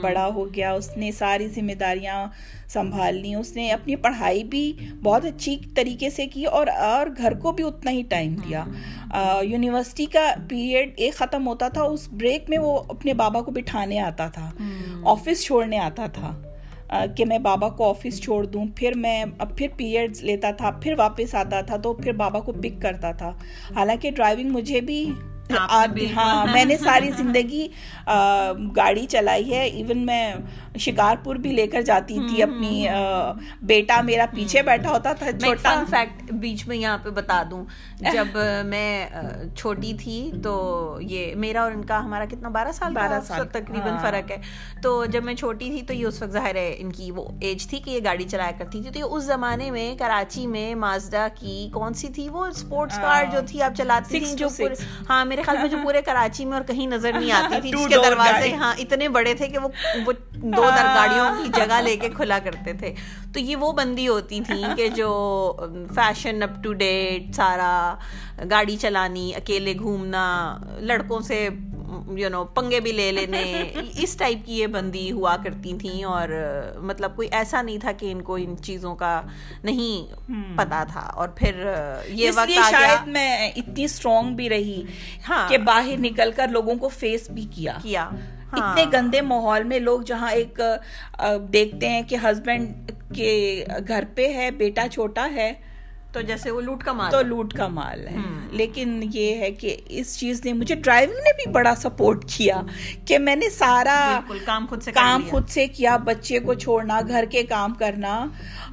بڑا 0.00 0.26
ہو 0.26 0.54
گیا۔ 0.54 0.72
اس 0.72 0.96
نے 0.96 1.12
ساری 1.12 1.48
ذمہ 1.48 1.72
داریاں 1.72 2.26
سنبھال 2.68 3.14
لی 3.14 3.34
اس 3.34 3.56
نے 3.56 3.70
اپنی 3.72 3.96
پڑھائی 3.96 4.44
بھی 4.44 4.72
بہت 5.02 5.24
اچھی 5.24 5.56
طریقے 5.74 6.10
سے 6.10 6.26
کی 6.26 6.44
اور 6.44 6.66
اور 6.66 7.06
گھر 7.16 7.34
کو 7.34 7.52
بھی 7.52 7.64
اتنا 7.64 7.90
ہی 7.90 8.02
ٹائم 8.08 8.34
دیا۔ 8.34 8.64
یونیورسٹی 9.42 10.06
کا 10.06 10.34
پیریڈ 10.48 10.90
ایک 10.96 11.14
ختم 11.14 11.46
ہوتا 11.46 11.68
تھا 11.68 11.82
اس 11.82 12.08
بریک 12.12 12.50
میں 12.50 12.58
وہ 12.58 12.78
اپنے 12.88 13.14
بابا 13.14 13.42
کو 13.42 13.50
بٹھانے 13.50 14.00
آتا 14.00 14.26
تھا۔ 14.26 14.50
آفس 15.04 15.44
چھوڑنے 15.44 15.78
آتا 15.78 16.06
تھا۔ 16.06 16.42
کہ 17.16 17.24
میں 17.24 17.38
بابا 17.38 17.68
کو 17.68 17.90
آفس 17.90 18.22
چھوڑ 18.22 18.44
دوں۔ 18.44 18.64
پھر 18.76 18.92
میں 18.96 19.24
اب 19.38 19.58
پھر 19.58 19.68
پیریڈ 19.76 20.16
لیتا 20.20 20.50
تھا 20.50 20.70
پھر 20.70 20.94
واپس 20.98 21.34
آتا 21.34 21.60
تھا 21.60 21.76
تو 21.76 21.92
پھر 21.92 22.12
بابا 22.12 22.40
کو 22.40 22.52
پک 22.52 22.82
کرتا 22.82 23.12
تھا۔ 23.12 23.32
حالانکہ 23.76 24.10
ڈرائیونگ 24.10 24.50
مجھے 24.50 24.80
بھی 24.80 25.12
ہاں 25.50 26.46
میں 26.46 26.64
نے 26.64 26.76
ساری 26.78 27.10
زندگی 27.16 27.66
گاڑی 28.76 29.06
چلائی 29.06 29.52
ہے۔ 29.52 29.64
ایون 29.66 30.04
میں 30.06 30.22
شکارپور 30.78 31.36
بھی 31.36 31.52
لے 31.52 31.66
کر 31.66 31.82
جاتی 31.82 32.18
تھی 32.28 32.42
اپنی 32.42 32.86
بیٹا 33.62 34.00
میرا 34.02 34.26
پیچھے 34.30 34.62
بیٹھا 34.62 34.90
ہوتا 34.90 35.12
تھا 35.12 35.32
چھوٹا۔ 35.40 35.82
فیکٹ 35.90 36.32
بیچ 36.34 36.66
میں 36.68 36.76
یہاں 36.76 36.98
پہ 36.98 37.10
بتا 37.10 37.42
دوں۔ 37.50 37.64
جب 38.12 38.36
میں 38.64 39.06
چھوٹی 39.56 39.92
تھی 39.98 40.18
تو 40.42 40.54
یہ 41.02 41.34
میرا 41.34 41.62
اور 41.62 41.72
ان 41.72 41.84
کا 41.84 42.04
ہمارا 42.04 42.24
کتنا 42.24 42.48
بارہ 42.48 42.72
سال 42.72 42.92
بارہ 42.92 43.20
سال۔ 43.26 43.46
تقریباً 43.52 43.88
ہاں۔ 43.88 44.02
فرق 44.02 44.30
ہے۔ 44.30 44.36
تو 44.82 45.04
جب 45.06 45.24
میں 45.24 45.34
چھوٹی 45.34 45.70
تھی 45.70 45.82
تو 45.82 45.94
یہ 45.94 46.06
اس 46.06 46.22
وقت 46.22 46.32
ظاہر 46.32 46.54
ہے 46.54 46.74
ان 46.78 46.92
کی 46.92 47.10
وہ 47.10 47.26
ایج 47.40 47.66
تھی 47.68 47.78
کہ 47.78 47.90
یہ 47.90 48.00
گاڑی 48.04 48.24
چلایا 48.24 48.50
کرتی 48.58 48.82
تھی۔ 48.82 48.90
تو 48.90 48.98
یہ 48.98 49.04
اس 49.06 49.24
زمانے 49.24 49.70
میں 49.70 49.94
کراچی 49.98 50.46
میں 50.46 50.74
مازدا 50.76 51.26
کی 51.34 51.68
کون 51.72 51.94
سی 51.94 52.08
تھی؟ 52.08 52.28
وہ 52.28 52.46
اسپورٹس 52.46 52.98
کار 52.98 53.24
جو 53.32 53.40
تھی 53.46 53.62
آپ 53.62 53.76
چلاتی 53.76 54.20
تھی 54.20 54.34
جو 54.36 54.48
ہاں 55.08 55.24
میرے 55.24 55.37
خیال 55.42 55.58
میں 55.58 55.68
جو 55.68 55.78
پورے 55.82 56.02
کراچی 56.02 56.44
میں 56.44 56.56
اور 56.58 56.64
کہیں 56.66 56.86
نظر 56.86 57.12
نہیں 57.12 57.32
آتی 57.32 57.60
تھی 57.60 57.70
جس 57.78 57.86
کے 57.88 57.96
دروازے 58.04 58.54
ہاں 58.54 58.72
اتنے 58.78 59.08
بڑے 59.08 59.34
تھے 59.34 59.48
کہ 59.48 59.58
وہ 59.58 59.68
دو 60.34 60.62
در 60.76 60.86
گاڑیوں 60.94 61.26
کی 61.36 61.48
جگہ 61.54 61.80
لے 61.80 61.96
کے 61.96 62.08
کھلا 62.08 62.38
کرتے 62.44 62.72
تھے۔ 62.72 62.94
تو 63.32 63.40
یہ 63.40 63.56
وہ 63.56 63.72
بندی 63.72 64.08
ہوتی 64.08 64.40
تھیں 64.40 64.62
کہ 64.76 64.88
جو 64.88 65.10
فیشن 65.94 66.42
اپ 66.42 66.62
ٹو 66.62 66.72
ڈیٹ 66.72 67.34
سارا 67.34 67.94
گاڑی 68.50 68.76
چلانی 68.76 69.34
اکیلے 69.34 69.74
گھومنا 69.78 70.24
لڑکوں 70.80 71.20
سے 71.20 71.48
یو 72.16 72.28
نو 72.28 72.44
پنگے 72.44 72.80
بھی 72.80 72.92
لے 72.92 73.12
لینے 73.12 73.72
اس 73.98 74.16
ٹائپ 74.16 74.46
کی 74.46 74.58
یہ 74.58 74.66
بندی 74.66 75.12
ہوا 75.12 75.36
کرتی 75.44 75.72
تھیں 75.78 76.04
اور 76.04 76.28
مطلب 76.82 77.16
کوئی 77.16 77.28
ایسا 77.30 77.62
نہیں 77.62 77.78
تھا 77.78 77.92
کہ 77.92 78.12
ان 78.12 78.22
کو 78.22 78.34
ان 78.34 78.56
چیزوں 78.56 78.94
کا 78.96 79.22
نہیں 79.64 80.12
پتا 80.56 80.84
تھا۔ 80.92 81.00
اور 81.00 81.28
پھر 81.28 81.64
یہ 82.06 82.30
وقت 82.34 82.70
شاید 82.70 83.08
میں 83.08 83.50
اتنی 83.56 83.84
اسٹرانگ 83.84 84.34
بھی 84.36 84.48
رہی 84.48 84.82
ہاں۔ 85.28 85.48
کہ 85.48 85.58
باہر 85.58 85.98
نکل 85.98 86.30
کر 86.36 86.48
لوگوں 86.48 86.74
کو 86.74 86.88
فیس 86.88 87.30
بھی 87.30 87.46
کیا۔ 87.50 87.78
کیا۔ 87.82 88.08
اتنے 88.52 88.82
ہاں۔ 88.82 88.92
گندے 88.92 89.20
ماحول 89.20 89.64
میں 89.64 89.78
لوگ 89.78 90.00
جہاں 90.00 90.30
ایک 90.32 90.60
دیکھتے 91.52 91.88
ہیں 91.88 92.02
کہ 92.02 92.16
ہسبینڈ 92.22 92.92
کے 93.14 93.64
گھر 93.88 94.04
پہ 94.14 94.34
ہے 94.34 94.50
بیٹا 94.50 94.86
چھوٹا 94.92 95.28
ہے 95.30 95.52
تو 96.18 96.26
جیسے 96.26 96.50
وہ 96.50 96.60
لوٹ 96.60 96.84
کا 96.84 96.92
مال 96.92 97.10
تو 97.10 97.22
لوٹ 97.22 97.52
کا 97.54 97.68
مال 97.68 98.06
ہے۔ 98.08 98.16
لیکن 98.50 99.04
یہ 99.12 99.34
ہے 99.34 99.50
کہ 99.50 99.76
اس 99.88 100.18
چیز 100.18 100.44
نے 100.44 100.52
مجھے 100.52 100.74
ڈرائیونگ 100.74 101.16
نے 101.16 101.32
بھی 101.36 101.52
بڑا 101.52 101.74
سپورٹ 101.74 102.24
کیا 102.36 102.60
کہ 103.04 103.18
میں 103.18 103.36
نے 103.36 103.50
سارا 103.50 104.20
کام 104.44 104.66
خود 104.66 104.82
سے 104.82 104.92
کام 104.92 105.22
خود 105.30 105.48
سے 105.48 105.66
کیا 105.66 105.96
بچے 105.96 106.38
کو 106.38 106.54
چھوڑنا 106.54 107.00
گھر 107.08 107.24
کے 107.30 107.42
کام 107.42 107.74
کرنا۔ 107.74 108.26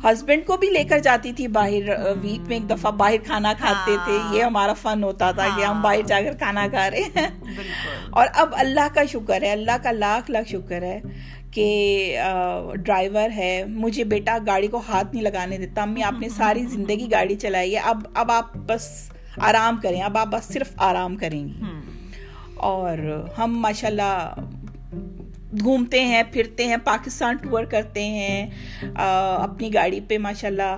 ہسبینڈ 0.04 0.46
کو 0.46 0.58
بھی 0.58 0.70
لے 0.70 0.84
کر 0.84 1.00
جاتی 1.00 1.34
تھی 1.34 1.48
باہر 1.48 1.90
ویک 2.22 2.48
میں 2.48 2.58
ایک 2.58 2.70
دفعہ 2.70 2.92
باہر 2.92 3.18
کھانا 3.26 3.54
کھاتے 3.58 3.96
تھے۔ 4.06 4.38
یہ 4.38 4.44
ہمارا 4.44 4.74
فن 4.74 5.04
ہوتا 5.04 5.32
تھا 5.32 5.48
کہ 5.56 5.64
ہم 5.64 5.82
باہر 5.82 6.02
جا 6.08 6.20
کر 6.22 6.34
کھانا 6.34 6.68
کھا 6.68 6.92
رہے 6.92 7.02
ہیں۔ 7.16 7.28
اور 8.10 8.28
اب 8.34 8.50
اللہ 8.54 8.94
کا 8.94 9.06
شکر 9.06 9.42
ہے 9.42 9.52
اللہ 9.52 9.78
کا 9.84 9.92
لاکھ 9.92 10.32
لاکھ 10.32 10.50
شکر 10.50 10.82
ہے۔ 10.82 11.02
کہ 11.56 12.20
ڈرائیور 12.76 13.30
ہے 13.36 13.64
مجھے 13.68 14.04
بیٹا 14.04 14.38
گاڑی 14.48 14.68
کو 14.68 14.82
ہاتھ 14.88 15.08
نہیں 15.14 15.24
لگانے 15.24 15.58
دیتا 15.58 15.82
امی 15.82 16.04
آپ 16.04 16.14
نے 16.20 16.30
ساری 16.30 16.66
زندگی 16.66 17.12
گاڑی 17.12 17.36
چلائی 17.36 17.76
ہے 17.76 17.80
اب 17.80 18.08
اب 18.14 18.32
آپ 18.32 18.56
بس 18.56 19.12
آرام 19.38 19.78
کریں 19.84 20.02
اب 20.02 20.18
آپ 20.18 20.28
بس 20.28 20.54
صرف 20.54 20.72
آرام 20.78 21.16
کریں 21.16 21.44
گی۔ 21.48 21.62
اور 22.56 22.98
ہم 23.38 23.58
ماشاء 23.60 23.88
اللہ 23.88 24.34
گھومتے 25.64 26.04
ہیں 26.06 26.24
پھرتے 26.32 26.68
ہیں 26.68 26.78
پاکستان 26.84 27.36
ٹور 27.36 27.64
کرتے 27.64 28.04
ہیں 28.04 28.50
اپنی 28.96 29.74
گاڑی 29.74 30.00
پہ 30.08 30.18
ماشاء 30.18 30.48
اللہ 30.48 30.78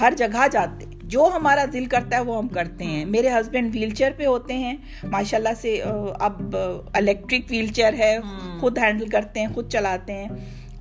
ہر 0.00 0.12
جگہ 0.16 0.46
جاتے۔ 0.52 0.84
جو 1.06 1.30
ہمارا 1.34 1.64
دل 1.72 1.86
کرتا 1.86 2.16
ہے 2.16 2.22
وہ 2.22 2.38
ہم 2.38 2.48
کرتے 2.48 2.84
ہیں۔ 2.84 3.04
میرے 3.04 3.28
ہسبینڈ 3.30 3.74
ویل 3.74 3.94
چیئر 3.94 4.12
پہ 4.16 4.26
ہوتے 4.26 4.54
ہیں۔ 4.54 4.76
ماشاء 5.04 5.38
اللہ 5.38 5.54
سے 5.60 5.82
اب 6.20 6.56
الیکٹرک 6.94 7.40
ویل 7.50 7.66
چیئر 7.66 7.94
ہے 7.94 8.18
خود 8.60 8.78
ہینڈل 8.78 9.08
کرتے 9.08 9.40
ہیں 9.40 9.46
خود 9.54 9.72
چلاتے 9.72 10.12
ہیں۔ 10.12 10.28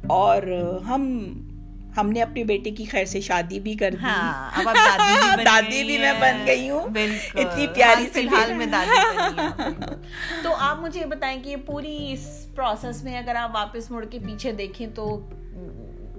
اور 0.08 0.44
ہم 0.88 1.34
ہم 1.98 2.10
نے 2.10 2.22
اپنی 2.22 2.44
بیٹی 2.44 2.72
کی 2.72 2.86
خیر 2.86 3.06
سے 3.06 3.22
شادی 3.22 3.60
بھی 3.60 3.74
کر 3.74 3.92
دی۔ 3.92 3.98
ہاں، 4.02 4.64
دادی 5.46 5.84
بھی 5.84 5.98
میں 5.98 6.14
بن 6.20 6.44
گئی 6.48 6.70
ہوں۔ 6.70 6.88
اتنی 7.36 7.68
پیاری 7.68 8.08
فی 8.14 8.22
الحال 8.22 8.54
میں 8.54 8.66
دادی 8.66 9.42
تو 10.44 10.54
آپ 10.60 10.80
مجھے 10.80 11.06
بتائیں 11.06 11.44
کہ 11.44 11.50
یہ 11.50 11.56
پوری 11.56 12.14
اس 12.14 12.48
پروسیس 12.56 13.04
میں 13.04 13.18
اگر 13.18 13.36
آپ 13.36 13.56
واپس 13.56 13.92
مڑ 13.92 14.06
کے 14.06 14.20
پیچھے 14.20 14.52
دیکھیں 14.52 14.88
تو 14.96 15.30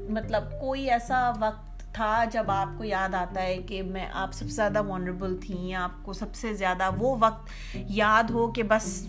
مطلب 0.09 0.43
کوئی 0.61 0.91
ایسا 0.91 1.33
وقت 1.41 1.74
تھا 1.95 2.25
جب 2.33 2.51
آپ 2.51 2.79
کو 2.79 2.85
یاد 2.85 3.15
آتا 3.15 3.43
ہے 3.43 3.59
کہ 3.59 3.83
میں 3.83 4.09
آپ 4.13 4.33
سب 4.33 4.45
سے 4.45 4.55
زیادہ 4.55 4.83
وانریبل 4.83 5.37
تھیں 5.37 5.75
آپ 5.75 5.91
کو 6.03 6.13
سب 6.13 6.35
سے 6.35 6.55
زیادہ 6.55 6.91
وہ 6.99 7.17
وقت 7.21 7.51
یاد 7.75 8.31
ہو 8.31 8.53
کہ 8.53 8.63
بس 8.63 9.07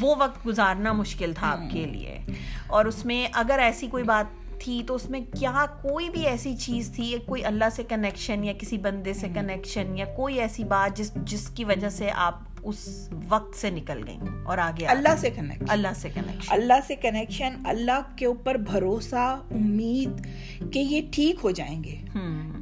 وہ 0.00 0.14
وقت 0.18 0.46
گزارنا 0.46 0.92
مشکل 0.92 1.32
تھا 1.36 1.50
آپ 1.50 1.72
کے 1.72 1.84
لیے۔ 1.84 2.18
اور 2.66 2.84
اس 2.84 3.04
میں 3.04 3.28
اگر 3.32 3.58
ایسی 3.58 3.86
کوئی 3.86 4.04
بات 4.04 4.60
تھی 4.60 4.82
تو 4.86 4.94
اس 4.94 5.10
میں 5.10 5.20
کیا 5.38 5.66
کوئی 5.82 6.08
بھی 6.08 6.26
ایسی 6.26 6.56
چیز 6.56 6.92
تھی 6.94 7.16
کوئی 7.26 7.44
اللہ 7.44 7.64
سے 7.72 7.82
کنیکشن 7.84 8.44
یا 8.44 8.52
کسی 8.52 8.78
بندے 8.78 9.12
سے 9.12 9.28
کنیکشن 9.34 9.98
یا 9.98 10.04
کوئی 10.16 10.40
ایسی 10.40 10.64
بات 10.64 10.96
جس 10.96 11.14
جس 11.14 11.48
کی 11.48 11.64
وجہ 11.64 11.88
سے 11.88 12.10
آپ 12.14 12.38
اس 12.62 13.10
وقت 13.28 13.56
سے 13.56 13.70
نکل 13.70 14.00
گئی 14.06 14.18
اور 14.44 14.58
آگے 14.58 14.86
اللہ 14.86 15.16
سے 15.18 15.30
کنیکشن 15.30 15.64
اللہ 15.68 15.88
سے 15.96 16.08
کنیکشن 16.14 16.52
اللہ 16.52 16.72
سے 16.86 16.96
کنیکشن 16.96 17.54
اللہ 17.64 18.16
کے 18.16 18.26
اوپر 18.26 18.54
بھروسہ 18.54 19.40
امید 19.50 20.26
کہ 20.72 20.78
یہ 20.78 21.02
ٹھیک 21.10 21.36
ہو 21.44 21.50
جائیں 21.50 21.84
گے۔ 21.84 21.96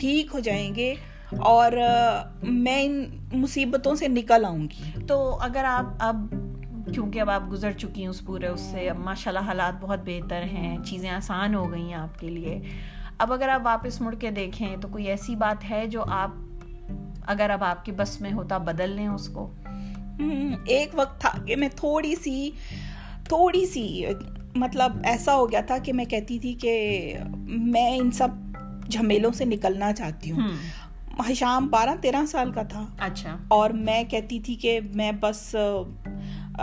ٹھیک 0.01 0.35
ہو 0.35 0.39
جائیں 0.39 0.75
گے 0.75 0.95
اور 1.39 1.73
میں 2.43 2.83
ان 2.83 3.05
مصیبتوں 3.33 3.95
سے 3.95 4.09
نکل 4.09 4.45
آؤں 4.45 4.63
گی۔ 4.63 5.07
تو 5.07 5.39
اگر 5.41 5.65
آپ 5.65 5.85
اب 5.99 6.35
کیونکہ 6.95 7.21
اب 7.21 7.31
آپ 7.31 7.43
گزر 7.51 7.73
چکی 7.73 8.01
ہیں 8.01 8.09
اس 8.09 8.25
پورے 8.27 8.47
اس 8.47 8.61
سے 8.61 8.91
اب 8.91 8.99
ماشاء 8.99 9.31
اللہ 9.31 9.47
حالات 9.47 9.75
بہت 9.81 9.99
بہتر 10.05 10.43
ہیں 10.43 10.79
چیزیں 10.85 11.11
آسان 11.11 11.55
ہو 11.55 11.71
گئی 11.71 11.83
ہیں 11.83 11.95
آپ 11.95 12.19
کے 12.19 12.29
لیے۔ 12.29 12.61
اب 13.19 13.33
اگر 13.33 13.49
آپ 13.49 13.61
واپس 13.65 14.01
مڑ 14.01 14.15
کے 14.15 14.31
دیکھیں 14.31 14.77
تو 14.77 14.89
کوئی 14.89 15.05
ایسی 15.05 15.37
بات 15.37 15.71
ہے 15.71 15.87
جو 15.87 16.05
آپ 16.09 16.31
اگر 17.27 17.51
اب 17.51 17.65
آپ 17.65 17.85
کے 17.85 17.93
بس 17.93 18.21
میں 18.21 18.33
ہوتا 18.33 18.59
بدل 18.59 18.91
لیں 18.91 19.09
اس 19.09 19.29
کو؟ 19.29 19.51
ایک 20.67 20.89
وقت 20.93 21.21
تھا 21.21 21.45
کہ 21.47 21.57
میں 21.57 21.69
تھوڑی 21.77 22.15
سی 22.23 22.51
تھوڑی 23.25 23.67
سی 23.67 24.05
مطلب 24.55 24.93
ایسا 25.05 25.35
ہو 25.35 25.53
گیا 25.53 25.61
تھا 25.61 25.79
کہ 25.79 25.93
میں 25.93 26.05
کہتی 26.05 26.39
تھی 26.39 26.53
کہ 26.53 27.15
میں 27.47 27.97
ان 27.97 28.11
سب 28.11 28.29
جھمیلوں 28.91 29.33
سے 29.33 29.45
نکلنا 29.45 29.93
چاہتی 29.93 30.31
ہوں۔ 30.31 30.41
حشام 31.27 31.67
بارہ 31.67 31.91
تیرہ 32.01 32.27
سال 32.27 32.53
کا 32.53 32.63
تھا۔ 32.63 32.87
اچھا۔ 32.99 33.37
اور 33.49 33.71
میں 33.71 34.05
کہتی 34.05 34.41
تھی 34.41 34.55
کہ 34.55 34.81
میں 34.95 35.13
بس 35.21 35.57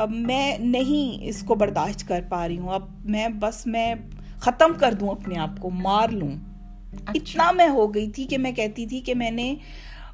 میں 0.10 0.58
نہیں 0.58 1.24
اس 1.26 1.43
کو 1.43 1.56
برداشت 1.56 2.08
کر 2.08 2.22
پا 2.30 2.47
رہی 2.47 2.58
ہوں۔ 2.58 2.74
اب 2.74 2.84
میں 3.06 3.28
بس 3.28 3.68
میں 3.68 3.95
ختم 4.38 4.72
کر 4.80 4.93
دوں 4.93 5.10
اپنے 5.10 5.39
آپ 5.39 5.62
کو 5.62 5.70
مار 5.70 6.10
لوں۔ 6.10 6.32
اچھا۔ 6.32 7.12
اتنا 7.14 7.51
میں 7.51 7.68
ہو 7.68 7.93
گئی 7.93 8.12
تھی 8.12 8.24
کہ 8.24 8.38
میں 8.38 8.51
کہتی 8.51 8.86
تھی 8.86 8.99
کہ 8.99 9.16
میں 9.16 9.32
نے 9.32 9.56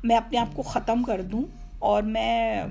میں 0.04 0.16
اپنے 0.16 0.38
آپ 0.38 0.56
کو 0.56 0.62
ختم 0.62 1.04
کر 1.04 1.22
دوں 1.22 1.44
اور 1.80 2.04
میں 2.04 2.64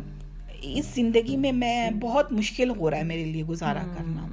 اس 0.63 0.87
زندگی 0.95 1.37
میں 1.37 1.53
میں 1.53 1.91
بہت 1.91 2.33
مشکل 2.33 2.71
ہو 2.71 2.91
رہا 2.91 2.99
ہے 2.99 3.03
میرے 3.03 3.25
لیے 3.25 3.45
گزارا 3.45 3.83
کرنا۔ 3.97 4.27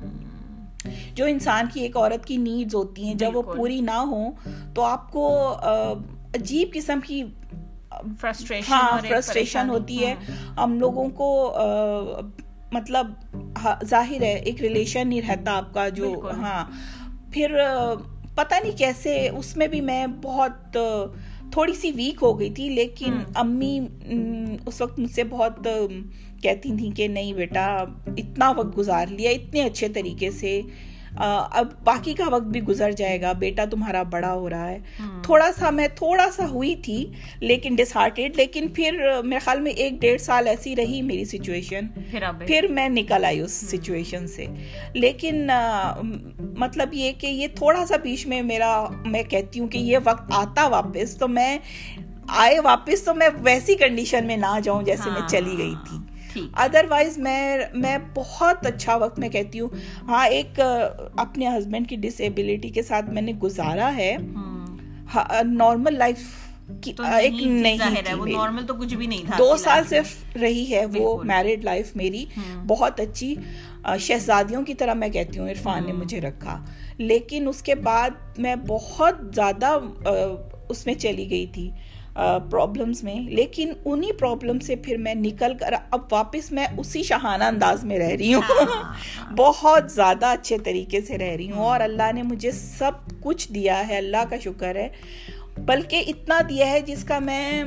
جو 1.14 1.26
انسان 1.26 1.66
کی 1.74 1.82
ایک 1.82 1.98
عورت 1.98 2.26
کی 2.26 2.38
نیڈز 2.38 2.76
ہوتی 2.76 3.08
ہیں 3.08 3.14
جب 3.14 3.36
وہ 3.36 3.42
پوری 3.42 3.82
نہ 3.82 3.92
ہوں 3.92 4.32
تو 4.76 4.84
آپ 4.84 5.12
کو 5.12 5.56
عجیب 6.34 6.74
قسم 6.74 7.00
کی 7.08 7.24
ہاں 8.70 8.98
فرسٹریشن 9.08 9.70
ہوتی 9.70 10.06
ہے۔ 10.06 10.16
ہم 10.58 10.80
لوگوں 10.80 11.10
کو 11.10 11.56
مطلب 12.72 13.08
ظاہر 13.86 14.22
ہے 14.22 14.34
ایک 14.34 14.62
ریلیشن 14.62 15.08
نہیں 15.08 15.22
رہتا 15.22 15.58
آپ 15.58 15.74
کا 15.74 15.90
جو 15.90 16.30
ہاں۔ 16.42 16.66
پھر 17.32 17.58
پتہ 18.36 18.56
نہیں 18.64 18.78
کیسے 18.78 19.30
اس 19.30 19.58
میں 19.58 19.68
بھی 19.68 19.82
میں 19.82 20.08
بہت 20.22 20.78
تھوڑی 21.52 21.74
سی 21.74 21.92
ویک 21.92 22.20
ہو 22.22 22.40
گئی 22.40 22.50
تھی 22.50 22.70
لیکن 22.70 23.14
امی 23.36 23.80
اس 24.66 24.82
وقت 24.82 25.00
مجھ 25.00 25.12
سے 25.12 25.24
بہت 25.24 25.68
کہتی 26.42 26.72
تھیں 26.78 26.92
کہ 26.92 27.08
نہیں 27.08 27.34
بیٹا 27.34 27.66
اتنا 28.08 28.50
وقت 28.58 28.78
گزار 28.78 29.08
لیا 29.08 29.32
اتنے 29.32 29.62
اچھے 29.62 29.88
طریقے 29.90 30.32
سے۔ 30.32 30.62
اب 31.18 31.68
باقی 31.84 32.14
کا 32.14 32.24
وقت 32.32 32.44
بھی 32.44 32.62
گزر 32.62 32.92
جائے 32.92 33.22
گا 33.22 33.32
بیٹا 33.32 33.66
تمہارا 33.72 34.04
بڑا 34.04 34.34
ہو 34.34 34.50
رہا 34.50 34.70
ہے۔ 34.70 34.80
تھوڑا 35.24 35.52
سا 35.60 35.70
میں 35.70 35.88
تھوڑا 35.88 36.30
سا 36.34 36.48
ہوئی 36.50 36.76
تھی 36.76 37.06
لیکن 37.40 37.76
ڈس 37.76 37.96
ہارٹیڈ 37.96 38.36
لیکن 38.36 38.68
پھر 38.68 39.00
میرے 39.24 39.40
خیال 39.40 39.60
میں 39.60 39.72
ایک 39.72 40.02
ڈیڑھ 40.02 40.22
سال 40.22 40.48
ایسی 40.48 40.76
رہی 40.76 41.02
میری 41.02 41.26
سچویشن 41.26 41.88
پھر 42.48 42.68
میں 42.70 42.90
نکل 42.90 43.26
آئی 43.26 43.40
اس 43.40 43.52
سچویشن 43.72 44.28
سے۔ 44.28 44.46
لیکن 44.94 45.48
مطلب 46.58 46.94
یہ 46.94 47.12
کہ 47.20 47.28
یہ 47.28 47.48
تھوڑا 47.56 47.86
سا 47.86 47.98
بیچ 47.98 48.28
میں 48.28 48.42
میرا 48.42 48.86
میں 49.06 49.24
کہتی 49.24 49.60
ہوں 49.60 49.68
کہ 49.68 49.78
یہ 49.78 49.98
وقت 50.04 50.32
آتا 50.32 50.68
واپس 50.68 51.18
تو 51.18 51.28
میں 51.28 51.58
آئے 52.28 52.60
واپس 52.60 53.04
تو 53.04 53.16
میں 53.16 53.30
ویسی 53.40 53.76
کنڈیشن 53.76 54.28
میں 54.28 54.38
نہ 54.38 54.60
جاؤں 54.64 54.84
جیسے 54.84 55.10
میں 55.10 55.28
چلی 55.28 55.58
گئی 55.58 55.74
تھی۔ 55.90 55.98
ادر 56.54 56.86
وائز 56.90 57.18
میں 57.18 57.58
میں 57.74 57.98
بہت 58.14 58.66
اچھا 58.66 58.96
وقت 58.96 59.20
میں 59.20 59.30
کہتی 59.30 59.60
ہوں۔ 59.60 59.68
ہاں 60.08 60.28
ایک 60.28 60.60
اپنے 61.18 61.48
ہسبینڈ 61.48 61.90
کی 61.90 61.96
ڈسیبلٹی 61.96 62.70
کے 62.70 62.82
ساتھ 62.82 63.10
میں 63.10 63.22
نے 63.22 63.34
گزارا 63.34 63.96
ہے۔ 63.98 64.16
نارمل 65.44 65.98
لائف 65.98 66.20
ایک 67.20 67.34
نہیں 67.44 67.78
تو 68.68 68.74
کچھ 68.74 68.96
بھی 68.96 69.08
نہیں 69.08 69.24
دو 69.38 69.58
سال 69.58 69.84
صرف 69.90 70.38
رہی 70.42 70.72
ہے 70.72 70.86
وہ 70.86 71.24
میرڈ 71.24 71.64
لائف 71.64 71.96
میری۔ 71.96 72.26
بہت 72.68 73.00
اچھی 73.00 73.36
شہزادیوں 74.00 74.64
کی 74.64 74.74
طرح 74.74 74.94
میں 74.94 75.10
کہتی 75.10 75.40
ہوں 75.40 75.50
عرفان 75.50 75.86
نے 75.86 75.94
مجھے 75.94 76.22
رکھا۔ 76.22 76.66
لیکن 76.98 77.48
اس 77.48 77.62
کے 77.62 77.76
بعد 77.76 78.10
میں 78.38 78.56
بہت 78.68 79.36
زیادہ 79.36 79.78
اس 80.70 80.86
میں 80.86 80.94
چلی 80.94 81.30
گئی 81.30 81.46
تھی۔ 81.46 81.72
پرابلمس 82.52 83.04
میں 83.04 83.20
لیکن 83.20 83.74
انہی 83.86 84.12
پرابلم 84.12 84.60
سے 84.60 84.76
پھر 84.76 84.98
میں 84.98 85.16
نکل 85.16 85.54
کر 85.60 85.74
اب 85.92 86.00
واپس 86.12 86.52
میں 86.52 86.68
اسی 86.78 87.04
شہانہ 87.04 87.44
انداز 87.44 87.84
میں 87.84 88.00
رہ 88.00 88.10
رہی 88.10 88.34
ہوں۔ 88.34 88.42
ہاں۔ 88.42 88.94
بہت 89.38 89.92
زیادہ 89.92 90.26
اچھے 90.26 90.58
طریقے 90.58 91.02
سے 91.02 91.18
رہ 91.18 91.36
رہی 91.36 91.52
ہوں 91.52 91.66
اور 91.66 91.80
اللہ 91.80 92.12
نے 92.14 92.24
مجھے 92.24 92.52
سب 92.52 92.92
کچھ 93.20 93.52
دیا 93.52 93.88
ہے 93.88 93.98
اللہ 93.98 94.24
کا 94.30 94.36
شکر 94.44 94.76
ہے۔ 94.76 94.90
بلکہ 95.58 96.04
اتنا 96.08 96.42
دیا 96.50 96.70
ہے 96.70 96.82
جس 96.82 97.04
کا 97.04 97.20
میں 97.20 97.64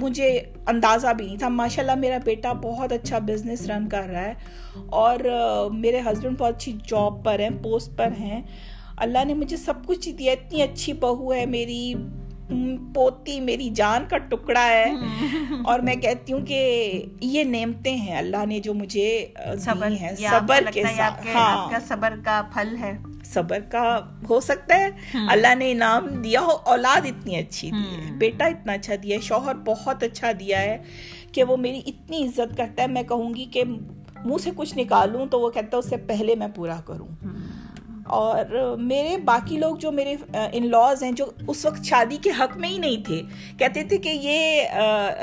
مجھے 0.00 0.40
اندازہ 0.66 1.08
بھی 1.08 1.26
نہیں 1.26 1.38
تھا۔ 1.38 1.48
ماشاء 1.48 1.82
اللہ 1.82 1.94
میرا 1.94 2.18
بیٹا 2.24 2.52
بہت 2.52 2.92
اچھا 2.92 3.18
بزنس 3.18 3.66
رن 3.66 3.88
کر 3.88 4.02
رہا 4.12 4.24
ہے 4.24 4.34
اور 4.86 5.16
میرے 5.72 6.00
ہسبینڈ 6.00 6.38
بہت 6.38 6.56
اچھی 6.56 6.72
جاب 6.72 7.24
پر 7.24 7.38
ہیں 7.38 7.50
پوسٹ 7.62 7.98
پر 7.98 8.08
ہیں۔ 8.20 8.42
اللہ 8.96 9.24
نے 9.24 9.34
مجھے 9.34 9.56
سب 9.56 9.74
کچھ 9.86 10.10
دیا 10.10 10.32
اتنی 10.32 10.62
اچھی 10.62 10.92
بہو 10.92 11.34
ہے 11.34 11.46
میری۔ 11.46 11.94
پوتی 12.94 13.40
میری 13.40 13.70
جان 13.70 14.04
کا 14.08 14.18
ٹکڑا 14.18 14.66
ہے۔ 14.66 14.92
اور 15.64 15.80
میں 15.80 15.94
کہتی 15.94 16.32
ہوں 16.32 16.46
کہ 16.46 16.60
یہ 17.20 17.44
نعمتیں 17.44 17.96
ہیں 17.96 18.16
اللہ 18.16 18.46
نے 18.46 18.60
جو 18.60 18.74
مجھے 18.74 19.26
صبر 19.58 19.88
صبر 20.40 20.62
کے 20.72 20.82
ساتھ۔ 20.96 21.26
ہاں۔ 21.34 21.68
صبر 21.88 22.14
کا 22.24 22.42
پھل 22.54 22.76
ہے۔ 22.80 22.92
صبر 23.24 23.58
کا 23.70 24.00
ہو 24.30 24.40
سکتا 24.40 24.76
ہے۔ 24.76 24.88
اللہ 25.28 25.54
نے 25.54 25.72
انعام 25.72 26.06
دیا 26.08 26.40
ہو 26.40 26.50
اولاد 26.50 27.06
اتنی 27.06 27.36
اچھی 27.36 27.70
دی 27.70 28.04
ہے۔ 28.04 28.12
بیٹا 28.12 28.44
اتنا 28.44 28.72
اچھا 28.72 28.94
دیا 29.02 29.16
ہے 29.16 29.20
شوہر 29.20 29.54
بہت 29.54 30.02
اچھا 30.02 30.32
دیا 30.40 30.60
ہے 30.62 30.78
کہ 31.32 31.44
وہ 31.44 31.56
میری 31.56 31.80
اتنی 31.86 32.26
عزت 32.26 32.56
کرتا 32.56 32.82
ہے۔ 32.82 32.86
میں 32.86 33.02
کہوں 33.02 33.34
گی 33.34 33.44
کہ 33.44 33.64
منہ 34.24 34.38
سے 34.40 34.50
کچھ 34.56 34.78
نکالوں 34.78 35.26
تو 35.26 35.40
وہ 35.40 35.50
کہتا 35.50 35.68
ہے 35.72 35.78
اس 35.78 35.88
سے 35.88 35.96
پہلے 35.96 36.34
میں 36.34 36.48
پورا 36.54 36.76
کروں۔ 36.86 37.08
اور 38.10 38.76
میرے 38.78 39.16
باقی 39.16 39.56
لوگ 39.56 39.76
جو 39.76 39.92
میرے 39.92 40.14
ان 40.52 40.70
لاز 40.70 41.02
ہیں 41.02 41.12
جو 41.12 41.24
اس 41.48 41.66
وقت 41.66 41.84
شادی 41.84 42.16
کے 42.16 42.30
حق 42.38 42.56
میں 42.56 42.68
ہی 42.68 42.78
نہیں 42.78 43.04
تھے 43.04 43.22
کہتے 43.58 43.84
تھے 43.84 43.98
کہ 43.98 44.08
یہ 44.08 44.62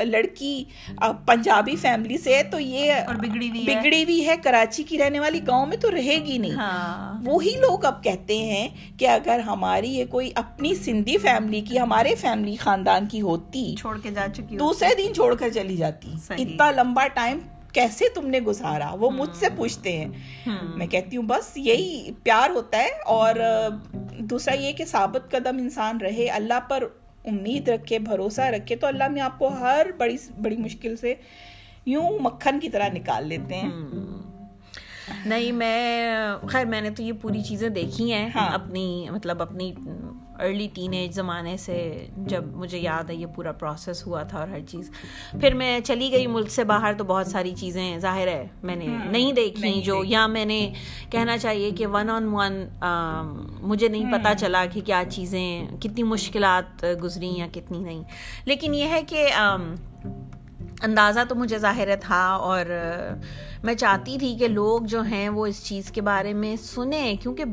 لڑکی 0.04 0.64
پنجابی 1.26 1.76
فیملی 1.76 2.18
سے 2.18 2.36
ہے 2.36 2.44
تو 2.44 2.60
یہ 2.60 2.94
بگڑی 3.66 4.04
ہوئی 4.04 4.28
ہے۔ 4.28 4.36
کراچی 4.44 4.84
کی 4.84 4.98
رہنے 4.98 5.20
والی 5.20 5.40
گاؤں 5.48 5.66
میں 5.66 5.78
تو 5.78 5.92
رہے 5.92 6.16
گی 6.26 6.38
نہیں۔ 6.38 6.52
ہاں۔ 6.52 7.22
وہی 7.26 7.54
لوگ 7.60 7.86
اب 7.86 8.04
کہتے 8.04 8.38
ہیں 8.38 8.68
کہ 8.98 9.08
اگر 9.08 9.40
ہماری 9.40 9.90
یہ 9.90 10.06
کوئی 10.06 10.32
اپنی 10.36 10.76
سندھی 10.76 11.18
فیملی 11.18 11.62
کی 11.62 11.80
ہمارے 11.80 12.16
فیملی 12.16 12.56
خاندان 12.56 13.06
کی 13.06 13.22
ہوتی 13.22 13.76
چھوڑ 13.80 13.98
کے 14.04 14.12
جا 14.12 14.28
چکی 14.34 14.58
دوسرے 14.58 14.90
دن 14.98 15.14
چھوڑ 15.14 15.34
کر 15.36 15.50
چلی 15.50 15.78
جاتی۔ 15.78 16.14
اتنا 16.30 16.72
لمبا 16.72 17.08
ٹائم 17.08 17.40
کیسے 17.78 18.06
تم 18.16 18.28
نے 18.28 18.40
گزارا؟ 18.40 18.90
وہ 19.00 19.10
مجھ 19.10 19.36
سے 19.36 19.46
پوچھتے 19.56 19.98
ہیں۔ 19.98 20.08
میں 20.76 20.88
کہتی 20.88 21.18
ہوں 21.18 21.24
بس 21.24 21.52
یہی 21.56 22.12
پیار 22.24 22.50
ہوتا 22.50 22.78
ہے 22.78 22.90
اور 23.06 23.36
دوسرا 24.20 24.54
یہ 24.54 24.72
کہ 24.72 24.86
ثابت 24.86 25.32
قدم 25.32 25.58
انسان 25.58 25.98
رہے 26.02 26.28
اللہ 26.28 26.60
پر 26.70 26.84
امید 27.26 27.70
رکھے 27.70 28.00
بھروسہ 28.00 28.42
رکھے 28.42 28.76
تو 28.76 28.88
اللہ 28.88 29.08
میں 29.08 29.22
آپ 29.22 29.40
کو 29.40 29.48
ہر 29.48 29.88
بڑی 29.98 30.18
بڑی 30.42 30.58
مشکل 30.58 30.96
سے 30.96 31.14
یوں 31.86 32.10
مکھن 32.20 32.60
کی 32.60 32.70
طرح 32.70 32.88
نکال 32.94 33.28
لیتے 33.28 33.56
ہیں۔ 33.56 33.72
نہیں 35.26 35.52
میں 35.52 36.48
خیر 36.48 36.66
میں 36.66 36.82
نے 36.82 36.90
تو 36.90 37.04
یہ 37.04 37.14
پوری 37.22 37.44
چیزیں 37.44 37.70
دیکھی 37.70 38.14
ہیں 38.14 38.30
ہاں۔ 38.36 38.50
اپنی 38.50 39.08
مطلب 39.12 39.42
اپنی 39.42 39.74
ارلی 40.40 40.68
ٹین 40.74 40.94
ایج 40.94 41.14
زمانے 41.14 41.56
سے 41.58 41.76
جب 42.18 42.46
مجھے 42.56 42.78
یاد 42.78 43.10
ہے 43.10 43.16
یہ 43.16 43.26
پورا 43.26 43.52
پروسیس 43.52 44.06
ہوا 44.08 44.24
تھا 44.24 44.40
اور 44.40 44.48
ہر 44.48 44.60
چیز۔ 44.68 44.90
پھر 45.42 45.54
میں 45.54 45.80
چلی 45.80 46.12
گئی 46.12 46.28
ملک 46.28 46.50
سے 46.50 46.64
باہر 46.64 46.94
تو 46.98 47.04
بہت 47.04 47.28
ساری 47.28 47.54
چیزیں 47.56 47.98
ظاہر 48.00 48.28
ہے 48.28 48.48
میں 48.64 48.76
نے 48.76 48.88
ہاں، 48.88 49.06
نہیں 49.06 49.34
دیکھی 49.34 49.82
جو 49.82 50.04
یا 50.04 50.26
میں 50.28 50.46
نے 50.46 50.60
کہنا 51.10 51.38
چاہیے 51.38 51.72
کہ 51.72 51.88
ون 51.88 52.10
آن 52.10 52.28
ون 52.28 52.64
مجھے 53.62 53.88
نہیں 53.88 54.12
پتا 54.12 54.30
ہاں۔ 54.30 54.36
چلا 54.36 54.66
کہ 54.66 54.82
کیا 54.82 55.04
چیزیں 55.10 55.68
کتنی 55.82 56.04
مشکلات 56.04 56.86
گزری 57.04 57.34
یا 57.36 57.48
کتنی 57.52 57.80
نہیں۔ 57.80 58.04
لیکن 58.46 58.74
یہ 58.74 58.88
ہے 58.90 59.02
کہ 59.02 59.28
اندازہ 60.84 61.20
تو 61.30 61.36
مجھے 61.36 61.58
ظاہر 61.58 61.96
تھا 62.02 62.24
اور 62.42 62.66
میں 63.64 63.74
چاہتی 63.74 64.18
تھی 64.20 64.36
کہ 64.36 64.48
لوگ 64.48 64.82
جو 64.82 65.02
ہیں 65.02 65.30
وہ 65.30 65.46
اس 65.46 65.64
چیز 65.64 65.92
کے 65.92 66.02
بارے 66.02 66.34
میں 66.34 66.56
سنیں 66.56 67.16
کیونکہ 67.16 67.44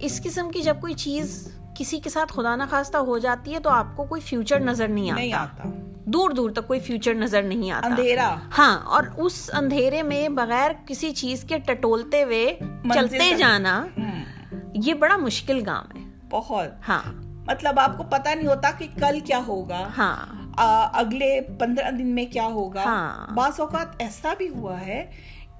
اس 0.00 0.20
قسم 0.24 0.50
کی 0.50 0.62
جب 0.62 0.80
کوئی 0.80 0.94
چیز 0.94 1.52
کسی 1.78 2.00
کے 2.00 2.10
ساتھ 2.10 2.32
خدا 2.32 2.56
نخواستہ 2.56 2.96
ہو 2.96 3.18
جاتی 3.18 3.54
ہے 3.54 3.60
تو 3.60 3.70
آپ 3.70 3.96
کو 3.96 4.04
کوئی 4.04 4.20
فیوچر 4.20 4.60
نظر 4.60 4.88
نہیں 4.88 5.32
آتا۔ 5.32 5.62
دور 6.04 6.30
دور 6.30 6.50
تک 6.50 6.66
کوئی 6.66 6.80
فیوچر 6.80 7.14
نظر 7.14 7.42
نہیں 7.42 7.70
آتا۔ 7.70 7.86
اندھیرا۔ 7.86 8.36
ہاں 8.58 8.80
اور 8.84 9.02
اس 9.16 9.50
اندھیرے 9.52 10.02
میں 10.02 10.28
بغیر 10.28 10.70
کسی 10.86 11.12
چیز 11.12 11.44
کے 11.44 11.58
ٹٹولتے 11.58 12.22
ہوئے 12.22 12.58
چلتے 12.94 13.34
جانا 13.34 13.86
یہ 14.74 14.94
بڑا 14.94 15.16
مشکل 15.16 15.64
کام 15.64 15.96
ہے۔ 15.96 16.04
بہت۔ 16.30 16.88
ہاں۔ 16.88 17.02
مطلب 17.46 17.80
آپ 17.80 17.96
کو 17.98 18.02
پتا 18.02 18.34
نہیں 18.34 18.46
ہوتا 18.46 18.70
کہ 18.78 18.86
کل 19.00 19.20
کیا 19.20 19.40
ہوگا۔ 19.46 19.88
ہاں۔ 19.98 20.16
اگلے 20.92 21.40
پندرہ 21.40 21.90
دن 21.90 22.06
میں 22.06 22.26
کیا 22.26 22.46
ہوگا۔ 22.46 22.84
ہاں۔ 22.84 23.34
بعض 23.34 23.60
اوقات 23.60 23.86
ایسا 23.98 24.34
بھی 24.38 24.48
ہوا 24.48 24.80
ہے 24.80 25.10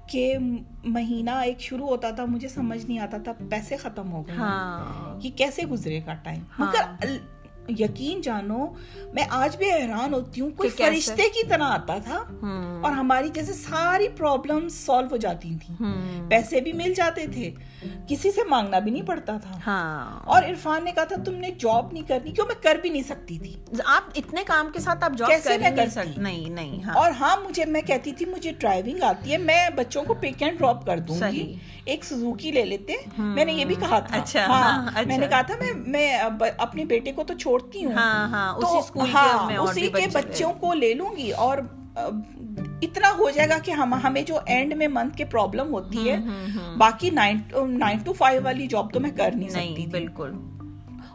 کہ 0.09 0.37
مہینہ 0.83 1.31
ایک 1.31 1.59
شروع 1.59 1.87
ہوتا 1.87 2.11
تھا 2.11 2.25
مجھے 2.25 2.47
سمجھ 2.47 2.85
نہیں 2.85 2.99
آتا 2.99 3.17
تھا 3.17 3.31
پیسے 3.49 3.77
ختم 3.77 4.11
ہو 4.11 4.27
گئے 4.27 4.35
ہاں۔ 4.35 5.19
یہ 5.23 5.29
کیسے 5.35 5.65
گزرے 5.65 5.99
گا 6.05 6.13
ٹائم 6.13 6.41
ہاں۔ 6.59 6.67
مگر 6.67 7.17
یقین 7.77 8.21
جانو 8.21 8.65
میں 9.13 9.23
آج 9.29 9.57
بھی 9.57 9.71
حیران 9.71 10.13
ہوتی 10.13 10.41
ہوں 10.41 10.49
کوئی 10.49 10.69
فرشتے 10.69 11.29
کی 11.29 11.47
طرح 11.47 11.63
آتا 11.63 11.97
تھا 12.03 12.17
اور 12.81 12.91
ہماری 12.91 13.29
جیسے 13.29 13.53
ساری 13.53 14.07
پرابلم 14.17 14.67
سالو 14.69 15.07
ہو 15.11 15.17
جاتی 15.17 15.55
تھی 15.61 15.75
پیسے 16.29 16.61
بھی 16.61 16.73
مل 16.73 16.93
جاتے 16.93 17.25
تھے 17.27 17.49
کسی 18.07 18.31
سے 18.31 18.41
مانگنا 18.49 18.79
بھی 18.79 18.91
نہیں 18.91 19.03
پڑتا 19.03 19.37
تھا۔ 19.37 19.57
ہاں۔ 19.67 20.19
اور 20.25 20.43
عرفان 20.43 20.83
نے 20.83 20.91
کہا 20.91 21.03
تھا 21.03 21.15
تم 21.25 21.35
نے 21.35 21.51
جاب 21.59 21.93
نہیں 21.93 22.03
کرنی 22.07 22.31
کیوں؟ 22.31 22.45
میں 22.47 22.55
کر 22.61 22.75
بھی 22.75 22.89
نہیں 22.89 23.03
سکتی 23.03 23.37
تھی۔ 23.39 23.53
آپ 23.85 24.09
اتنے 24.15 24.43
کام 24.47 24.69
کے 24.73 24.79
ساتھ 24.79 25.03
آپ 25.03 25.11
جاب 25.17 25.29
کیسے 25.29 25.57
میں 25.57 25.69
کر 25.77 25.89
سکتی 25.89 26.21
نہیں 26.21 26.49
نہیں 26.49 26.83
ہاں۔ 26.83 26.95
اور 26.95 27.11
ہاں 27.19 27.37
مجھے 27.43 27.65
میں 27.65 27.81
کہتی 27.81 28.11
تھی 28.11 28.25
مجھے 28.25 28.51
ڈرائیونگ 28.51 29.03
آتی 29.03 29.31
ہے 29.31 29.37
میں 29.37 29.69
بچوں 29.75 30.03
کو 30.03 30.13
پک 30.13 30.43
اینڈ 30.43 30.59
ڈراپ 30.59 30.85
کر 30.85 30.99
دوں 30.99 31.31
گی۔ 31.31 31.53
ایک 31.85 32.03
سزوکی 32.05 32.51
لے 32.51 32.65
لیتے 32.65 32.93
میں 33.17 33.45
نے 33.45 33.53
یہ 33.53 33.65
بھی 33.65 33.75
کہا 33.75 33.99
تھا۔ 33.99 34.17
اچھا 34.17 34.45
ہاں، 34.45 34.91
میں 35.05 35.17
نے 35.17 35.27
کہا 35.27 35.41
تھا 35.41 35.55
میں 35.75 36.17
اپنے 36.57 36.85
بیٹے 36.85 37.11
کو 37.11 37.23
تو 37.23 37.33
چھوڑ 37.33 37.58
چھوڑتی 37.59 37.85
ہوں۔ 37.85 37.93
ہاں 37.93 38.27
ہاں 38.27 38.53
اسی 38.53 38.77
اسکول 38.77 39.09
ہاں 39.13 39.45
میں 39.47 39.57
اسی 39.57 39.87
کے 39.87 40.07
بچوں 40.13 40.53
کو 40.53 40.73
لے 40.73 40.93
لوں 40.93 41.15
گی 41.17 41.31
اور 41.31 41.57
اتنا 42.81 43.11
ہو 43.17 43.29
جائے 43.29 43.49
گا 43.49 43.57
کہ 43.63 43.71
ہم 43.71 43.93
ہمیں 43.93 44.21
جو 44.21 44.39
اینڈ 44.45 44.73
میں 44.73 44.87
منتھ 44.87 45.17
کے 45.17 45.25
پرابلم 45.25 45.73
ہوتی 45.73 46.09
ہے 46.09 46.17
باقی 46.77 47.09
نائن 47.09 47.97
ٹو 48.05 48.13
فائیو 48.13 48.41
والی 48.43 48.67
جاب 48.67 48.93
تو 48.93 48.99
میں 48.99 49.09
کر 49.17 49.31
نہیں 49.35 49.49
سکتی 49.49 49.85
بالکل۔ 49.91 50.31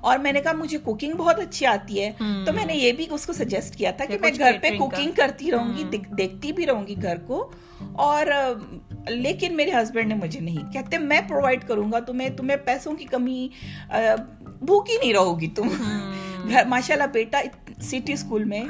اور 0.01 0.19
میں 0.19 0.33
نے 0.33 0.41
کہا 0.41 0.53
مجھے 0.53 0.79
کوکنگ 0.79 1.13
بہت 1.13 1.39
اچھی 1.39 1.67
آتی 1.67 2.01
ہے۔ 2.01 2.13
تو 2.47 2.53
میں 2.53 2.65
نے 2.65 2.75
یہ 2.75 2.93
بھی 2.93 3.07
اس 3.11 3.27
کو 3.27 3.33
سجیسٹ 3.33 3.77
کیا 3.77 3.91
تھا 3.91 4.05
کہ 4.05 4.19
میں 4.21 4.31
گھر 4.39 4.57
پہ 4.63 4.71
کوکنگ 4.79 5.13
کرتی 5.17 5.51
رہوں 5.51 5.73
گی 5.77 5.85
دیکھتی 6.17 6.53
بھی 6.53 6.67
رہوں 6.67 6.87
گی 6.87 6.95
گھر 7.03 7.19
کو۔ 7.19 7.53
اور 7.93 8.27
لیکن 9.09 9.57
میرے 9.57 9.71
ہسبینڈ 9.71 10.09
نے 10.09 10.15
مجھے 10.15 10.41
نہیں 10.41 10.73
کہتے 10.73 10.99
میں 10.99 11.21
پرووائڈ 11.29 11.65
کروں 11.69 11.93
گا 11.93 11.99
تمہیں 12.01 12.29
تمہیں 12.29 12.57
پیسوں 12.57 12.95
کی 12.95 13.05
کمی 13.05 13.49
بھوکی 14.63 14.97
نہیں 15.03 15.13
رہو 15.13 15.41
گی 15.41 15.49
تم۔ 15.49 15.69
گھر 16.49 16.65
ماشاء 16.65 16.95
اللہ 16.95 17.07
بیٹا 17.07 17.41
سٹی 17.81 18.13
اسکول 18.13 18.45
میں 18.45 18.61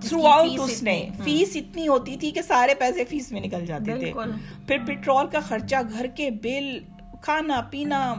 تھرو 0.00 0.26
آؤٹ 0.26 0.58
اس 0.60 0.82
نے 0.82 1.08
فیس 1.24 1.56
اتنی 1.56 1.88
ہوتی 1.88 2.16
تھی 2.16 2.30
کہ 2.30 2.42
سارے 2.42 2.74
پیسے 2.74 3.04
فیس 3.04 3.32
میں 3.32 3.40
نکل 3.40 3.66
جاتے 3.66 3.94
تھے۔ 3.98 4.12
پھر 4.66 4.78
پیٹرول 4.86 5.26
کا 5.26 5.40
خرچہ 5.40 5.76
گھر 5.92 6.06
کے 6.06 6.30
بل 6.30 6.78
کھانا 7.22 7.60
پینا 7.60 8.14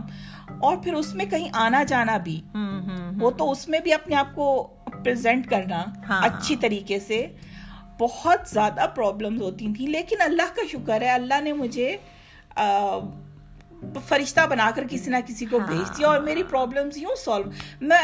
اور 0.61 0.78
پھر 0.78 0.93
اس 0.93 1.14
میں 1.16 1.26
کہیں 1.26 1.49
آنا 1.53 1.84
جانا 1.84 2.18
بھی۔ 2.18 2.41
وہ 3.22 3.32
تو 3.32 3.51
اس 3.51 3.70
میں 3.70 3.80
بھی 3.80 3.93
اپنے 3.93 4.16
آپ 4.16 4.36
کو 4.36 4.68
پریزنٹ 5.03 5.49
کرنا 5.49 5.84
اچھی 6.22 6.55
طریقے 6.55 6.99
سے 6.99 7.28
بہت 7.99 8.39
زیادہ 8.49 8.86
پرابلمز 8.95 9.41
ہوتی 9.41 9.68
تھیں۔ 9.78 9.88
لیکن 9.88 10.16
اللہ 10.20 10.55
کا 10.55 10.61
شکر 10.72 11.01
ہے 11.01 11.09
اللہ 11.09 11.41
نے 11.41 11.53
مجھے 11.53 11.97
فرشتہ 14.07 14.41
بنا 14.49 14.71
کر 14.75 14.84
کسی 14.89 15.11
نہ 15.11 15.17
کسی 15.27 15.45
کو 15.45 15.59
بھیج 15.59 15.97
دیا 15.97 16.07
اور 16.07 16.19
میری 16.19 16.43
پرابلمز 16.43 16.97
یوں 16.97 17.15
سالو 17.15 17.49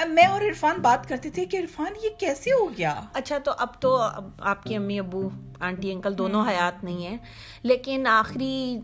میں 0.08 0.26
اور 0.26 0.42
عرفان 0.42 0.82
بات 0.82 1.10
کرتے 1.10 1.30
تھے 1.30 1.46
کہ 1.46 1.58
عرفان 1.58 1.94
یہ 2.04 2.10
کیسے 2.20 2.52
ہو 2.52 2.78
گیا؟ 2.78 3.02
اچھا 3.14 3.38
تو 3.38 3.52
اب 3.58 3.82
تو 3.82 4.02
آپ 4.40 4.64
کی 4.64 4.76
امی 4.76 5.00
ابو 5.00 5.30
آنٹی 5.60 5.92
انکل 5.92 6.18
دونوں 6.18 6.48
حیات 6.48 6.84
نہیں 6.84 7.08
ہیں۔ 7.08 7.18
لیکن 7.64 8.08
آخری 8.08 8.80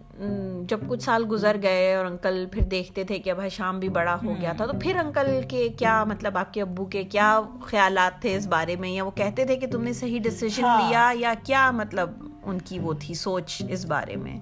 جب 0.68 0.80
کچھ 0.88 1.04
سال 1.04 1.26
گزر 1.32 1.56
گئے 1.62 1.96
اور 1.96 2.06
انکل 2.06 2.46
پھر 2.52 2.62
دیکھتے 2.62 3.04
تھے 3.04 3.20
کہ 3.20 3.30
اب 3.30 3.42
شام 3.52 3.80
بھی 3.80 3.90
بڑا 3.90 4.18
ہو 4.24 4.34
گیا 4.42 4.54
تھا 4.58 4.66
تو 4.66 4.74
پھر 4.82 4.96
انکل 4.96 5.42
کے 5.50 5.70
کیا 5.70 6.04
مطلب 6.04 6.38
آپ 6.38 6.54
کے 6.54 6.62
ابو 6.62 6.86
کے 6.86 7.04
کیا 7.04 7.40
خیالات 7.62 8.22
تھے 8.22 8.36
اس 8.36 8.48
بارے 8.48 8.76
میں؟ 8.76 8.90
یا 8.90 9.04
وہ 9.04 9.12
کہتے 9.12 9.46
تھے 9.46 9.56
کہ 9.56 9.68
تم 9.68 9.84
نے 9.84 9.94
صحیح 9.94 10.20
ڈسیزن 10.24 10.62
لیا 10.62 11.12
یا 11.16 11.34
کیا 11.44 11.72
مطلب 11.72 12.10
ان 12.44 12.58
کی 12.62 12.80
وہ 12.80 12.94
تھی 13.00 13.14
سوچ 13.14 13.62
اس 13.70 13.86
بارے 13.86 14.16
میں؟ 14.16 14.40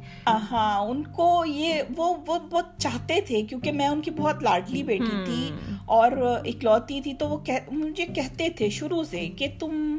ہاں 0.51 0.79
ان 0.79 1.03
کو 1.03 1.45
یہ 1.47 1.81
وہ 1.97 2.13
بہت 2.25 2.65
چاہتے 2.77 3.21
تھے 3.21 3.41
کیونکہ 3.41 3.71
میں 3.71 3.87
ان 3.87 4.01
کی 4.01 4.11
بہت 4.11 4.43
لاڈلی 4.43 4.83
بیٹی 4.83 5.23
تھی 5.25 5.51
اور 5.85 6.11
اکلوتی 6.45 7.01
تھی 7.01 7.13
تو 7.13 7.27
وہ 7.29 7.37
مجھے 7.71 8.05
کہتے 8.05 8.49
تھے 8.49 8.69
شروع 8.69 9.03
سے 9.03 9.29
کہ 9.37 9.47
تم 9.59 9.97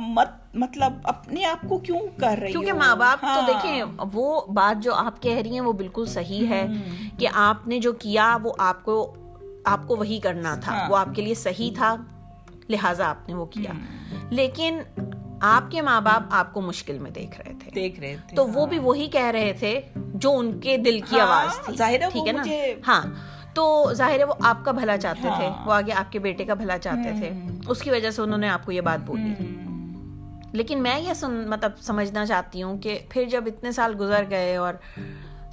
مت 0.00 0.28
مطلب 0.54 0.92
اپنے 1.04 1.44
آپ 1.44 1.68
کو 1.68 1.78
کیوں 1.78 2.00
کر 2.20 2.38
رہی 2.42 2.50
کیونکہ 2.50 2.72
ماں 2.72 2.96
باپ 2.96 3.20
تو 3.20 3.40
دیکھیں 3.46 3.82
وہ 4.12 4.40
بات 4.46 4.82
جو 4.82 4.94
آپ 4.94 5.22
کہہ 5.22 5.36
رہی 5.36 5.52
ہیں 5.52 5.60
وہ 5.60 5.72
بالکل 5.72 6.06
صحیح 6.06 6.48
ہے 6.48 6.66
کہ 7.18 7.28
آپ 7.34 7.68
نے 7.68 7.78
جو 7.78 7.92
کیا 7.92 8.38
وہ 8.42 8.52
آپ 8.58 8.84
کو 8.84 9.14
آپ 9.64 9.88
کو 9.88 9.96
وہی 9.96 10.18
کرنا 10.18 10.54
تھا۔ 10.54 10.86
وہ 10.88 10.96
آپ 10.96 11.08
کے 11.14 11.22
لیے 11.22 11.34
صحیح 11.34 11.70
تھا 11.74 11.96
لہٰذا 12.68 13.10
آپ 13.10 13.28
نے 13.28 13.34
وہ 13.34 13.44
کیا۔ 13.44 13.70
لیکن 14.30 14.78
آپ 15.40 15.70
کے 15.70 15.82
ماں 15.82 16.00
باپ 16.00 16.22
آپ 16.30 16.54
کو 16.54 16.60
مشکل 16.60 16.98
میں 16.98 17.10
دیکھ 17.10 17.40
رہے 17.40 17.54
تھے۔ 17.60 17.70
دیکھ 17.74 18.00
رہے 18.00 18.16
تھے۔ 18.28 18.36
تو 18.36 18.48
وہ 18.48 18.66
بھی 18.66 18.78
وہی 18.78 19.06
کہہ 19.06 19.26
رہے 19.26 19.52
تھے 19.58 19.80
جو 19.96 20.38
ان 20.38 20.60
کے 20.60 20.76
دل 20.76 21.00
کی 21.00 21.20
آواز 21.20 21.58
تھی۔ 21.64 21.74
ٹھیک 22.12 22.28
ہے 22.28 22.32
نا؟ 22.32 22.42
ہاں۔ 22.88 23.02
تو 23.54 23.90
ظاہر 23.92 24.18
ہے 24.18 24.24
وہ 24.24 24.34
آپ 24.40 24.64
کا 24.64 24.70
بھلا 24.70 24.96
چاہتے 24.96 25.28
تھے 25.36 25.48
وہ 25.64 25.72
آگے 25.72 25.92
آپ 25.92 26.12
کے 26.12 26.18
بیٹے 26.18 26.44
کا 26.44 26.54
بھلا 26.54 26.78
چاہتے 26.78 27.12
تھے۔ 27.20 27.30
اس 27.68 27.80
کی 27.80 27.90
وجہ 27.90 28.10
سے 28.10 28.22
انہوں 28.22 28.38
نے 28.38 28.48
آپ 28.48 28.66
کو 28.66 28.72
یہ 28.72 28.80
بات 28.80 28.98
بولی۔ 29.06 29.56
لیکن 30.52 30.82
میں 30.82 31.00
یہ 31.00 31.14
سن 31.14 31.48
مطلب 31.48 31.70
سمجھنا 31.80 32.26
چاہتی 32.26 32.62
ہوں 32.62 32.78
کہ 32.78 32.98
پھر 33.08 33.24
جب 33.24 33.44
اتنے 33.46 33.72
سال 33.72 33.94
گزر 34.00 34.24
گئے 34.30 34.56
اور 34.56 34.74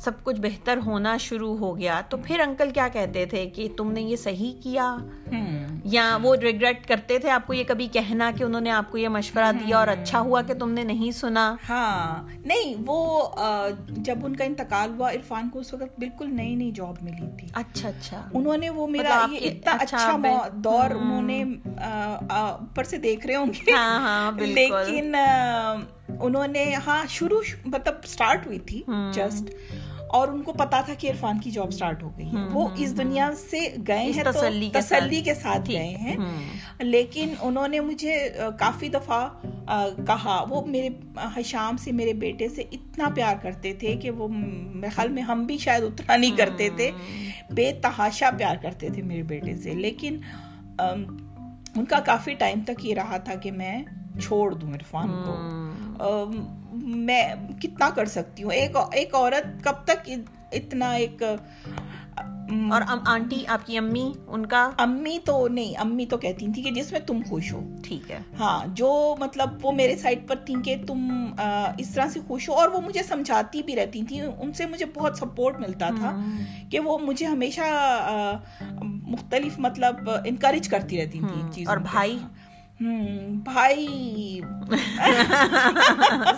سب 0.04 0.12
کچھ 0.24 0.42
بہتر 0.42 0.80
ہونا 0.86 1.18
شروع 1.18 1.58
ہو 1.58 1.78
گیا 1.78 2.02
تو 2.10 2.18
پھر 2.18 2.40
انکل 2.40 2.70
کیا 2.70 2.88
کہتے 2.88 3.26
تھے 3.26 3.46
کہ 3.46 3.68
تم 3.78 3.92
نے 3.92 4.02
یہ 4.02 4.16
صحیح 4.16 4.54
کیا؟ 4.64 4.96
یا 5.84 6.18
وہ 6.22 6.36
ریگریٹ 6.36 6.88
کرتے 6.88 7.20
تھے 7.20 7.30
آپ 7.30 7.48
کو 7.48 7.54
یہ 7.54 7.64
کبھی 7.68 7.88
کہنا 7.88 8.32
کہ 8.38 8.44
انہوں 8.44 8.62
نے 8.62 8.72
آپ 8.72 8.92
کو 8.92 8.98
یہ 8.98 9.08
مشورہ 9.08 9.52
دیا 9.52 9.78
اور 9.78 9.88
اچھا 9.88 10.20
ہوا 10.20 10.42
کہ 10.42 10.54
تم 10.54 10.72
نے 10.72 10.84
نہیں 10.84 11.12
سنا؟ 11.12 11.56
ہاں 11.70 12.24
نہیں 12.46 12.76
وہ 12.86 13.30
جب 13.90 14.26
ان 14.26 14.36
کا 14.36 14.44
انتقال 14.44 14.90
ہوا 14.90 15.12
عرفان 15.12 15.50
کو 15.50 15.60
اس 15.60 15.74
وقت 15.74 16.00
بالکل 16.00 16.36
نئی 16.36 16.56
نئی 16.56 16.72
جاب 16.72 16.96
ملی 17.02 17.30
تھی۔ 17.38 17.48
اچھا 17.54 17.90
اچھا۔ 17.90 18.30
انہوں 18.34 18.58
نے 18.58 18.70
وہ 18.70 18.88
میرا 18.88 19.26
اتنا 19.42 19.78
اچھا 19.80 20.18
دور 20.54 20.92
انہوں 20.92 21.22
نے 21.22 21.44
اوپر 22.30 22.84
سے 22.84 22.98
دیکھ 22.98 23.28
رہے 23.28 23.36
ہوں 23.36 23.46
گے۔ 23.46 24.46
لیکن 24.46 25.16
انہوں 26.20 26.48
نے 26.48 26.76
ہاں 26.88 27.04
شروع 27.10 27.42
مطلب 27.66 27.94
اسٹارٹ 28.04 28.46
ہوئی 28.46 28.60
تھی 28.60 28.82
جسٹ 29.14 29.54
اور 30.12 30.28
ان 30.28 30.42
کو 30.42 30.54
پتا 30.54 30.82
تھا 30.82 30.94
کہ 30.98 31.10
عرفان 31.12 31.40
کی 31.40 31.52
جاب 31.52 31.72
سٹارٹ 31.72 32.04
ہو 32.04 32.10
گئی 32.18 32.26
ہے۔ 32.26 32.42
وہ 32.54 32.68
اس 32.78 32.98
دنیا 32.98 33.32
سے 33.50 33.60
گئے 33.88 33.98
ہیں 33.98 34.24
تسلی 34.82 35.22
کے 35.22 35.34
ساتھ۔ 35.34 35.62
گئے 35.72 35.88
ہیں۔ 35.88 36.18
لیکن 36.80 37.34
انہوں 37.42 37.68
نے 37.68 37.80
مجھے 37.80 38.30
کافی 38.60 38.90
دفعہ 38.90 39.28
کہا 40.08 40.46
وہ 40.50 40.66
میرے 40.66 40.90
حشام 41.36 41.78
سے 41.78 41.92
میرے 41.92 42.14
بیٹے 42.14 42.50
سے 42.50 42.62
اتنا 42.72 43.10
پیار 43.16 43.36
کرتے 43.42 43.74
تھے 43.74 43.96
کہ 43.96 44.12
وہ 44.12 44.28
خیال 44.96 45.08
میں 45.08 45.24
ہم 45.24 45.46
بھی 45.46 45.58
شاید 45.58 45.84
اتنا 45.84 46.16
نہیں 46.18 46.38
کرتے 46.38 46.70
تھے۔ 46.76 46.92
بے 47.52 47.72
تحاشا 47.82 48.30
پیار 48.38 48.56
کرتے 48.62 48.90
تھے 48.90 49.02
میرے 49.02 49.24
بیٹے 49.24 49.58
سے۔ 49.58 49.74
لیکن 49.74 50.20
ان 51.76 51.86
کا 51.86 52.00
کافی 52.00 52.34
ٹائم 52.34 52.60
تک 52.68 52.86
یہ 52.86 52.96
رہا 52.96 53.18
تھا 53.18 53.36
کہ 53.36 53.52
میں 53.52 53.84
چھوڑ 54.22 54.54
دوں 54.54 54.74
عرفان 54.74 55.10
کو۔ 55.10 55.36
میں 56.82 57.34
کتنا 57.62 57.90
کر 57.90 58.06
سکتی 58.06 58.44
ہوں؟ 58.44 58.52
ایک 58.52 58.78
ایک 58.92 59.16
عورت 59.16 59.64
کب 59.64 59.74
تک 59.86 60.10
اتنا 60.52 60.92
ایک 60.92 61.24
اور 62.72 62.82
آنٹی 63.06 63.44
آپ 63.48 63.66
کی 63.66 63.78
امی 63.78 64.12
ان 64.28 64.46
کا؟ 64.46 64.72
امی 64.78 65.18
تو 65.26 65.48
نہیں 65.48 65.78
امی 65.78 66.06
تو 66.06 66.18
کہتی 66.18 66.48
تھی 66.54 66.62
کہ 66.62 66.72
جس 66.72 66.92
میں 66.92 67.00
تم 67.00 67.22
خوش 67.30 67.54
ہو۔ 67.54 67.60
ٹھیک 67.84 68.12
ہے۔ 68.12 68.20
ہاں 68.40 68.66
جو 68.68 69.16
مطلب 69.20 69.66
وہ 69.66 69.72
میرے 69.72 69.98
سائڈ 69.98 70.28
پر 70.28 70.36
تھی 70.36 70.56
کہ 70.66 70.76
تم 70.88 71.26
اس 71.78 71.90
طرح 71.90 72.08
سے 72.10 72.20
خوش 72.28 72.50
ہو 72.50 72.54
اور 72.54 72.70
وہ 72.70 72.82
مجھے 72.82 73.04
سمجھاتی 73.04 73.64
بھی 73.64 73.76
رہتی 73.76 74.02
تھی 74.02 74.22
ان 74.22 74.54
سے 74.54 74.66
مجھے 74.66 74.86
بہت 74.94 75.18
سپورٹ 75.18 75.60
ملتا 75.60 75.90
تھا 75.90 76.16
کہ 76.70 76.80
وہ 76.80 76.98
مجھے 76.98 77.26
ہمشہ 77.26 77.70
مختلف 78.82 79.60
مطلب 79.60 80.10
انکریج 80.26 80.70
کرتی 80.70 81.02
رہتی 81.04 81.22
تھی 81.52 81.64
اور 81.64 81.78
بھائی؟ 81.78 82.18
بھائی۔ 83.44 84.40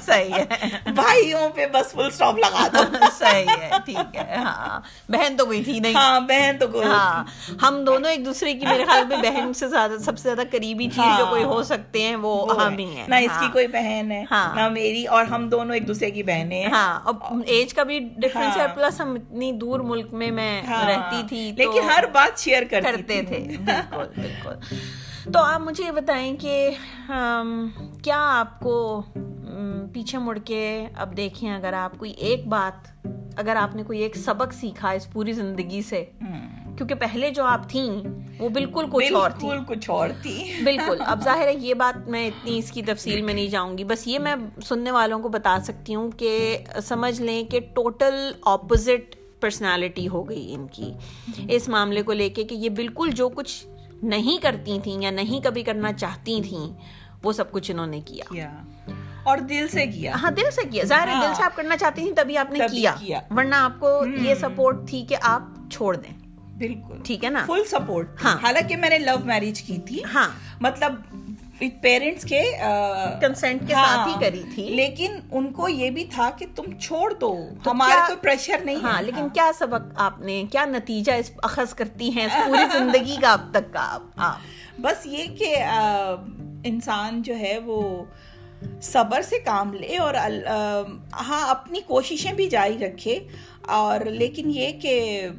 صحیح 0.06 0.34
ہے۔ 0.34 0.92
بھائیوں 0.92 1.50
پہ 1.50 1.66
بس 1.74 1.92
فل 1.92 2.06
اسٹاپ 2.06 2.38
لگا 2.38 2.68
دو۔ 2.74 2.82
صحیح 3.18 3.46
ہے 3.62 3.70
ٹھیک 3.86 4.16
ہے۔ 4.16 4.36
ہاں 4.36 4.80
بہن 5.10 5.38
تو 5.38 5.46
کوئی 5.46 5.64
تھی 5.64 5.80
نہیں۔ 5.80 5.94
ہاں 5.96 6.20
بہن 6.20 6.58
تو 6.60 6.68
کوئی۔ 6.68 6.88
ہاں 6.88 7.24
ہم 7.62 7.84
دونوں 7.88 8.10
ایک 8.10 8.26
دوسرے 8.26 8.54
کی 8.54 8.66
میرے 8.66 8.86
خیال 8.86 9.06
میں 9.08 9.18
بہن 9.18 9.54
سے 9.54 9.68
زیادہ 9.68 9.98
سب 10.00 10.18
سے 10.18 10.24
زیادہ 10.24 10.48
قریبی 10.52 10.88
چیز 10.88 11.18
جو 11.18 11.26
کوئی 11.30 11.44
ہو 11.44 11.64
سکتے 11.64 12.02
ہیں 12.02 12.16
وہ 12.16 12.62
ہم 12.62 12.78
ہی 12.78 12.86
ہیں۔ 12.86 13.06
نہ 13.08 13.16
اس 13.16 13.40
کی 13.40 13.48
کوئی 13.54 13.68
بہن 13.68 14.12
ہے 14.12 14.24
نہ 14.56 14.70
میری 14.70 15.06
اور 15.06 15.26
ہم 15.26 15.50
دونوں 15.50 15.74
ایک 15.76 15.88
دوسرے 15.88 16.12
کی 16.12 16.24
بہنیں 16.24 16.64
ہیں۔ 16.64 16.72
ہاں 16.72 17.00
اب 17.06 17.16
ایج 17.46 17.74
کا 17.74 17.84
بھی 17.84 18.00
ڈفرینس 18.00 18.58
ہے 18.58 18.68
پلس 18.76 19.02
ہم 19.02 19.14
اتنی 19.14 19.52
دور 19.52 19.80
ملک 19.80 20.14
میں 20.14 20.32
میں 20.32 20.62
رہتی 20.68 21.22
تھی 21.30 21.52
لیکن 21.58 21.90
ہر 21.90 22.04
بات 22.12 22.40
شیئر 22.40 22.64
کرتے 22.70 23.22
تھے۔ 23.28 23.40
بالکل 23.66 24.22
بالکل۔ 24.22 24.76
تو 25.24 25.40
آپ 25.40 25.62
مجھے 25.62 25.84
یہ 25.84 25.92
بتائیں 25.92 26.38
کہ 26.38 26.70
کیا 28.04 28.40
آپ 28.40 28.60
کو 28.60 29.04
پیچھے 29.94 30.18
مڑ 30.18 30.38
کے 30.46 30.88
اب 30.96 31.18
دیکھیں 31.18 31.56
اگر 31.56 31.74
آپ 31.74 31.98
کوئی 31.98 32.12
ایک 32.12 32.48
بات 32.48 33.08
اگر 33.36 33.56
آپ 33.56 33.76
نے 33.76 33.84
کوئی 33.84 34.00
ایک 34.00 34.16
سبق 34.16 34.54
سیکھا 34.54 34.90
اس 34.90 35.12
پوری 35.14 35.32
زندگی 35.32 35.82
سے؟ 35.82 36.06
کیونکہ 36.78 36.96
پہلے 36.96 37.30
جو 37.30 37.44
آپ 37.44 37.70
تھیں 37.70 38.04
وہ 38.40 38.50
بالکل 38.50 38.86
کچھ 38.92 39.14
اور 39.14 39.30
تھی۔ 39.30 39.50
کچھ 39.68 39.90
اور 39.90 40.10
تھی۔ 40.22 40.54
بالکل۔ 40.64 40.98
اب 41.06 41.24
ظاہر 41.24 41.48
ہے 41.48 41.54
یہ 41.56 41.74
بات 41.74 42.08
میں 42.08 42.28
اتنی 42.28 42.58
اس 42.58 42.72
کی 42.72 42.82
تفصیل 42.82 43.22
میں 43.22 43.34
نہیں 43.34 43.48
جاؤں 43.48 43.78
گی۔ 43.78 43.84
بس 43.84 44.08
یہ 44.08 44.20
میں 44.20 44.36
سننے 44.64 44.92
والوں 44.92 45.20
کو 45.20 45.30
بتا 45.30 45.58
سکتی 45.64 45.96
ہوں 45.96 46.12
کہ 46.12 46.58
سمجھ 46.84 47.22
لیں 47.22 47.44
کہ 47.44 47.60
ٹوٹل 47.60 48.32
اپوزٹ 48.42 49.16
پرسنالٹی 49.40 50.08
ہو 50.08 50.30
گئی 50.30 50.54
ان 50.54 50.68
کی۔ 50.72 50.94
اس 51.50 51.70
معاملے 51.70 52.02
کو 52.02 52.14
لے 52.14 52.30
کے 52.30 52.44
کہ 52.44 52.56
یہ 52.56 52.70
بالکل 52.70 53.10
جو 53.12 53.30
کچھ 53.30 53.68
نہیں 54.04 54.44
کرتی 54.44 54.80
تھیں 54.84 55.02
یا 55.02 55.12
نہیں 55.12 55.44
کبھی 55.44 55.64
کرنا 55.64 55.94
چاہتی 55.94 56.42
تھیں 56.50 56.80
وہ 57.24 57.34
سب 57.34 57.52
کچھ 57.52 57.72
انہوں 57.72 57.88
نے 57.88 58.02
کیا۔ 58.02 58.24
اور 59.24 59.38
دل 59.38 59.68
سے 59.68 59.88
کیا۔ 59.88 60.16
ہاں 60.16 60.32
دل 60.32 60.52
سے 60.52 60.62
کیا۔ 60.72 60.84
ظاہر 60.84 61.08
ہے 61.08 61.14
دل 61.28 61.34
سے 61.36 61.44
آپ 61.44 61.56
کرنا 61.56 61.78
چاہتی 61.78 62.02
تھیں 62.02 62.16
تبھی 62.16 62.38
آپ 62.38 62.52
نے 62.52 62.60
کیا۔ 62.72 62.96
ورنہ 63.30 63.56
آپ 63.56 63.80
کو 63.80 64.06
یہ 64.06 64.36
سپورٹ 64.36 64.90
تھی 64.90 65.06
کہ 65.10 65.16
آپ 65.22 65.42
چھوڑ 65.72 65.96
دیں۔ 65.96 66.18
بالکل۔ 66.58 66.96
ٹھیک 67.04 67.26
ہے 67.26 67.30
نا؟ 67.30 67.44
فل 67.48 67.64
سپورٹ 67.72 68.26
حالانکہ 68.26 68.78
میں 68.78 68.90
نے 68.90 69.00
لو 69.00 69.16
میرج 69.26 69.62
کی 69.62 69.78
تھی۔ 69.78 70.00
ہاں۔ 70.14 70.30
مطلب 70.60 70.94
پیرنٹس 71.60 72.24
کے 72.24 72.42
کنسنٹ 73.22 73.68
کے 73.68 73.74
ساتھ 73.74 74.08
ہی 74.08 74.14
کری 74.20 74.44
تھی 74.54 74.64
لیکن 74.70 75.18
ان 75.32 75.52
کو 75.52 75.70
یہ 75.70 75.90
بھی 75.90 76.06
تھا 76.06 76.30
کہ 76.38 76.46
تم 76.56 76.72
چھوڑ 76.80 77.14
دو 77.14 77.34
ہمارا 77.66 78.06
کوئی 78.08 78.18
پریشر 78.22 78.64
نہیں 78.64 78.84
ہاں 78.84 79.02
لیکن 79.02 79.30
کیا 79.30 79.52
سبق 79.60 79.88
آپ 79.96 80.20
نے 80.20 80.44
کیا 80.52 80.66
نتیجہ 80.66 81.12
اس 81.12 81.32
اخذ 81.44 81.74
کرتی 81.74 82.10
ہیں 82.10 82.28
پوری 82.28 82.64
زندگی 82.74 83.16
کا 83.22 83.32
اب 83.34 83.50
تک 83.52 83.74
کا 83.74 83.98
آپ 84.18 84.82
بس 84.82 85.06
یہ 85.06 85.36
کہ 85.38 85.56
انسان 86.64 87.22
جو 87.22 87.40
ہے 87.40 87.58
وہ 87.66 88.04
صبر 88.82 89.22
سے 89.22 89.40
کام 89.40 89.74
لے 89.74 89.98
اور 89.98 90.14
ہاں 91.14 91.50
اپنی 91.50 91.80
کوششیں 91.80 92.34
بھی 92.34 92.48
جاری 92.50 92.78
رکھے 92.78 93.20
اور 93.62 94.00
لیکن 94.00 94.50
یہ 94.50 94.72
کہ 94.82 95.30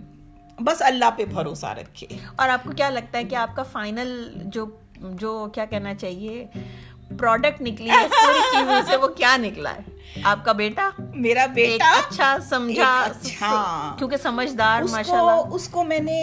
بس 0.61 0.83
اللہ 0.83 1.11
پہ 1.17 1.25
بھروسہ 1.25 1.67
رکھے 1.67 2.07
اور 2.37 2.49
آپ 2.49 2.65
کو 2.65 2.73
کیا 2.73 2.91
لگتا 2.91 3.19
ہے 3.19 3.25
کہ 3.25 3.35
آپ 3.35 3.57
کا 3.57 3.63
فائنل 3.63 4.41
جو 4.45 4.67
جو 5.13 5.49
کیا 5.55 5.65
کہنا 5.65 5.95
چاہیے 5.95 6.45
پروڈکٹ 7.19 7.61
نکلی 7.63 7.91
ہے 7.91 8.07
پوری 8.09 8.41
چیزوں 8.53 8.81
سے 8.87 8.97
وہ 8.97 9.09
کیا 9.09 9.37
نکلا 9.37 9.75
ہے 9.75 10.23
آپ 10.25 10.45
کا 10.45 10.53
بیٹا 10.53 10.89
میرا 10.99 11.45
بیٹا 11.47 11.91
اچھا 11.99 12.37
سمجھا 12.49 12.93
اچھا 13.05 13.95
کیونکہ 13.99 14.17
سمجھدار 14.17 14.83
ماشاء 14.91 15.17
اللہ 15.17 15.55
اس 15.55 15.69
کو 15.69 15.85
میں 15.85 15.99
نے 16.01 16.19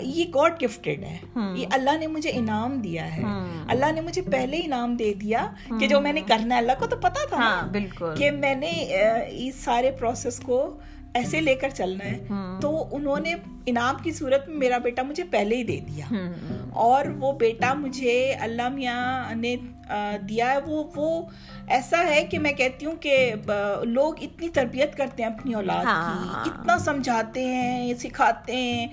یہ 0.00 0.24
گاڈ 0.34 0.62
گفٹیڈ 0.62 1.02
ہے 1.04 1.16
یہ 1.56 1.66
اللہ 1.70 1.98
نے 1.98 2.06
مجھے 2.06 2.30
انعام 2.30 2.78
دیا 2.80 3.16
ہے 3.16 3.22
اللہ 3.68 3.92
نے 3.92 4.00
مجھے 4.00 4.22
پہلے 4.22 4.60
انعام 4.64 4.96
دے 4.96 5.12
دیا 5.14 5.46
کہ 5.80 5.88
جو 5.88 6.00
میں 6.00 6.12
نے 6.12 6.22
کرنا 6.28 6.54
ہے 6.54 6.60
اللہ 6.60 6.78
کو 6.78 6.86
تو 6.86 6.96
پتا 6.96 7.26
تھا 7.28 7.50
بالکل 7.72 8.14
کہ 8.18 8.30
میں 8.30 8.54
نے 8.54 8.70
اس 9.28 9.54
سارے 9.54 9.90
پروسیس 9.90 10.40
کو 10.40 10.62
ایسے 11.14 11.40
لے 11.40 11.54
کر 11.54 11.68
چلنا 11.68 12.04
ہے 12.04 12.18
تو 12.60 12.88
انہوں 12.92 13.18
نے 13.18 13.34
انعام 13.66 13.96
کی 14.02 14.12
صورت 14.12 14.48
میں 14.48 14.56
میرا 14.56 14.78
بیٹا 14.78 15.02
مجھے 15.02 15.24
پہلے 15.30 15.56
ہی 15.56 15.64
دے 15.64 15.80
دیا۔ 15.88 16.06
اور 16.72 17.04
وہ 17.06 17.32
بیٹا 17.32 17.74
مجھے 17.74 18.34
اللہ 18.40 18.68
میاں 18.68 19.34
نے 19.34 19.56
دیا 20.28 20.52
ہے۔ 20.52 20.58
وہ 20.66 20.84
وہ 20.96 21.22
ایسا 21.66 22.04
ہے 22.10 22.24
کہ 22.24 22.38
میں 22.38 22.52
کہتی 22.52 22.86
ہوں 22.86 22.96
کہ 22.96 23.32
لوگ 23.82 24.14
اتنی 24.22 24.48
تربیت 24.48 24.96
کرتے 24.96 25.22
ہیں 25.22 25.30
اپنی 25.30 25.54
اولاد 25.54 25.82
کی 25.82 25.88
ہاں۔ 25.88 26.44
اتنا 26.44 26.78
سمجھاتے 26.78 27.44
ہیں 27.44 27.94
سکھاتے 27.94 28.56
ہیں۔ 28.56 28.86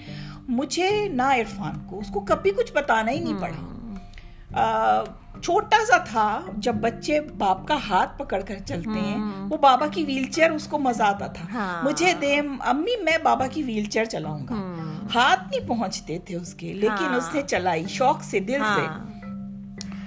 مجھے 0.47 1.07
نہ 1.07 1.21
عرفان 1.21 1.87
کو 1.87 1.99
اس 1.99 2.07
کو 2.13 2.19
کبھی 2.19 2.51
کچھ 2.51 2.73
بتانا 2.73 3.11
ہی 3.11 3.19
نہیں 3.19 3.41
پڑا۔ 3.41 3.83
چھوٹا 5.43 5.77
سا 5.87 5.97
تھا 6.05 6.27
جب 6.57 6.75
بچے 6.75 7.19
باپ 7.37 7.67
کا 7.67 7.77
ہاتھ 7.89 8.17
پکڑ 8.17 8.41
کر 8.41 8.57
چلتے 8.65 8.99
ہیں 8.99 9.17
وہ 9.49 9.57
بابا 9.57 9.87
کی 9.87 10.03
ویل 10.05 10.31
چیئر 10.31 10.51
اس 10.51 10.67
کو 10.67 10.79
مزہ 10.79 11.03
آتا 11.03 11.27
تھا 11.27 11.45
ہاں۔ 11.53 11.83
مجھے 11.83 12.13
دے 12.21 12.35
امی 12.65 13.01
میں 13.03 13.17
بابا 13.23 13.47
کی 13.47 13.63
ویل 13.63 13.85
چیئر 13.85 14.05
چلاؤں 14.05 14.45
گا 14.49 14.55
ہاتھ 15.15 15.47
نہیں 15.51 15.67
پہنچتے 15.67 16.17
تھے 16.25 16.35
اس 16.35 16.53
کے 16.53 16.73
لیکن 16.73 17.05
ہاں۔ 17.05 17.17
اس 17.17 17.33
نے 17.33 17.41
چلائی 17.47 17.85
شوق 17.89 18.23
سے 18.23 18.39
دل 18.39 18.61
سے 18.75 18.81
ہاں۔ 18.81 19.05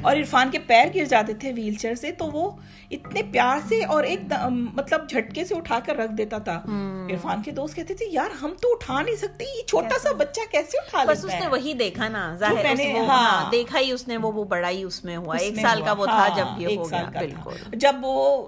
اور 0.03 0.17
عرفان 0.17 0.51
کے 0.51 0.59
پیر 0.59 0.87
گر 0.95 1.05
جاتے 1.05 1.35
تھے 1.35 1.53
ویل 1.53 1.75
چیئر 1.75 1.95
سے 1.95 2.11
تو 2.13 2.27
وہ 2.27 2.51
اتنے 2.91 3.23
پیار 3.23 3.59
سے 3.69 3.85
اور 3.85 4.05
ایک 4.05 4.33
مطلب 4.75 5.09
جھٹکے 5.11 5.45
سے 5.45 5.55
اٹھا 5.55 5.79
کر 5.87 5.97
رکھ 5.97 6.13
دیتا 6.13 6.39
تھا۔ 6.39 6.61
عرفان 7.13 7.43
کے 7.43 7.51
دوست 7.51 7.77
کہتے 7.77 7.95
تھے 7.95 8.07
یار 8.11 8.31
ہم 8.43 8.53
تو 8.61 8.73
اٹھا 8.73 9.01
نہیں 9.03 9.17
سکتے 9.17 9.45
یہ 9.45 9.67
چھوٹا 9.67 9.99
سا 9.99 10.13
بچہ 10.13 10.41
کیسے 10.51 10.79
اٹھا 10.79 11.05
بس 11.05 11.25
اس 11.25 11.33
نے 11.33 11.47
وہی 11.49 11.73
دیکھا 11.75 12.09
نا 12.09 12.35
ظاہر 12.39 12.67
ہاں۔, 12.67 13.07
ہاں 13.09 13.51
دیکھا 13.51 13.79
ہی 13.79 13.91
اس 13.93 14.07
نے 14.09 14.17
وہ 14.17 14.33
وہ 14.33 14.45
بڑا 14.45 14.69
ہی 14.69 14.83
اس 14.83 15.05
میں 15.05 15.17
ہوا۔ 15.17 15.37
ایک 15.37 15.57
سال 15.61 15.83
کا 15.83 15.93
وہ 15.93 16.07
تھا 16.07 16.29
جب 16.37 16.45
ہاں، 16.45 16.61
یہ 16.61 16.77
ہو 16.77 16.91
گیا 16.91 17.03
بالکل۔ 17.19 17.79
جب 17.79 17.95
وہ 18.03 18.47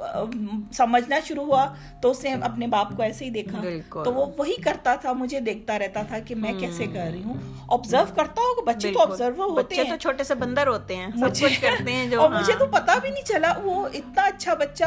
سمجھنا 0.73 1.17
شروع 1.25 1.45
ہوا 1.45 1.67
تو 2.01 2.11
اس 2.11 2.25
نے 2.25 2.33
اپنے 2.43 2.67
باپ 2.67 2.97
کو 2.97 3.03
ایسے 3.03 3.25
ہی 3.25 3.31
دیکھا۔ 3.31 3.61
تو 4.05 4.13
وہ 4.13 4.27
وہی 4.37 4.55
کرتا 4.63 4.95
تھا 4.95 5.13
مجھے 5.13 5.41
دیکھتا 5.41 5.79
رہتا 5.79 6.03
تھا 6.03 6.19
کہ 6.19 6.35
میں 6.35 6.53
کیسے 6.61 6.87
کر 6.87 7.09
رہی 7.13 7.23
ہوں۔ 7.23 7.35
آبزرو 7.69 8.15
کرتا 8.15 8.43
ہوں 8.43 8.67
بچے 8.67 8.93
تو 8.93 9.01
آبزرو 9.03 9.51
ہوتے 9.51 9.75
ہیں 9.77 9.91
تو 9.91 9.97
چھوٹے 9.97 10.25
سے 10.25 10.35
بندر 10.35 10.67
ہوتے 10.67 10.97
ہیں 10.97 11.09
کچھ 11.45 11.61
کرتے 11.61 11.93
ہیں 11.93 12.07
جو 12.11 12.21
اور 12.21 12.31
مجھے 12.31 12.53
ہاں۔ 12.53 12.59
تو 12.59 12.67
پتا 12.67 12.99
بھی 12.99 13.11
نہیں 13.11 13.25
چلا 13.25 13.53
وہ 13.63 13.89
اتنا 13.95 14.23
اچھا 14.23 14.55
بچہ 14.55 14.85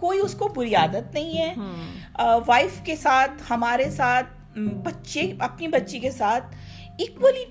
کوئی 0.00 0.18
اس 0.18 0.34
کو 0.34 0.48
بری 0.48 0.74
عادت 0.74 1.14
نہیں 1.14 1.38
ہے۔ 1.38 1.54
وائف 2.46 2.80
کے 2.84 2.96
ساتھ 2.96 3.42
ہمارے 3.50 3.90
ساتھ 3.90 4.58
بچے 4.58 5.32
اپنی 5.38 5.68
بچی 5.68 5.98
کے 5.98 6.10
ساتھ 6.10 6.54
اکولی 6.98 7.44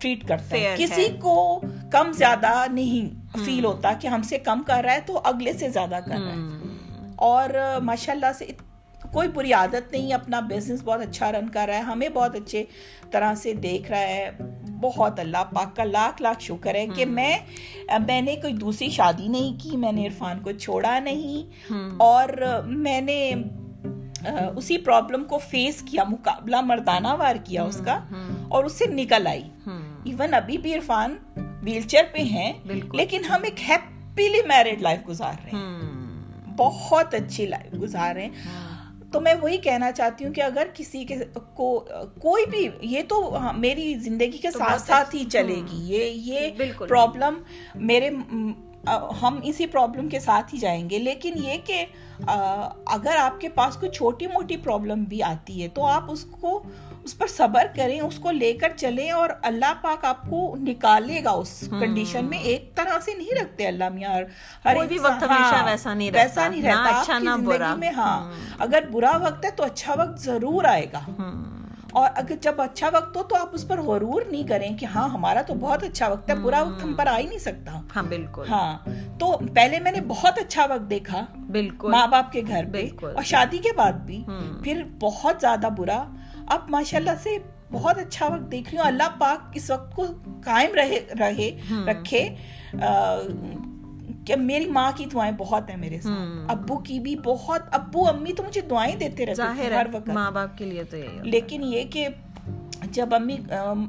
ٹریٹ 0.00 0.28
کرتا 0.28 0.56
ہے۔ 0.56 0.74
کسی 0.78 1.08
کو 1.20 1.60
کم 1.92 2.12
زیادہ 2.12 2.64
نہیں 2.70 3.38
فیل 3.44 3.64
ہوتا 3.64 3.92
کہ 4.00 4.06
ہم 4.06 4.22
سے 4.22 4.38
کم 4.38 4.62
کر 4.66 4.82
رہا 4.84 4.94
ہے 4.94 5.00
تو 5.06 5.20
اگلے 5.24 5.52
سے 5.52 5.68
زیادہ 5.68 5.98
کر 6.06 6.20
رہا 6.24 6.32
ہے۔ 6.32 6.68
اور 7.16 7.50
ماشاء 7.82 8.12
اللہ 8.12 8.32
سے 8.38 8.46
کوئی 9.12 9.28
بری 9.28 9.52
عادت 9.52 9.92
نہیں 9.92 10.12
اپنا 10.12 10.40
بزنس 10.40 10.82
بہت 10.84 11.00
اچھا 11.00 11.32
رن 11.32 11.48
کر 11.48 11.66
رہا 11.66 11.76
ہے 11.76 11.82
ہمیں 11.82 12.08
بہت 12.08 12.34
اچھے 12.34 12.64
طرح 13.10 13.34
سے 13.34 13.52
دیکھ 13.52 13.90
رہا 13.90 13.98
ہے۔ 13.98 14.30
بہت 14.80 15.20
اللہ 15.20 15.44
پاک 15.52 15.76
کا 15.76 15.84
لاکھ 15.84 16.22
لاکھ 16.22 16.42
شکر 16.42 16.74
ہے 16.74 16.86
کہ 16.86 17.06
میں 17.06 17.36
میں 18.06 18.20
نے 18.20 18.36
کوئی 18.36 18.52
دوسری 18.52 18.88
شادی 18.90 19.28
نہیں 19.28 19.62
کی 19.62 19.76
میں 19.76 19.92
نے 19.92 20.06
عرفان 20.06 20.40
کو 20.40 20.52
چھوڑا 20.52 20.98
نہیں۔ 20.98 21.72
اور 21.96 22.28
میں 22.66 23.00
نے 23.00 23.34
اسی 24.56 24.78
پرابلم 24.78 25.24
کو 25.24 25.38
فیس 25.38 25.82
کیا 25.82 26.04
مقابلہ 26.04 26.60
مردانہ 26.60 27.08
وار 27.18 27.36
کیا 27.44 27.62
اس 27.64 27.80
کا۔ 27.84 27.98
اور 28.48 28.64
اس 28.64 28.72
سے 28.72 28.84
نکل 28.86 29.26
آئی۔ 29.26 29.42
ایون 30.04 30.34
ابھی 30.34 30.58
بھی 30.58 30.74
عرفان 30.74 31.16
ویل 31.62 31.82
چیئر 31.82 32.04
پہ 32.12 32.18
ہیں 32.18 32.52
لیکن 32.96 33.24
ہم 33.24 33.42
ایک 33.42 33.70
ہیپیلی 33.70 34.42
میرڈ 34.48 34.82
لائف 34.82 35.08
گزار 35.08 35.32
رہے 35.44 35.50
ہیں۔ 35.52 35.78
بہت 36.56 37.14
اچھی 37.14 37.46
لائف 37.46 37.80
گزار 37.82 38.14
رہے 38.14 38.24
ہیں۔ 38.24 38.30
تو 39.14 39.20
میں 39.20 39.34
وہی 39.40 39.56
کہنا 39.56 39.92
چاہتی 39.92 40.24
ہوں 40.24 40.32
کہ 40.32 40.40
اگر 40.40 40.68
کسی 40.74 41.04
کے 41.04 41.16
کو 41.54 41.68
کوئی 42.20 42.44
بھی 42.50 42.68
یہ 42.82 43.02
تو 43.08 43.18
میری 43.56 43.94
زندگی 43.94 44.38
کے 44.38 44.50
ساتھ 44.50 44.82
ساتھ 44.82 45.14
ہی 45.16 45.24
چلے 45.24 45.54
گی۔ 45.54 45.82
یہ 45.94 46.04
یہ 46.04 46.72
پرابلم 46.78 47.42
میرے 47.74 48.10
ہم 49.22 49.38
اسی 49.42 49.66
پرابلم 49.66 50.08
کے 50.08 50.18
ساتھ 50.20 50.54
ہی 50.54 50.58
جائیں 50.58 50.90
گے۔ 50.90 50.98
لیکن 50.98 51.32
یہ 51.44 51.58
کہ 51.64 51.84
اگر 52.86 53.16
آپ 53.16 53.40
کے 53.40 53.48
پاس 53.48 53.76
کوئی 53.76 53.92
چھوٹی 53.92 54.26
موٹی 54.26 54.56
پرابلم 54.56 55.04
بھی 55.04 55.22
آتی 55.22 55.62
ہے 55.62 55.68
تو 55.68 55.86
آپ 55.86 56.10
اس 56.10 56.24
کو 56.30 56.62
اس 57.04 57.18
پر 57.18 57.26
صبر 57.26 57.66
کریں 57.76 58.00
اس 58.00 58.18
کو 58.18 58.30
لے 58.30 58.52
کر 58.52 58.72
چلیں 58.76 59.10
اور 59.10 59.28
اللہ 59.42 59.72
پاک 59.82 60.04
آپ 60.04 60.22
کو 60.22 60.56
نکالے 60.60 61.24
گا 61.24 61.30
اس 61.30 61.64
کنڈیشن 61.80 62.24
میں۔ 62.24 62.38
ایک 62.38 62.74
طرح 62.74 63.00
سے 63.00 63.14
نہیں 63.14 63.42
رکھتے 63.42 63.66
اللہ 63.66 63.88
میاں 63.88 64.10
ہر 64.64 64.76
بھی 64.88 64.98
وقت 64.98 65.22
ہمیشہ 65.22 65.54
ہاں، 65.54 65.64
ویسا 65.64 65.94
نہیں 65.94 66.10
ویسا 66.14 66.48
نہیں 66.48 66.62
رہتا 66.62 67.00
اچھا 67.00 67.18
نہ 67.18 67.36
برا۔ 67.44 67.74
میں 67.74 67.90
ہاں 67.90 68.32
اگر 68.58 68.84
برا 68.92 69.16
وقت 69.16 69.44
ہے 69.44 69.50
تو 69.50 69.64
اچھا 69.64 69.94
وقت 69.98 70.18
ضرور 70.18 70.64
آئے 70.64 70.86
گا۔ 70.92 71.00
اور 71.92 72.10
اگر 72.14 72.34
جب 72.40 72.60
اچھا 72.60 72.88
وقت 72.92 73.16
ہو 73.16 73.22
تو 73.22 73.36
آپ 73.36 73.48
اس 73.52 73.68
پر 73.68 73.80
غرور 73.80 74.22
نہیں 74.30 74.42
کریں 74.42 74.76
کہ 74.78 74.86
ہاں 74.86 75.08
ہمارا 75.08 75.42
تو 75.42 75.54
بہت 75.54 75.82
اچھا 75.82 76.08
وقت 76.08 76.30
ہے 76.30 76.34
برا 76.34 76.62
وقت 76.62 76.84
ہم 76.84 76.94
پر 76.94 77.06
آ 77.06 77.18
ہی 77.18 77.26
نہیں 77.26 77.38
سکتا۔ 77.38 77.80
ہاں 77.96 78.02
بالکل۔ 78.02 78.42
ہاں 78.50 78.78
تو 79.18 79.38
پہلے 79.54 79.80
میں 79.80 79.92
نے 79.92 80.00
بہت 80.00 80.38
اچھا 80.38 80.66
وقت 80.70 80.90
دیکھا۔ 80.90 81.24
بالکل۔ 81.50 81.90
ماں 81.90 82.06
باپ 82.06 82.32
کے 82.32 82.42
گھر 82.48 82.64
پہ۔ 82.72 82.86
اور 83.02 83.22
شادی 83.22 83.58
کے 83.58 83.72
بعد 83.76 83.92
بھی۔ 83.92 84.24
پھر 84.62 84.82
بہت 85.00 85.36
زیادہ 85.40 85.68
برا۔ 85.76 86.04
اب 86.48 86.60
ماشاء 86.68 86.98
اللہ 86.98 87.10
سے 87.22 87.38
بہت 87.72 87.98
اچھا 87.98 88.26
وقت 88.26 88.52
دیکھ 88.52 88.68
رہی 88.70 88.78
ہوں۔ 88.78 88.86
اللہ 88.86 89.02
پاک 89.18 89.38
اس 89.54 89.70
وقت 89.70 89.96
کو 89.96 90.06
قائم 90.44 90.74
رہے 90.74 91.00
رہے 91.18 91.50
رکھے۔ 91.86 92.34
کہ 94.26 94.36
میری 94.36 94.66
ماں 94.66 94.92
کی 94.96 95.04
دعائیں 95.04 95.32
بہت 95.38 95.70
ہیں 95.70 95.76
میرے 95.76 96.00
ساتھ۔ 96.00 96.52
ابو 96.52 96.78
کی 96.78 97.00
بھی 97.00 97.16
بہت 97.16 97.62
ابو 97.72 98.08
امی 98.08 98.32
تو 98.32 98.42
مجھے 98.42 98.60
دعائیں 98.60 98.96
دیتے 98.96 99.26
رہتے 99.26 99.42
ہیں 99.42 99.74
ہر 99.74 99.86
وقت۔ 99.92 100.08
ماں 100.08 100.30
باپ 100.30 100.58
کے 100.58 100.64
لیے 100.64 100.84
تو 100.84 100.96
لیکن 101.22 101.62
یہ 101.62 101.82
کہ 101.82 102.08
جب 102.90 103.08
امی 103.14 103.36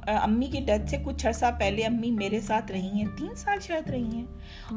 امی 0.08 0.46
کی 0.46 0.60
ڈیتھ 0.60 0.90
سے 0.90 0.98
کچھ 1.06 1.28
عرصہ 1.28 1.46
پہلے 1.60 1.82
امی 1.84 2.12
میرے 2.12 2.40
ساتھ 2.40 2.72
رہی 2.72 2.88
ہیں 2.88 3.06
تین 3.18 3.36
سال 3.36 3.60
شاید 3.60 3.90
رہی 3.90 4.16
ہیں۔ 4.16 4.26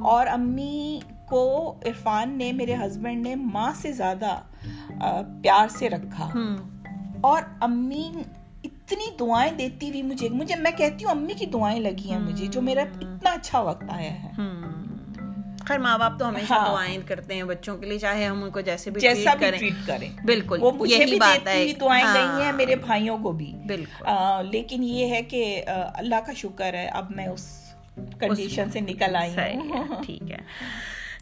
اور 0.01 0.27
امی 0.27 1.01
کو 1.29 1.75
عرفان 1.87 2.39
نے 2.39 2.53
میرے 2.53 2.75
ہسبینڈ 2.75 3.27
نے 3.27 3.35
ماں 3.35 3.73
سے 3.77 3.93
زیادہ 3.93 4.41
پیار 5.43 5.69
سے 5.69 5.91
رکھا۔ 5.91 6.29
اور 7.21 7.43
امی 7.61 8.13
اتنی 8.65 9.17
دعائیں 9.21 9.53
دیتی 9.53 9.89
ہوئی 9.89 10.03
مجھے 10.03 10.29
مجھے 10.29 10.57
میں 10.57 10.71
کہتی 10.71 11.05
ہوں 11.05 11.11
امی 11.11 11.35
کی 11.35 11.47
دعائیں 11.47 11.81
لگی 11.81 12.11
ہیں 12.11 12.19
مجھے 12.19 12.47
جو 12.47 12.63
میرا 12.63 12.81
اتنا 12.81 13.31
اچھا 13.31 13.61
وقت 13.61 13.85
آیا 13.89 14.23
ہے۔ 14.23 14.29
خیر 15.65 15.79
ماں 15.79 15.99
باپ 15.99 16.19
تو 16.19 16.29
ہمیشہ 16.29 16.53
ہاں۔ 16.53 16.69
دعائیں 16.69 16.99
کرتے 17.07 17.35
ہیں 17.35 17.43
بچوں 17.43 17.79
کے 17.79 17.87
لیے 17.87 17.99
چاہے 17.99 18.25
ہم 18.25 18.45
ان 18.45 18.51
کو 18.51 18.61
جیسے 18.61 18.91
بھی 18.91 19.01
جیسا 19.01 19.35
بھی 19.35 19.51
ٹریٹ 19.51 19.73
کریں۔ 19.87 20.11
بالکل 20.25 20.59
وہ 20.61 20.71
مجھے 20.71 20.97
بھی 20.97 21.19
دیتی 21.19 21.51
ہوئی 21.51 21.73
دعائیں 21.73 22.07
گئی 22.15 22.43
ہیں 22.45 22.53
میرے 22.53 22.77
بھائیوں 22.77 23.19
کو 23.23 23.33
بھی۔ 23.33 23.53
بالکل۔ 23.67 24.05
لیکن 24.51 24.85
یہ 24.85 25.07
ہے 25.07 25.23
کہ 25.23 25.65
اللہ 25.95 26.15
کا 26.27 26.33
شکر 26.33 26.75
ہے 26.75 26.87
اب 26.87 27.11
میں 27.11 27.27
اس 27.27 27.73
کنڈیشن 28.19 28.71
سے 28.71 28.81
نکل 28.81 29.17
آئی 29.17 29.31
ہوں۔ 29.31 30.05
ٹھیک 30.07 30.31
ہے۔ 30.31 30.39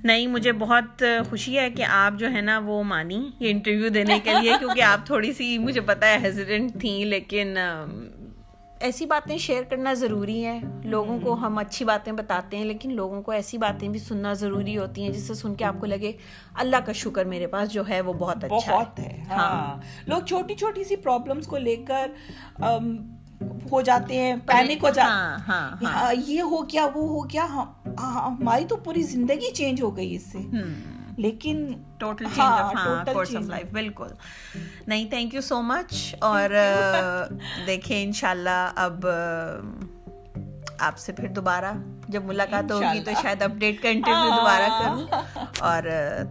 نہیں 0.05 0.27
مجھے 0.27 0.53
بہت 0.59 1.03
خوشی 1.31 1.59
ہے 1.59 1.69
کہ 1.71 1.85
آپ 1.91 2.19
جو 2.19 2.31
ہے 2.33 2.41
نا 2.41 2.59
وہ 2.65 2.83
مانی 2.83 3.23
یہ 3.41 3.51
انٹرویو 3.51 3.89
دینے 3.89 4.19
کے 4.25 4.35
لیے 4.41 4.53
کیونکہ 4.59 4.83
آپ 4.83 5.07
تھوڑی 5.07 5.33
سی 5.33 5.57
مجھے 5.59 5.81
پتا 5.81 6.07
ہے 6.07 6.19
ہیزیڈنٹ 6.23 6.81
تھیں 6.81 7.05
لیکن 7.05 7.57
ایسی 8.81 9.07
باتیں 9.07 9.37
شیئر 9.39 9.63
کرنا 9.63 9.93
ضروری 9.95 10.45
ہے 10.45 10.59
لوگوں 10.85 11.19
کو 11.21 11.35
ہم 11.35 11.59
اچھی 11.59 11.85
باتیں 11.85 12.13
بتاتے 12.13 12.57
ہیں 12.57 12.65
لیکن 12.65 12.95
لوگوں 12.95 13.23
کو 13.23 13.33
ایسی 13.33 13.59
باتیں 13.59 13.89
بھی 13.89 13.99
سننا 13.99 14.33
ضروری 14.35 14.77
ہوتی 14.79 15.03
ہیں 15.03 15.11
جس 15.11 15.27
سے 15.29 15.35
سن 15.35 15.55
کے 15.55 15.65
آپ 15.65 15.81
کو 15.81 15.87
لگے 15.87 16.13
اللہ 16.55 16.85
کا 16.87 16.93
شکر 16.95 17.25
میرے 17.25 17.47
پاس 17.47 17.73
جو 17.73 17.89
ہے 17.89 18.01
وہ 18.01 18.13
بہت 18.13 18.45
اچھا 18.45 18.73
بہت 18.73 18.99
ہے 19.01 19.23
ہاں۔ 19.31 19.81
لوگ 20.07 20.21
چھوٹی 20.23 20.55
چھوٹی 20.55 20.85
سی 20.85 20.97
پرابلمس 20.97 21.47
کو 21.47 21.59
لے 21.59 21.77
کر 21.87 22.11
ہو 23.73 23.81
جاتے 23.81 24.19
ہیں 24.19 24.37
پینک 24.47 24.85
ہو 24.85 24.89
ہاں، 25.01 25.39
ہاں، 25.49 25.71
جاتے 25.71 25.85
ہاں، 25.87 26.13
یہ 26.27 26.43
ہو 26.43 26.63
کیا 26.63 26.85
وہ 26.85 27.09
ہو 27.09 27.23
کیا 27.23 27.47
ہماری 27.99 28.65
تو 28.65 28.77
پوری 28.77 29.03
زندگی 29.03 29.51
چینج 29.53 29.83
ہو 29.83 29.97
گئی 29.97 30.15
اس 30.15 30.23
سے۔ 30.23 30.39
لیکن 31.17 31.73
ٹوٹل 31.99 32.27
ہاں 32.39 32.73
کورس 33.13 33.37
آف 33.37 33.43
لائف 33.43 33.73
بالکل۔ 33.73 34.09
نہیں 34.87 35.11
تھینک 35.11 35.35
یو 35.35 35.41
سو 35.41 35.63
مچ 35.63 36.15
اور 36.21 36.51
دیکھیں 37.67 38.03
انشاءاللہ 38.03 38.73
اب 38.75 39.07
آپ 40.79 40.99
سے 40.99 41.13
پھر 41.13 41.29
دوبارہ 41.29 41.73
جب 42.09 42.25
ملاقات 42.25 42.73
ہوگی 42.73 43.01
تو 43.05 43.11
شاید 43.23 43.43
اپڈیٹ 43.43 43.83
کا 43.83 43.89
انٹرویو 43.89 44.31
دوبارہ 44.31 44.69
کروں۔ 44.69 45.07
اور 45.61 45.83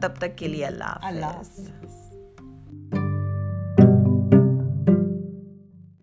تب 0.02 0.12
تک 0.18 0.38
کے 0.38 0.48
لیے 0.48 0.66
اللہ 0.66 0.98
اللہ 1.02 1.26
حافظ۔ 1.26 2.05